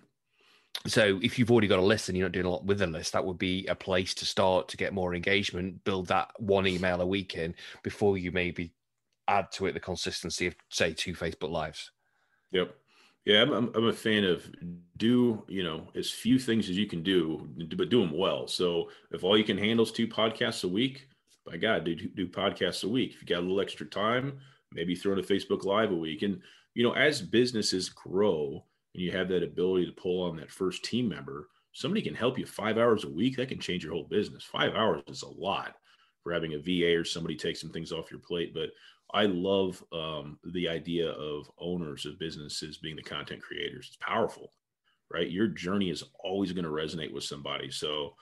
So 0.87 1.19
if 1.21 1.37
you've 1.37 1.51
already 1.51 1.67
got 1.67 1.79
a 1.79 1.83
list 1.83 2.09
and 2.09 2.17
you're 2.17 2.27
not 2.27 2.31
doing 2.31 2.45
a 2.45 2.49
lot 2.49 2.65
with 2.65 2.81
a 2.81 2.87
list, 2.87 3.13
that 3.13 3.25
would 3.25 3.37
be 3.37 3.65
a 3.67 3.75
place 3.75 4.13
to 4.15 4.25
start 4.25 4.67
to 4.69 4.77
get 4.77 4.93
more 4.93 5.13
engagement, 5.13 5.83
build 5.83 6.07
that 6.07 6.31
one 6.39 6.65
email 6.65 7.01
a 7.01 7.05
week 7.05 7.35
in 7.35 7.53
before 7.83 8.17
you 8.17 8.31
maybe 8.31 8.73
add 9.27 9.51
to 9.51 9.65
it 9.67 9.73
the 9.73 9.79
consistency 9.79 10.47
of 10.47 10.55
say 10.69 10.93
two 10.93 11.13
Facebook 11.13 11.51
lives. 11.51 11.91
Yep. 12.51 12.75
Yeah, 13.25 13.43
I'm, 13.43 13.71
I'm, 13.75 13.87
a 13.87 13.93
fan 13.93 14.23
of 14.23 14.49
do 14.97 15.43
you 15.47 15.63
know 15.63 15.87
as 15.95 16.09
few 16.09 16.39
things 16.39 16.69
as 16.69 16.77
you 16.77 16.87
can 16.87 17.03
do, 17.03 17.47
but 17.75 17.89
do 17.89 18.01
them 18.01 18.17
well. 18.17 18.47
So 18.47 18.89
if 19.11 19.23
all 19.23 19.37
you 19.37 19.43
can 19.43 19.57
handle 19.57 19.85
is 19.85 19.91
two 19.91 20.07
podcasts 20.07 20.63
a 20.63 20.67
week, 20.67 21.07
by 21.45 21.57
God, 21.57 21.83
do 21.83 21.95
do 21.95 22.27
podcasts 22.27 22.83
a 22.83 22.87
week. 22.87 23.13
If 23.13 23.21
you 23.21 23.27
got 23.27 23.39
a 23.39 23.45
little 23.45 23.61
extra 23.61 23.85
time, 23.85 24.39
maybe 24.71 24.95
throw 24.95 25.13
in 25.13 25.19
a 25.19 25.23
Facebook 25.23 25.65
Live 25.65 25.91
a 25.91 25.95
week. 25.95 26.23
And 26.23 26.41
you 26.73 26.83
know, 26.83 26.93
as 26.93 27.21
businesses 27.21 27.89
grow 27.89 28.65
and 28.95 29.03
you 29.03 29.11
have 29.11 29.29
that 29.29 29.43
ability 29.43 29.85
to 29.85 29.91
pull 29.91 30.23
on 30.23 30.35
that 30.37 30.51
first 30.51 30.83
team 30.83 31.07
member, 31.07 31.49
somebody 31.73 32.01
can 32.01 32.15
help 32.15 32.39
you 32.39 32.45
five 32.45 32.77
hours 32.77 33.03
a 33.03 33.09
week. 33.09 33.37
That 33.37 33.49
can 33.49 33.59
change 33.59 33.83
your 33.83 33.93
whole 33.93 34.07
business. 34.09 34.43
Five 34.43 34.73
hours 34.73 35.03
is 35.07 35.21
a 35.21 35.29
lot 35.29 35.75
for 36.23 36.33
having 36.33 36.53
a 36.53 36.59
VA 36.59 36.97
or 36.99 37.03
somebody 37.03 37.35
take 37.35 37.57
some 37.57 37.71
things 37.71 37.91
off 37.91 38.11
your 38.11 38.19
plate. 38.19 38.53
But 38.53 38.69
I 39.13 39.25
love 39.25 39.83
um, 39.91 40.39
the 40.43 40.69
idea 40.69 41.09
of 41.09 41.51
owners 41.59 42.05
of 42.05 42.19
businesses 42.19 42.77
being 42.77 42.95
the 42.95 43.01
content 43.01 43.41
creators. 43.41 43.87
It's 43.87 43.97
powerful, 43.97 44.51
right? 45.11 45.29
Your 45.29 45.47
journey 45.47 45.89
is 45.89 46.03
always 46.23 46.51
going 46.53 46.65
to 46.65 46.71
resonate 46.71 47.13
with 47.13 47.23
somebody. 47.23 47.71
So 47.71 48.13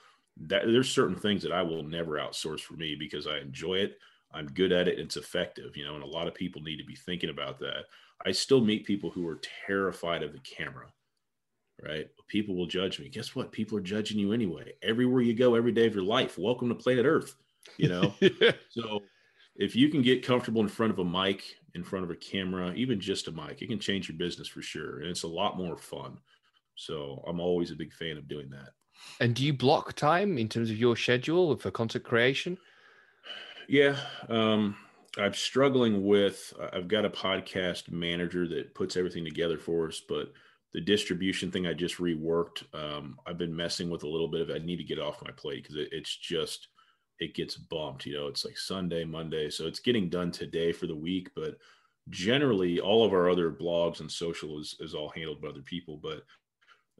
that 0.48 0.62
there's 0.66 0.90
certain 0.90 1.16
things 1.16 1.42
that 1.42 1.52
I 1.52 1.62
will 1.62 1.82
never 1.82 2.12
outsource 2.12 2.60
for 2.60 2.74
me 2.74 2.96
because 2.98 3.26
I 3.26 3.38
enjoy 3.38 3.76
it. 3.76 3.98
I'm 4.32 4.46
good 4.46 4.72
at 4.72 4.88
it. 4.88 4.98
It's 4.98 5.16
effective, 5.16 5.76
you 5.76 5.84
know, 5.84 5.94
and 5.94 6.04
a 6.04 6.06
lot 6.06 6.28
of 6.28 6.34
people 6.34 6.62
need 6.62 6.78
to 6.78 6.84
be 6.84 6.94
thinking 6.94 7.30
about 7.30 7.58
that. 7.60 7.84
I 8.24 8.32
still 8.32 8.60
meet 8.60 8.86
people 8.86 9.10
who 9.10 9.26
are 9.26 9.40
terrified 9.66 10.22
of 10.22 10.32
the 10.32 10.38
camera, 10.40 10.86
right? 11.82 12.08
People 12.28 12.54
will 12.54 12.66
judge 12.66 13.00
me. 13.00 13.08
Guess 13.08 13.34
what? 13.34 13.50
People 13.50 13.78
are 13.78 13.82
judging 13.82 14.18
you 14.18 14.32
anyway. 14.32 14.72
Everywhere 14.82 15.22
you 15.22 15.34
go, 15.34 15.54
every 15.54 15.72
day 15.72 15.86
of 15.86 15.94
your 15.94 16.04
life. 16.04 16.38
Welcome 16.38 16.68
to 16.68 16.74
planet 16.74 17.06
Earth, 17.06 17.34
you 17.76 17.88
know? 17.88 18.14
so 18.68 19.02
if 19.56 19.76
you 19.76 19.88
can 19.88 20.02
get 20.02 20.24
comfortable 20.24 20.62
in 20.62 20.68
front 20.68 20.92
of 20.92 20.98
a 20.98 21.04
mic, 21.04 21.44
in 21.74 21.84
front 21.84 22.04
of 22.04 22.10
a 22.10 22.16
camera, 22.16 22.72
even 22.74 23.00
just 23.00 23.28
a 23.28 23.32
mic, 23.32 23.62
it 23.62 23.68
can 23.68 23.78
change 23.78 24.08
your 24.08 24.18
business 24.18 24.48
for 24.48 24.62
sure. 24.62 25.00
And 25.00 25.10
it's 25.10 25.22
a 25.22 25.28
lot 25.28 25.56
more 25.56 25.76
fun. 25.76 26.18
So 26.76 27.22
I'm 27.28 27.40
always 27.40 27.70
a 27.70 27.76
big 27.76 27.92
fan 27.92 28.16
of 28.16 28.28
doing 28.28 28.50
that. 28.50 28.70
And 29.20 29.34
do 29.34 29.44
you 29.44 29.52
block 29.52 29.94
time 29.94 30.38
in 30.38 30.48
terms 30.48 30.70
of 30.70 30.78
your 30.78 30.96
schedule 30.96 31.56
for 31.56 31.70
content 31.70 32.04
creation? 32.04 32.58
Yeah. 33.68 33.96
Um, 34.28 34.76
I'm 35.18 35.34
struggling 35.34 36.06
with, 36.06 36.52
I've 36.72 36.88
got 36.88 37.04
a 37.04 37.10
podcast 37.10 37.90
manager 37.90 38.48
that 38.48 38.74
puts 38.74 38.96
everything 38.96 39.24
together 39.24 39.58
for 39.58 39.88
us, 39.88 40.00
but 40.08 40.32
the 40.72 40.80
distribution 40.80 41.50
thing 41.50 41.66
I 41.66 41.74
just 41.74 41.98
reworked, 41.98 42.62
um, 42.74 43.18
I've 43.26 43.38
been 43.38 43.54
messing 43.54 43.90
with 43.90 44.04
a 44.04 44.08
little 44.08 44.28
bit 44.28 44.40
of, 44.40 44.50
I 44.50 44.64
need 44.64 44.76
to 44.76 44.84
get 44.84 45.00
off 45.00 45.22
my 45.22 45.32
plate 45.32 45.64
because 45.64 45.76
it, 45.76 45.88
it's 45.92 46.16
just, 46.16 46.68
it 47.20 47.34
gets 47.34 47.56
bumped. 47.56 48.06
You 48.06 48.16
know, 48.16 48.26
it's 48.26 48.44
like 48.44 48.58
Sunday, 48.58 49.04
Monday. 49.04 49.50
So 49.50 49.66
it's 49.66 49.78
getting 49.78 50.08
done 50.08 50.32
today 50.32 50.72
for 50.72 50.86
the 50.86 50.96
week. 50.96 51.30
But 51.36 51.58
generally, 52.08 52.80
all 52.80 53.04
of 53.04 53.12
our 53.12 53.30
other 53.30 53.50
blogs 53.50 54.00
and 54.00 54.10
social 54.10 54.58
is, 54.58 54.74
is 54.80 54.94
all 54.94 55.10
handled 55.10 55.40
by 55.40 55.48
other 55.48 55.62
people. 55.62 56.00
But 56.02 56.22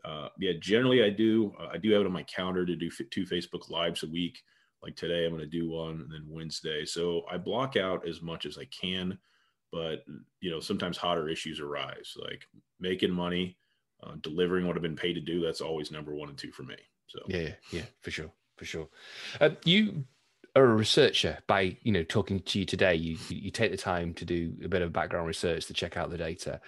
uh, 0.05 0.29
yeah, 0.39 0.53
generally, 0.61 1.03
I 1.03 1.11
do. 1.11 1.55
Uh, 1.59 1.69
I 1.73 1.79
do 1.79 1.91
have 1.93 2.03
it 2.03 2.07
on 2.07 2.13
my 2.13 2.23
calendar 2.25 2.65
to 2.65 2.77
do 2.77 2.91
two 3.11 3.25
Facebook 3.25 3.71
Lives 3.71 4.03
a 4.03 4.09
week. 4.09 4.43
Like 4.83 4.95
today, 4.95 5.25
I'm 5.25 5.33
going 5.33 5.41
to 5.43 5.47
do 5.47 5.71
one, 5.71 6.03
and 6.03 6.13
then 6.13 6.25
Wednesday. 6.29 6.85
So 6.85 7.23
I 7.31 7.37
block 7.39 7.77
out 7.77 8.07
as 8.07 8.23
much 8.23 8.47
as 8.47 8.59
I 8.59 8.67
can. 8.67 9.19
But 9.73 10.05
you 10.41 10.51
know, 10.51 10.61
sometimes 10.61 10.97
hotter 10.97 11.29
issues 11.29 11.61
arise, 11.61 12.15
like 12.21 12.47
making 12.79 13.13
money, 13.13 13.57
uh, 14.03 14.15
delivering 14.23 14.67
what 14.67 14.77
I've 14.77 14.83
been 14.83 14.97
paid 14.97 15.15
to 15.15 15.21
do. 15.21 15.41
That's 15.41 15.61
always 15.61 15.91
number 15.91 16.15
one 16.15 16.29
and 16.29 16.37
two 16.37 16.51
for 16.51 16.63
me. 16.63 16.77
So 17.07 17.21
yeah, 17.29 17.53
yeah, 17.71 17.85
for 18.01 18.11
sure 18.11 18.31
for 18.61 18.67
sure. 18.67 18.89
Uh, 19.41 19.49
you 19.65 20.05
are 20.55 20.65
a 20.65 20.75
researcher 20.75 21.39
by 21.47 21.79
you 21.83 21.93
know 21.93 22.03
talking 22.03 22.41
to 22.41 22.59
you 22.59 22.67
today. 22.67 22.95
You 22.95 23.17
you 23.31 23.51
take 23.51 23.71
the 23.71 23.79
time 23.79 24.13
to 24.15 24.27
do 24.27 24.53
a 24.63 24.69
bit 24.69 24.83
of 24.83 24.93
background 24.93 25.27
research 25.27 25.65
to 25.67 25.73
check 25.73 25.97
out 25.97 26.11
the 26.11 26.19
data. 26.19 26.61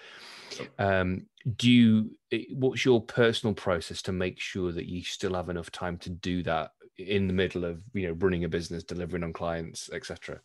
Um, 0.79 1.27
do 1.57 1.71
you? 1.71 2.11
What's 2.55 2.87
your 2.87 3.03
personal 3.03 3.55
process 3.55 4.01
to 4.03 4.13
make 4.13 4.41
sure 4.41 4.73
that 4.73 4.87
you 4.87 5.03
still 5.03 5.35
have 5.35 5.51
enough 5.51 5.71
time 5.71 5.99
to 5.99 6.11
do 6.11 6.43
that 6.45 6.71
in 6.97 7.27
the 7.27 7.35
middle 7.35 7.67
of 7.67 7.83
you 7.93 8.09
know 8.09 8.15
running 8.15 8.45
a 8.45 8.49
business, 8.49 8.85
delivering 8.85 9.23
on 9.23 9.35
clients, 9.35 9.91
etc. 9.93 10.41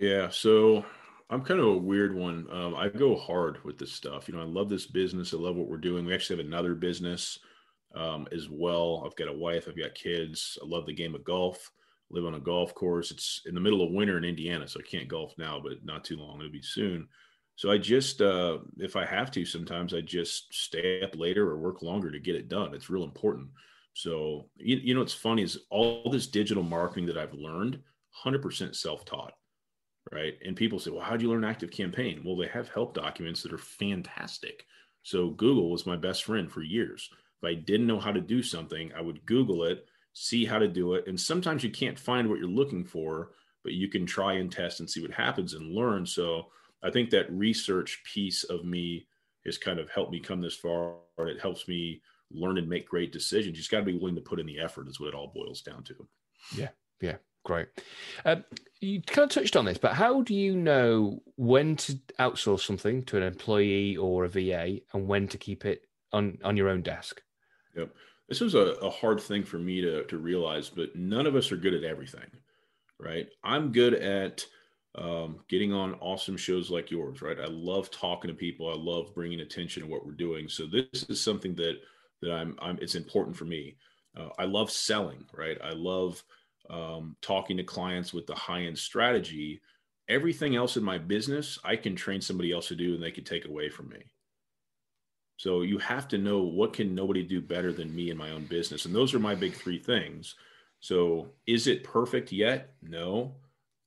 Yeah, 0.00 0.30
so 0.30 0.84
I'm 1.30 1.42
kind 1.42 1.60
of 1.60 1.66
a 1.66 1.76
weird 1.76 2.12
one. 2.12 2.48
Um, 2.50 2.74
I 2.74 2.88
go 2.88 3.14
hard 3.14 3.62
with 3.62 3.78
this 3.78 3.92
stuff. 3.92 4.26
You 4.26 4.34
know, 4.34 4.40
I 4.40 4.46
love 4.46 4.68
this 4.68 4.86
business. 4.86 5.32
I 5.32 5.36
love 5.36 5.54
what 5.54 5.68
we're 5.68 5.76
doing. 5.76 6.04
We 6.04 6.12
actually 6.12 6.38
have 6.38 6.46
another 6.46 6.74
business 6.74 7.38
um, 7.94 8.26
as 8.32 8.48
well. 8.50 9.02
I've 9.06 9.16
got 9.16 9.28
a 9.28 9.32
wife, 9.38 9.66
I've 9.68 9.78
got 9.78 9.94
kids. 9.94 10.58
I 10.62 10.66
love 10.66 10.86
the 10.86 10.92
game 10.92 11.14
of 11.14 11.24
golf. 11.24 11.70
Live 12.10 12.26
on 12.26 12.34
a 12.34 12.40
golf 12.40 12.74
course. 12.74 13.10
It's 13.10 13.42
in 13.46 13.54
the 13.54 13.60
middle 13.60 13.82
of 13.82 13.92
winter 13.92 14.18
in 14.18 14.24
Indiana, 14.24 14.68
so 14.68 14.80
I 14.80 14.88
can't 14.88 15.08
golf 15.08 15.32
now, 15.38 15.60
but 15.62 15.84
not 15.84 16.04
too 16.04 16.16
long. 16.16 16.38
It'll 16.40 16.52
be 16.52 16.62
soon. 16.62 17.08
So 17.56 17.70
I 17.70 17.78
just, 17.78 18.20
uh, 18.20 18.58
if 18.78 18.96
I 18.96 19.04
have 19.04 19.30
to, 19.32 19.44
sometimes 19.44 19.94
I 19.94 20.00
just 20.00 20.52
stay 20.52 21.02
up 21.02 21.16
later 21.16 21.48
or 21.48 21.58
work 21.58 21.82
longer 21.82 22.10
to 22.10 22.18
get 22.18 22.34
it 22.34 22.48
done. 22.48 22.74
It's 22.74 22.90
real 22.90 23.04
important. 23.04 23.48
So 23.94 24.48
you, 24.56 24.76
you 24.76 24.94
know, 24.94 25.00
what's 25.00 25.12
funny 25.12 25.42
is 25.42 25.58
all 25.70 26.10
this 26.10 26.26
digital 26.26 26.62
marketing 26.62 27.06
that 27.06 27.18
I've 27.18 27.34
learned, 27.34 27.78
100% 28.24 28.74
self-taught, 28.74 29.34
right? 30.10 30.34
And 30.44 30.56
people 30.56 30.78
say, 30.78 30.90
well, 30.90 31.02
how 31.02 31.16
do 31.16 31.24
you 31.24 31.30
learn 31.30 31.44
active 31.44 31.70
campaign? 31.70 32.22
Well, 32.24 32.36
they 32.36 32.48
have 32.48 32.68
help 32.68 32.94
documents 32.94 33.42
that 33.42 33.52
are 33.52 33.58
fantastic. 33.58 34.64
So 35.02 35.30
Google 35.30 35.70
was 35.70 35.86
my 35.86 35.96
best 35.96 36.24
friend 36.24 36.50
for 36.50 36.62
years. 36.62 37.10
If 37.42 37.48
I 37.48 37.54
didn't 37.54 37.86
know 37.86 37.98
how 38.00 38.12
to 38.12 38.20
do 38.20 38.42
something, 38.42 38.92
I 38.96 39.00
would 39.00 39.26
Google 39.26 39.64
it, 39.64 39.86
see 40.12 40.44
how 40.44 40.58
to 40.58 40.68
do 40.68 40.94
it. 40.94 41.06
And 41.06 41.18
sometimes 41.18 41.64
you 41.64 41.70
can't 41.70 41.98
find 41.98 42.28
what 42.28 42.38
you're 42.38 42.48
looking 42.48 42.84
for, 42.84 43.32
but 43.64 43.72
you 43.72 43.88
can 43.88 44.06
try 44.06 44.34
and 44.34 44.50
test 44.50 44.80
and 44.80 44.88
see 44.88 45.02
what 45.02 45.10
happens 45.10 45.54
and 45.54 45.74
learn. 45.74 46.06
So 46.06 46.46
I 46.82 46.90
think 46.90 47.10
that 47.10 47.32
research 47.32 48.02
piece 48.04 48.44
of 48.44 48.64
me 48.64 49.06
has 49.44 49.58
kind 49.58 49.80
of 49.80 49.90
helped 49.90 50.12
me 50.12 50.20
come 50.20 50.40
this 50.40 50.54
far. 50.54 50.94
And 51.18 51.28
It 51.28 51.40
helps 51.40 51.66
me 51.66 52.02
learn 52.30 52.58
and 52.58 52.68
make 52.68 52.88
great 52.88 53.12
decisions. 53.12 53.46
You 53.46 53.52
just 53.52 53.70
got 53.70 53.80
to 53.80 53.84
be 53.84 53.98
willing 53.98 54.14
to 54.14 54.20
put 54.20 54.40
in 54.40 54.46
the 54.46 54.60
effort, 54.60 54.88
is 54.88 55.00
what 55.00 55.08
it 55.08 55.14
all 55.14 55.32
boils 55.34 55.62
down 55.62 55.82
to. 55.84 55.94
Yeah. 56.56 56.68
Yeah. 57.00 57.16
Great. 57.44 57.68
Um, 58.24 58.44
you 58.80 59.02
kind 59.02 59.24
of 59.24 59.30
touched 59.30 59.56
on 59.56 59.64
this, 59.64 59.78
but 59.78 59.94
how 59.94 60.22
do 60.22 60.34
you 60.34 60.56
know 60.56 61.22
when 61.36 61.74
to 61.76 61.94
outsource 62.20 62.64
something 62.64 63.02
to 63.04 63.16
an 63.16 63.24
employee 63.24 63.96
or 63.96 64.24
a 64.24 64.28
VA 64.28 64.80
and 64.92 65.08
when 65.08 65.26
to 65.28 65.38
keep 65.38 65.64
it 65.64 65.86
on, 66.12 66.38
on 66.44 66.56
your 66.56 66.68
own 66.68 66.82
desk? 66.82 67.20
Yep. 67.76 67.94
This 68.28 68.40
was 68.40 68.54
a, 68.54 68.74
a 68.82 68.90
hard 68.90 69.20
thing 69.20 69.44
for 69.44 69.58
me 69.58 69.80
to, 69.80 70.04
to 70.04 70.18
realize, 70.18 70.68
but 70.68 70.94
none 70.96 71.26
of 71.26 71.36
us 71.36 71.52
are 71.52 71.56
good 71.56 71.74
at 71.74 71.84
everything, 71.84 72.30
right? 72.98 73.26
I'm 73.44 73.72
good 73.72 73.94
at 73.94 74.46
um, 74.94 75.40
getting 75.48 75.72
on 75.72 75.94
awesome 75.94 76.36
shows 76.36 76.70
like 76.70 76.90
yours, 76.90 77.22
right? 77.22 77.38
I 77.40 77.46
love 77.48 77.90
talking 77.90 78.28
to 78.28 78.34
people. 78.34 78.68
I 78.68 78.74
love 78.76 79.14
bringing 79.14 79.40
attention 79.40 79.82
to 79.82 79.88
what 79.88 80.06
we're 80.06 80.12
doing. 80.12 80.48
So 80.48 80.66
this 80.66 81.04
is 81.08 81.20
something 81.20 81.54
that 81.56 81.78
that 82.20 82.32
I'm, 82.32 82.56
I'm 82.60 82.78
it's 82.80 82.94
important 82.94 83.36
for 83.36 83.44
me. 83.44 83.76
Uh, 84.16 84.28
I 84.38 84.44
love 84.44 84.70
selling, 84.70 85.24
right? 85.34 85.58
I 85.64 85.70
love 85.70 86.22
um, 86.70 87.16
talking 87.22 87.56
to 87.56 87.64
clients 87.64 88.12
with 88.12 88.26
the 88.26 88.34
high 88.34 88.62
end 88.62 88.78
strategy. 88.78 89.60
Everything 90.08 90.56
else 90.56 90.76
in 90.76 90.82
my 90.82 90.98
business, 90.98 91.58
I 91.64 91.76
can 91.76 91.96
train 91.96 92.20
somebody 92.20 92.52
else 92.52 92.68
to 92.68 92.76
do, 92.76 92.94
and 92.94 93.02
they 93.02 93.10
can 93.10 93.24
take 93.24 93.46
away 93.46 93.70
from 93.70 93.88
me. 93.88 94.11
So 95.42 95.62
you 95.62 95.76
have 95.78 96.06
to 96.06 96.18
know 96.18 96.42
what 96.42 96.72
can 96.72 96.94
nobody 96.94 97.24
do 97.24 97.40
better 97.40 97.72
than 97.72 97.92
me 97.92 98.10
in 98.10 98.16
my 98.16 98.30
own 98.30 98.44
business, 98.44 98.84
and 98.84 98.94
those 98.94 99.12
are 99.12 99.18
my 99.18 99.34
big 99.34 99.54
three 99.54 99.76
things. 99.76 100.36
So 100.78 101.32
is 101.48 101.66
it 101.66 101.82
perfect 101.82 102.30
yet? 102.30 102.74
No. 102.80 103.34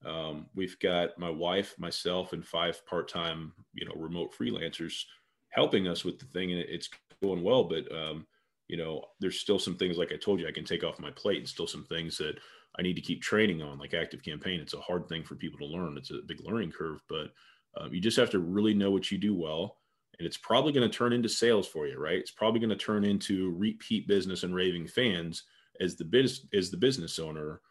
Um, 0.05 0.47
we've 0.53 0.77
got 0.79 1.17
my 1.17 1.29
wife, 1.29 1.73
myself, 1.79 2.33
and 2.33 2.45
five 2.45 2.85
part-time, 2.85 3.53
you 3.73 3.85
know, 3.85 3.93
remote 3.95 4.33
freelancers 4.37 5.05
helping 5.47 5.87
us 5.87 6.03
with 6.03 6.19
the 6.19 6.25
thing, 6.25 6.51
and 6.51 6.59
it's 6.59 6.89
going 7.23 7.41
well. 7.41 7.63
But 7.63 7.89
um, 7.89 8.27
you 8.67 8.75
know, 8.75 9.05
there's 9.21 9.39
still 9.39 9.57
some 9.57 9.77
things 9.77 9.97
like 9.97 10.11
I 10.11 10.17
told 10.17 10.41
you 10.41 10.49
I 10.49 10.51
can 10.51 10.65
take 10.65 10.83
off 10.83 10.99
my 10.99 11.11
plate, 11.11 11.37
and 11.37 11.47
still 11.47 11.67
some 11.67 11.85
things 11.85 12.17
that 12.17 12.35
I 12.77 12.81
need 12.81 12.97
to 12.97 13.01
keep 13.01 13.21
training 13.21 13.61
on, 13.61 13.79
like 13.79 13.93
Active 13.93 14.21
Campaign. 14.23 14.59
It's 14.59 14.73
a 14.73 14.81
hard 14.81 15.07
thing 15.07 15.23
for 15.23 15.35
people 15.35 15.59
to 15.59 15.73
learn. 15.73 15.97
It's 15.97 16.11
a 16.11 16.19
big 16.27 16.41
learning 16.43 16.73
curve, 16.73 16.99
but 17.07 17.31
um, 17.77 17.93
you 17.93 18.01
just 18.01 18.17
have 18.17 18.31
to 18.31 18.39
really 18.39 18.73
know 18.73 18.91
what 18.91 19.09
you 19.09 19.17
do 19.17 19.33
well, 19.33 19.77
and 20.17 20.25
it's 20.25 20.37
probably 20.37 20.71
going 20.71 20.89
to 20.89 20.97
turn 20.97 21.13
into 21.13 21.29
sales 21.29 21.67
for 21.67 21.87
you, 21.87 21.97
right? 21.97 22.17
It's 22.17 22.31
probably 22.31 22.59
going 22.59 22.69
to 22.69 22.75
turn 22.75 23.03
into 23.03 23.51
repeat 23.51 24.07
business 24.07 24.43
and 24.43 24.55
raving 24.55 24.87
fans 24.87 25.43
as 25.81 25.95
the 25.95 26.05
biz 26.05 26.45
as 26.53 26.71
the 26.71 26.77
business 26.77 27.19
owner 27.19 27.61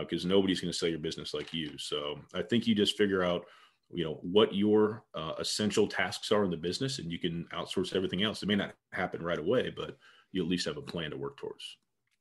because 0.00 0.24
uh, 0.24 0.28
nobody's 0.28 0.60
going 0.60 0.72
to 0.72 0.78
sell 0.78 0.88
your 0.88 0.98
business 0.98 1.32
like 1.32 1.52
you. 1.54 1.70
So 1.78 2.18
I 2.34 2.42
think 2.42 2.66
you 2.66 2.74
just 2.74 2.98
figure 2.98 3.24
out, 3.24 3.46
you 3.92 4.04
know, 4.04 4.18
what 4.22 4.54
your 4.54 5.04
uh, 5.14 5.32
essential 5.38 5.88
tasks 5.88 6.30
are 6.30 6.44
in 6.44 6.50
the 6.50 6.56
business, 6.56 6.98
and 6.98 7.10
you 7.10 7.18
can 7.18 7.46
outsource 7.52 7.94
everything 7.96 8.22
else. 8.22 8.42
It 8.42 8.46
may 8.46 8.56
not 8.56 8.74
happen 8.92 9.22
right 9.22 9.38
away, 9.38 9.72
but 9.74 9.96
you 10.32 10.42
at 10.42 10.48
least 10.48 10.66
have 10.66 10.76
a 10.76 10.82
plan 10.82 11.10
to 11.10 11.16
work 11.16 11.38
towards. 11.38 11.78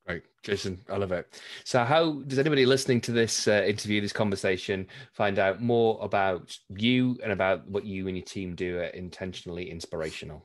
Great, 0.09 0.23
Jason, 0.43 0.79
I 0.89 0.97
love 0.97 1.11
it. 1.11 1.41
So, 1.63 1.83
how 1.83 2.13
does 2.27 2.39
anybody 2.39 2.65
listening 2.65 2.99
to 3.01 3.11
this 3.11 3.47
uh, 3.47 3.63
interview, 3.65 4.01
this 4.01 4.11
conversation, 4.11 4.87
find 5.13 5.37
out 5.37 5.61
more 5.61 5.99
about 6.01 6.57
you 6.75 7.17
and 7.23 7.31
about 7.31 7.67
what 7.67 7.85
you 7.85 8.07
and 8.07 8.17
your 8.17 8.25
team 8.25 8.55
do 8.55 8.79
at 8.79 8.95
Intentionally 8.95 9.69
Inspirational? 9.69 10.43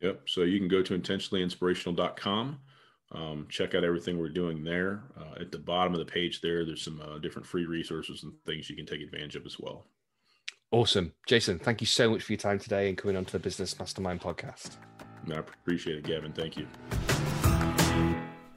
Yep. 0.00 0.22
So 0.26 0.42
you 0.42 0.58
can 0.58 0.68
go 0.68 0.82
to 0.82 0.98
intentionallyinspirational.com 0.98 2.58
um, 3.14 3.46
check 3.50 3.74
out 3.74 3.84
everything 3.84 4.18
we're 4.18 4.30
doing 4.30 4.64
there. 4.64 5.02
Uh, 5.18 5.40
at 5.40 5.52
the 5.52 5.58
bottom 5.58 5.92
of 5.92 5.98
the 5.98 6.10
page 6.10 6.40
there, 6.40 6.64
there's 6.64 6.82
some 6.82 7.00
uh, 7.00 7.18
different 7.18 7.46
free 7.46 7.66
resources 7.66 8.22
and 8.22 8.32
things 8.46 8.70
you 8.70 8.76
can 8.76 8.86
take 8.86 9.02
advantage 9.02 9.36
of 9.36 9.44
as 9.44 9.58
well. 9.58 9.86
Awesome. 10.70 11.12
Jason, 11.26 11.58
thank 11.58 11.82
you 11.82 11.86
so 11.86 12.10
much 12.10 12.22
for 12.22 12.32
your 12.32 12.38
time 12.38 12.58
today 12.58 12.88
and 12.88 12.96
coming 12.96 13.16
on 13.16 13.26
to 13.26 13.32
the 13.32 13.38
Business 13.38 13.78
Mastermind 13.78 14.22
podcast. 14.22 14.76
I 15.30 15.34
appreciate 15.34 15.98
it, 15.98 16.04
Gavin. 16.04 16.32
Thank 16.32 16.56
you. 16.56 16.66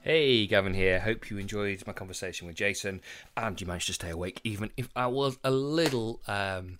Hey, 0.05 0.45
Gavin 0.45 0.75
here. 0.75 0.99
Hope 0.99 1.31
you 1.31 1.39
enjoyed 1.39 1.81
my 1.87 1.93
conversation 1.93 2.45
with 2.45 2.55
Jason 2.55 3.01
and 3.35 3.59
you 3.59 3.65
managed 3.65 3.87
to 3.87 3.93
stay 3.93 4.11
awake, 4.11 4.39
even 4.43 4.69
if 4.77 4.87
I 4.95 5.07
was 5.07 5.39
a 5.43 5.49
little 5.49 6.21
um, 6.27 6.77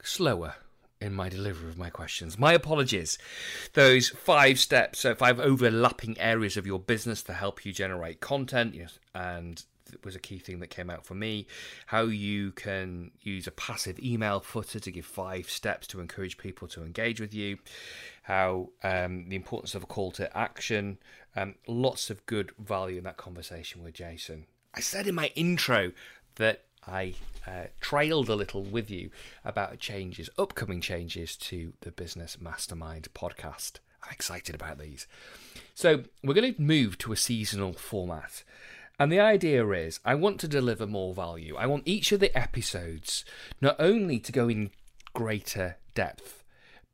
slower 0.00 0.54
in 1.00 1.12
my 1.12 1.28
delivery 1.28 1.68
of 1.68 1.76
my 1.76 1.90
questions. 1.90 2.38
My 2.38 2.52
apologies. 2.52 3.18
Those 3.72 4.10
five 4.10 4.60
steps, 4.60 5.00
so 5.00 5.12
five 5.16 5.40
overlapping 5.40 6.20
areas 6.20 6.56
of 6.56 6.68
your 6.68 6.78
business 6.78 7.20
to 7.24 7.32
help 7.32 7.66
you 7.66 7.72
generate 7.72 8.20
content, 8.20 8.76
and 9.12 9.64
was 10.04 10.16
a 10.16 10.20
key 10.20 10.38
thing 10.38 10.60
that 10.60 10.68
came 10.68 10.90
out 10.90 11.04
for 11.04 11.14
me. 11.14 11.46
How 11.86 12.02
you 12.02 12.52
can 12.52 13.10
use 13.22 13.46
a 13.46 13.52
passive 13.52 13.98
email 13.98 14.40
footer 14.40 14.80
to 14.80 14.92
give 14.92 15.06
five 15.06 15.48
steps 15.48 15.86
to 15.88 16.00
encourage 16.00 16.38
people 16.38 16.68
to 16.68 16.84
engage 16.84 17.20
with 17.20 17.34
you. 17.34 17.58
How 18.26 18.70
um, 18.82 19.28
the 19.28 19.36
importance 19.36 19.74
of 19.74 19.84
a 19.84 19.86
call 19.86 20.10
to 20.12 20.36
action. 20.36 20.98
Um, 21.34 21.54
lots 21.66 22.10
of 22.10 22.24
good 22.26 22.52
value 22.58 22.98
in 22.98 23.04
that 23.04 23.16
conversation 23.16 23.82
with 23.82 23.94
Jason. 23.94 24.46
I 24.74 24.80
said 24.80 25.06
in 25.06 25.14
my 25.14 25.30
intro 25.34 25.92
that 26.36 26.64
I 26.86 27.14
uh, 27.46 27.64
trailed 27.80 28.28
a 28.28 28.34
little 28.34 28.62
with 28.62 28.90
you 28.90 29.10
about 29.44 29.78
changes, 29.78 30.30
upcoming 30.38 30.80
changes 30.80 31.36
to 31.36 31.72
the 31.80 31.90
Business 31.90 32.40
Mastermind 32.40 33.08
podcast. 33.14 33.78
I'm 34.02 34.12
excited 34.12 34.54
about 34.54 34.78
these. 34.78 35.06
So, 35.74 36.04
we're 36.22 36.34
going 36.34 36.54
to 36.54 36.62
move 36.62 36.96
to 36.98 37.12
a 37.12 37.16
seasonal 37.16 37.72
format. 37.72 38.44
And 38.98 39.12
the 39.12 39.20
idea 39.20 39.66
is 39.68 40.00
I 40.04 40.14
want 40.14 40.40
to 40.40 40.48
deliver 40.48 40.86
more 40.86 41.12
value. 41.12 41.56
I 41.56 41.66
want 41.66 41.82
each 41.86 42.12
of 42.12 42.20
the 42.20 42.36
episodes 42.36 43.24
not 43.60 43.76
only 43.78 44.18
to 44.20 44.32
go 44.32 44.48
in 44.48 44.70
greater 45.12 45.76
depth, 45.94 46.35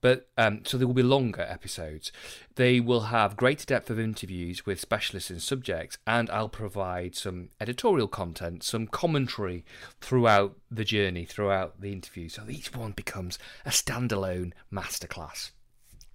but 0.03 0.29
um, 0.37 0.61
so 0.65 0.77
there 0.77 0.87
will 0.87 0.95
be 0.95 1.03
longer 1.03 1.41
episodes. 1.41 2.13
They 2.57 2.81
will 2.81 3.03
have 3.03 3.37
greater 3.37 3.65
depth 3.65 3.89
of 3.89 3.99
interviews 3.99 4.67
with 4.67 4.81
specialists 4.81 5.31
in 5.31 5.41
subjects, 5.41 5.97
and 6.07 6.29
I'll 6.29 6.51
provide 6.51 7.15
some 7.15 7.49
editorial 7.61 8.09
content, 8.09 8.65
some 8.65 8.89
commentary 8.89 9.65
throughout 10.01 10.59
the 10.71 10.85
journey, 10.85 11.25
throughout 11.25 11.81
the 11.81 11.93
interview. 11.93 12.29
So 12.29 12.43
each 12.51 12.75
one 12.75 12.93
becomes 12.93 13.39
a 13.65 13.71
standalone 13.71 14.53
masterclass. 14.71 15.53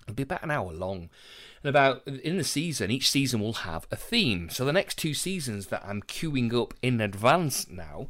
It'll 0.04 0.16
be 0.16 0.24
about 0.24 0.44
an 0.44 0.52
hour 0.52 0.72
long. 0.74 1.10
And 1.64 1.70
about 1.70 2.06
in 2.08 2.38
the 2.38 2.44
season, 2.44 2.92
each 2.92 3.10
season 3.10 3.40
will 3.40 3.54
have 3.54 3.88
a 3.90 3.96
theme. 3.96 4.50
So 4.50 4.64
the 4.64 4.74
next 4.74 4.98
two 4.98 5.14
seasons 5.14 5.68
that 5.68 5.84
I'm 5.86 6.02
queuing 6.02 6.54
up 6.54 6.74
in 6.82 7.02
advance 7.02 7.70
now, 7.70 8.08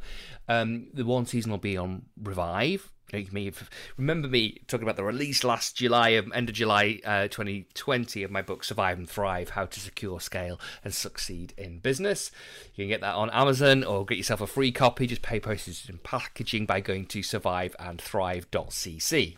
um, 0.48 0.88
the 0.94 1.06
one 1.06 1.26
season 1.26 1.52
will 1.52 1.58
be 1.60 1.78
on 1.78 2.04
Revive, 2.22 2.92
me 3.14 3.52
remember 3.98 4.28
me 4.28 4.60
talking 4.68 4.84
about 4.84 4.98
the 4.98 5.04
release 5.04 5.44
last 5.44 5.76
July, 5.76 6.12
end 6.12 6.50
of 6.50 6.56
July 6.56 7.00
uh, 7.06 7.28
2020 7.28 8.24
of 8.24 8.32
my 8.32 8.42
book 8.42 8.64
Survive 8.64 8.98
and 8.98 9.08
Thrive: 9.10 9.52
How 9.52 9.66
to 9.66 9.80
Secure, 9.80 10.20
Scale, 10.20 10.60
and 10.84 10.94
Succeed 10.94 11.54
in 11.58 11.80
Business. 11.80 12.32
You 12.76 12.84
can 12.84 12.90
get 12.90 13.02
that 13.02 13.16
on 13.16 13.30
Amazon 13.32 13.84
or 13.84 14.06
get 14.06 14.18
yourself 14.18 14.42
a 14.42 14.48
free 14.48 14.72
copy. 14.72 15.08
Just 15.08 15.22
pay 15.22 15.40
postage 15.40 15.88
and 15.90 16.04
packaging 16.04 16.66
by 16.66 16.82
going 16.82 17.06
to 17.08 17.20
surviveandthrive.cc. 17.20 19.38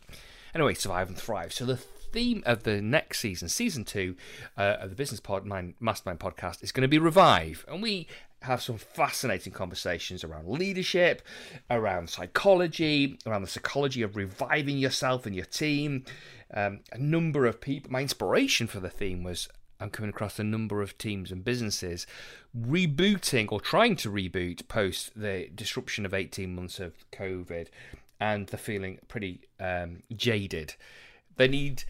Anyway, 0.55 0.73
survive 0.73 1.07
and 1.07 1.17
thrive. 1.17 1.53
So 1.53 1.65
the 1.65 1.79
theme 2.11 2.41
of 2.45 2.63
the 2.63 2.81
next 2.81 3.19
season, 3.19 3.49
season 3.49 3.85
two 3.85 4.15
uh, 4.57 4.77
of 4.79 4.89
the 4.89 4.95
Business 4.95 5.19
Pod 5.19 5.45
Mastermind 5.45 6.19
podcast, 6.19 6.63
is 6.63 6.71
going 6.71 6.81
to 6.81 6.87
be 6.87 6.97
revive, 6.97 7.65
and 7.67 7.83
we 7.83 8.07
have 8.41 8.61
some 8.61 8.77
fascinating 8.77 9.53
conversations 9.53 10.23
around 10.23 10.47
leadership, 10.47 11.21
around 11.69 12.09
psychology, 12.09 13.17
around 13.25 13.41
the 13.41 13.47
psychology 13.47 14.01
of 14.01 14.15
reviving 14.15 14.77
yourself 14.77 15.25
and 15.25 15.35
your 15.35 15.45
team. 15.45 16.05
Um, 16.53 16.79
a 16.91 16.97
number 16.97 17.45
of 17.45 17.61
people. 17.61 17.91
My 17.91 18.01
inspiration 18.01 18.67
for 18.67 18.79
the 18.79 18.89
theme 18.89 19.23
was 19.23 19.49
I'm 19.79 19.89
coming 19.89 20.09
across 20.09 20.39
a 20.39 20.43
number 20.43 20.81
of 20.81 20.97
teams 20.97 21.31
and 21.31 21.43
businesses 21.43 22.05
rebooting 22.57 23.51
or 23.51 23.61
trying 23.61 23.95
to 23.97 24.11
reboot 24.11 24.67
post 24.67 25.11
the 25.15 25.49
disruption 25.53 26.05
of 26.05 26.13
18 26.13 26.53
months 26.53 26.79
of 26.79 26.93
COVID 27.11 27.67
and 28.19 28.47
they're 28.47 28.57
feeling 28.57 28.99
pretty 29.07 29.41
um, 29.59 30.03
jaded. 30.15 30.75
They 31.37 31.47
need 31.47 31.85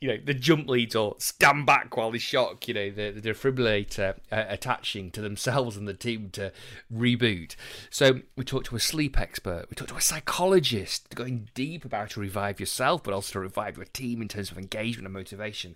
you 0.00 0.08
know 0.08 0.18
the 0.24 0.34
jump 0.34 0.68
leads 0.68 0.94
or 0.94 1.16
stand 1.18 1.66
back 1.66 1.96
while 1.96 2.10
they 2.10 2.18
shock 2.18 2.68
you 2.68 2.74
know 2.74 2.90
the, 2.90 3.10
the 3.10 3.20
defibrillator 3.20 4.14
uh, 4.30 4.44
attaching 4.48 5.10
to 5.10 5.20
themselves 5.20 5.76
and 5.76 5.88
the 5.88 5.94
team 5.94 6.30
to 6.30 6.52
reboot. 6.92 7.56
So 7.90 8.20
we 8.36 8.44
talked 8.44 8.66
to 8.66 8.76
a 8.76 8.80
sleep 8.80 9.18
expert 9.18 9.66
we 9.70 9.74
talked 9.74 9.90
to 9.90 9.96
a 9.96 10.00
psychologist 10.00 11.14
going 11.14 11.48
deep 11.54 11.84
about 11.84 12.10
to 12.10 12.20
revive 12.20 12.60
yourself 12.60 13.02
but 13.02 13.14
also 13.14 13.32
to 13.34 13.40
revive 13.40 13.76
your 13.76 13.86
team 13.86 14.22
in 14.22 14.28
terms 14.28 14.50
of 14.50 14.58
engagement 14.58 15.06
and 15.06 15.14
motivation. 15.14 15.74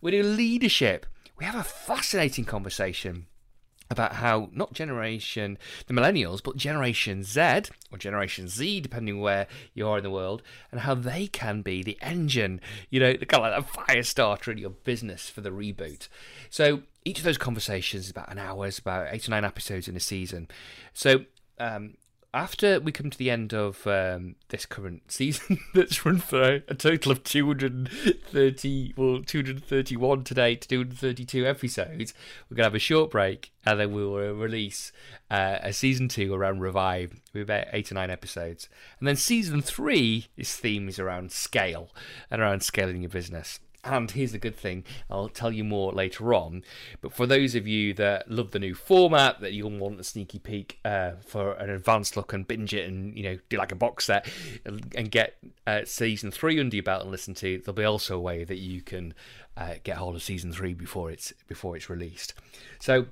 We 0.00 0.12
do 0.12 0.22
leadership. 0.22 1.06
We 1.36 1.44
have 1.44 1.56
a 1.56 1.64
fascinating 1.64 2.44
conversation 2.44 3.26
about 3.94 4.14
how 4.14 4.50
not 4.52 4.72
generation 4.72 5.56
the 5.86 5.94
millennials 5.94 6.42
but 6.42 6.56
generation 6.56 7.22
z 7.22 7.40
or 7.90 7.98
generation 7.98 8.48
z 8.48 8.80
depending 8.80 9.20
where 9.20 9.46
you 9.72 9.86
are 9.88 9.98
in 9.98 10.04
the 10.04 10.10
world 10.10 10.42
and 10.70 10.82
how 10.82 10.94
they 10.94 11.26
can 11.26 11.62
be 11.62 11.82
the 11.82 11.98
engine 12.02 12.60
you 12.90 13.00
know 13.00 13.14
the 13.14 13.26
kind 13.26 13.44
of 13.44 13.64
like 13.64 13.86
fire 13.86 14.02
starter 14.02 14.50
in 14.50 14.58
your 14.58 14.70
business 14.70 15.28
for 15.28 15.40
the 15.40 15.50
reboot. 15.50 16.08
So 16.50 16.82
each 17.04 17.18
of 17.18 17.24
those 17.24 17.38
conversations 17.38 18.04
is 18.04 18.10
about 18.10 18.30
an 18.30 18.38
hour 18.38 18.66
it's 18.66 18.78
about 18.78 19.08
eight 19.10 19.28
or 19.28 19.30
nine 19.30 19.44
episodes 19.44 19.88
in 19.88 19.96
a 19.96 20.00
season. 20.00 20.48
So 20.92 21.24
um, 21.58 21.94
after 22.34 22.80
we 22.80 22.92
come 22.92 23.08
to 23.08 23.16
the 23.16 23.30
end 23.30 23.54
of 23.54 23.86
um, 23.86 24.34
this 24.48 24.66
current 24.66 25.02
season 25.10 25.60
that's 25.72 26.04
run 26.04 26.18
for 26.18 26.60
a 26.68 26.74
total 26.74 27.12
of 27.12 27.22
230 27.22 28.94
well 28.96 29.22
231 29.22 30.24
today 30.24 30.56
to 30.56 30.68
232 30.68 31.46
episodes 31.46 32.12
we're 32.50 32.56
going 32.56 32.64
to 32.64 32.66
have 32.66 32.74
a 32.74 32.78
short 32.78 33.10
break 33.10 33.52
and 33.64 33.80
then 33.80 33.92
we 33.92 34.04
will 34.04 34.34
release 34.34 34.92
uh, 35.30 35.58
a 35.62 35.72
season 35.72 36.08
two 36.08 36.34
around 36.34 36.60
revive 36.60 37.20
with 37.32 37.44
about 37.44 37.66
eight 37.72 37.90
or 37.90 37.94
nine 37.94 38.10
episodes. 38.10 38.68
And 38.98 39.08
then 39.08 39.16
season 39.16 39.62
three 39.62 40.28
its 40.36 40.56
theme 40.56 40.88
is 40.88 40.98
around 40.98 41.32
scale 41.32 41.90
and 42.30 42.40
around 42.42 42.62
scaling 42.62 43.02
your 43.02 43.10
business 43.10 43.60
And 43.84 44.10
here's 44.10 44.32
the 44.32 44.38
good 44.38 44.56
thing 44.56 44.84
I'll 45.10 45.28
tell 45.28 45.52
you 45.52 45.62
more 45.62 45.92
later 45.92 46.32
on. 46.32 46.64
But 47.00 47.12
for 47.12 47.26
those 47.26 47.54
of 47.54 47.66
you 47.66 47.92
that 47.94 48.30
love 48.30 48.50
the 48.52 48.58
new 48.58 48.74
format, 48.74 49.40
that 49.40 49.52
you'll 49.52 49.78
want 49.78 50.00
a 50.00 50.04
sneaky 50.04 50.38
peek 50.38 50.78
uh, 50.84 51.12
for 51.20 51.52
an 51.54 51.70
advanced 51.70 52.16
look 52.16 52.32
and 52.32 52.46
binge 52.46 52.72
it 52.72 52.88
and, 52.88 53.16
you 53.16 53.22
know, 53.22 53.38
do 53.48 53.58
like 53.58 53.72
a 53.72 53.76
box 53.76 54.06
set 54.06 54.26
and 54.64 55.10
get 55.10 55.36
uh, 55.66 55.82
season 55.84 56.30
three 56.30 56.58
under 56.58 56.76
your 56.76 56.82
belt 56.82 57.02
and 57.02 57.10
listen 57.10 57.34
to, 57.34 57.58
there'll 57.58 57.74
be 57.74 57.84
also 57.84 58.16
a 58.16 58.20
way 58.20 58.44
that 58.44 58.58
you 58.58 58.80
can 58.80 59.14
uh, 59.56 59.74
get 59.82 59.96
hold 59.96 60.14
of 60.16 60.22
season 60.22 60.52
three 60.52 60.74
before 60.74 61.10
it's 61.10 61.32
before 61.46 61.76
it's 61.76 61.90
released. 61.90 62.34
So 62.80 63.06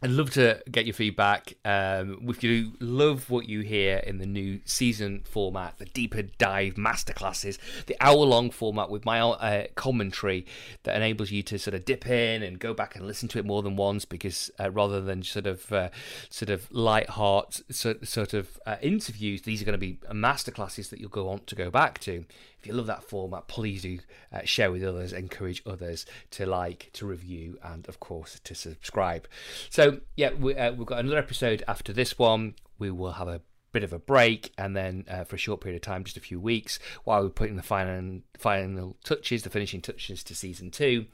I'd 0.00 0.10
love 0.10 0.30
to 0.34 0.62
get 0.70 0.86
your 0.86 0.94
feedback. 0.94 1.54
Um, 1.64 2.24
if 2.28 2.44
you 2.44 2.74
love 2.78 3.30
what 3.30 3.48
you 3.48 3.62
hear 3.62 3.96
in 3.96 4.18
the 4.18 4.26
new 4.26 4.60
season 4.64 5.24
format, 5.28 5.78
the 5.78 5.86
deeper 5.86 6.22
dive 6.22 6.74
masterclasses, 6.74 7.58
the 7.86 7.96
hour 8.00 8.24
long 8.24 8.52
format 8.52 8.90
with 8.90 9.04
my 9.04 9.20
uh, 9.20 9.66
commentary 9.74 10.46
that 10.84 10.94
enables 10.94 11.32
you 11.32 11.42
to 11.42 11.58
sort 11.58 11.74
of 11.74 11.84
dip 11.84 12.06
in 12.06 12.44
and 12.44 12.60
go 12.60 12.72
back 12.72 12.94
and 12.94 13.08
listen 13.08 13.28
to 13.30 13.40
it 13.40 13.44
more 13.44 13.60
than 13.60 13.74
once, 13.74 14.04
because 14.04 14.52
uh, 14.60 14.70
rather 14.70 15.00
than 15.00 15.24
sort 15.24 15.48
of 15.48 15.72
uh, 15.72 15.88
sort 16.30 16.50
of 16.50 16.70
light 16.70 17.10
heart 17.10 17.60
sort, 17.68 18.06
sort 18.06 18.34
of 18.34 18.60
uh, 18.66 18.76
interviews, 18.80 19.42
these 19.42 19.60
are 19.60 19.64
going 19.64 19.72
to 19.72 19.78
be 19.78 19.98
masterclasses 20.12 20.90
that 20.90 21.00
you'll 21.00 21.08
go 21.08 21.28
on 21.28 21.40
to 21.46 21.56
go 21.56 21.72
back 21.72 21.98
to. 21.98 22.24
If 22.60 22.66
you 22.66 22.72
love 22.72 22.86
that 22.86 23.04
format, 23.04 23.46
please 23.48 23.82
do 23.82 23.98
uh, 24.32 24.40
share 24.44 24.72
with 24.72 24.82
others, 24.82 25.12
encourage 25.12 25.62
others 25.64 26.06
to 26.32 26.46
like, 26.46 26.90
to 26.94 27.06
review, 27.06 27.58
and 27.62 27.88
of 27.88 28.00
course 28.00 28.40
to 28.42 28.54
subscribe. 28.54 29.28
So 29.70 30.00
yeah, 30.16 30.32
we, 30.32 30.56
uh, 30.56 30.72
we've 30.72 30.86
got 30.86 30.98
another 30.98 31.18
episode 31.18 31.62
after 31.68 31.92
this 31.92 32.18
one. 32.18 32.54
We 32.78 32.90
will 32.90 33.12
have 33.12 33.28
a 33.28 33.42
bit 33.72 33.84
of 33.84 33.92
a 33.92 33.98
break 33.98 34.52
and 34.56 34.74
then 34.74 35.04
uh, 35.08 35.24
for 35.24 35.36
a 35.36 35.38
short 35.38 35.60
period 35.60 35.76
of 35.76 35.82
time 35.82 36.02
just 36.02 36.16
a 36.16 36.20
few 36.20 36.40
weeks 36.40 36.78
while 37.04 37.22
we're 37.22 37.28
putting 37.28 37.56
the 37.56 37.62
final 37.62 38.20
final 38.38 38.96
touches 39.04 39.42
the 39.42 39.50
finishing 39.50 39.80
touches 39.80 40.24
to 40.24 40.34
season 40.34 40.70
two 40.70 41.04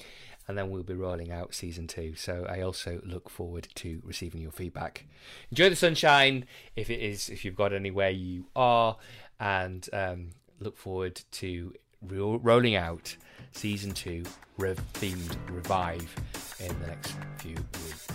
and 0.47 0.57
then 0.57 0.71
we'll 0.71 0.83
be 0.83 0.95
rolling 0.95 1.33
out 1.33 1.53
season 1.53 1.89
two 1.89 2.15
so 2.15 2.47
i 2.49 2.61
also 2.61 3.01
look 3.05 3.29
forward 3.29 3.67
to 3.75 4.01
receiving 4.05 4.41
your 4.41 4.53
feedback 4.53 5.05
enjoy 5.51 5.69
the 5.69 5.75
sunshine 5.75 6.47
if 6.77 6.91
it 6.91 7.01
is 7.01 7.29
if 7.29 7.45
you've 7.45 7.57
got 7.57 7.73
anywhere 7.73 8.11
you 8.11 8.47
are 8.55 8.97
and 9.41 9.89
um, 9.93 10.31
look 10.61 10.77
forward 10.77 11.21
to 11.33 11.75
ro- 12.03 12.39
rolling 12.43 12.77
out 12.77 13.17
season 13.53 13.93
two 13.93 14.23
rev- 14.59 14.81
themed 14.95 15.37
revive 15.51 16.15
in 16.61 16.79
the 16.81 16.87
next 16.87 17.15
few 17.39 17.55
weeks 17.55 18.09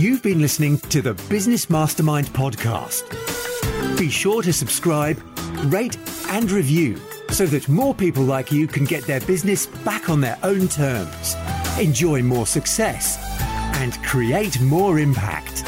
You've 0.00 0.22
been 0.22 0.40
listening 0.40 0.78
to 0.78 1.02
the 1.02 1.12
Business 1.28 1.68
Mastermind 1.68 2.28
podcast. 2.28 3.04
Be 3.98 4.08
sure 4.08 4.40
to 4.42 4.50
subscribe, 4.50 5.20
rate, 5.64 5.98
and 6.28 6.50
review 6.50 6.98
so 7.28 7.44
that 7.46 7.68
more 7.68 7.94
people 7.94 8.22
like 8.22 8.50
you 8.50 8.66
can 8.66 8.86
get 8.86 9.04
their 9.06 9.20
business 9.20 9.66
back 9.66 10.08
on 10.08 10.22
their 10.22 10.38
own 10.42 10.68
terms, 10.68 11.34
enjoy 11.78 12.22
more 12.22 12.46
success, 12.46 13.18
and 13.76 13.92
create 14.02 14.58
more 14.62 14.98
impact. 14.98 15.64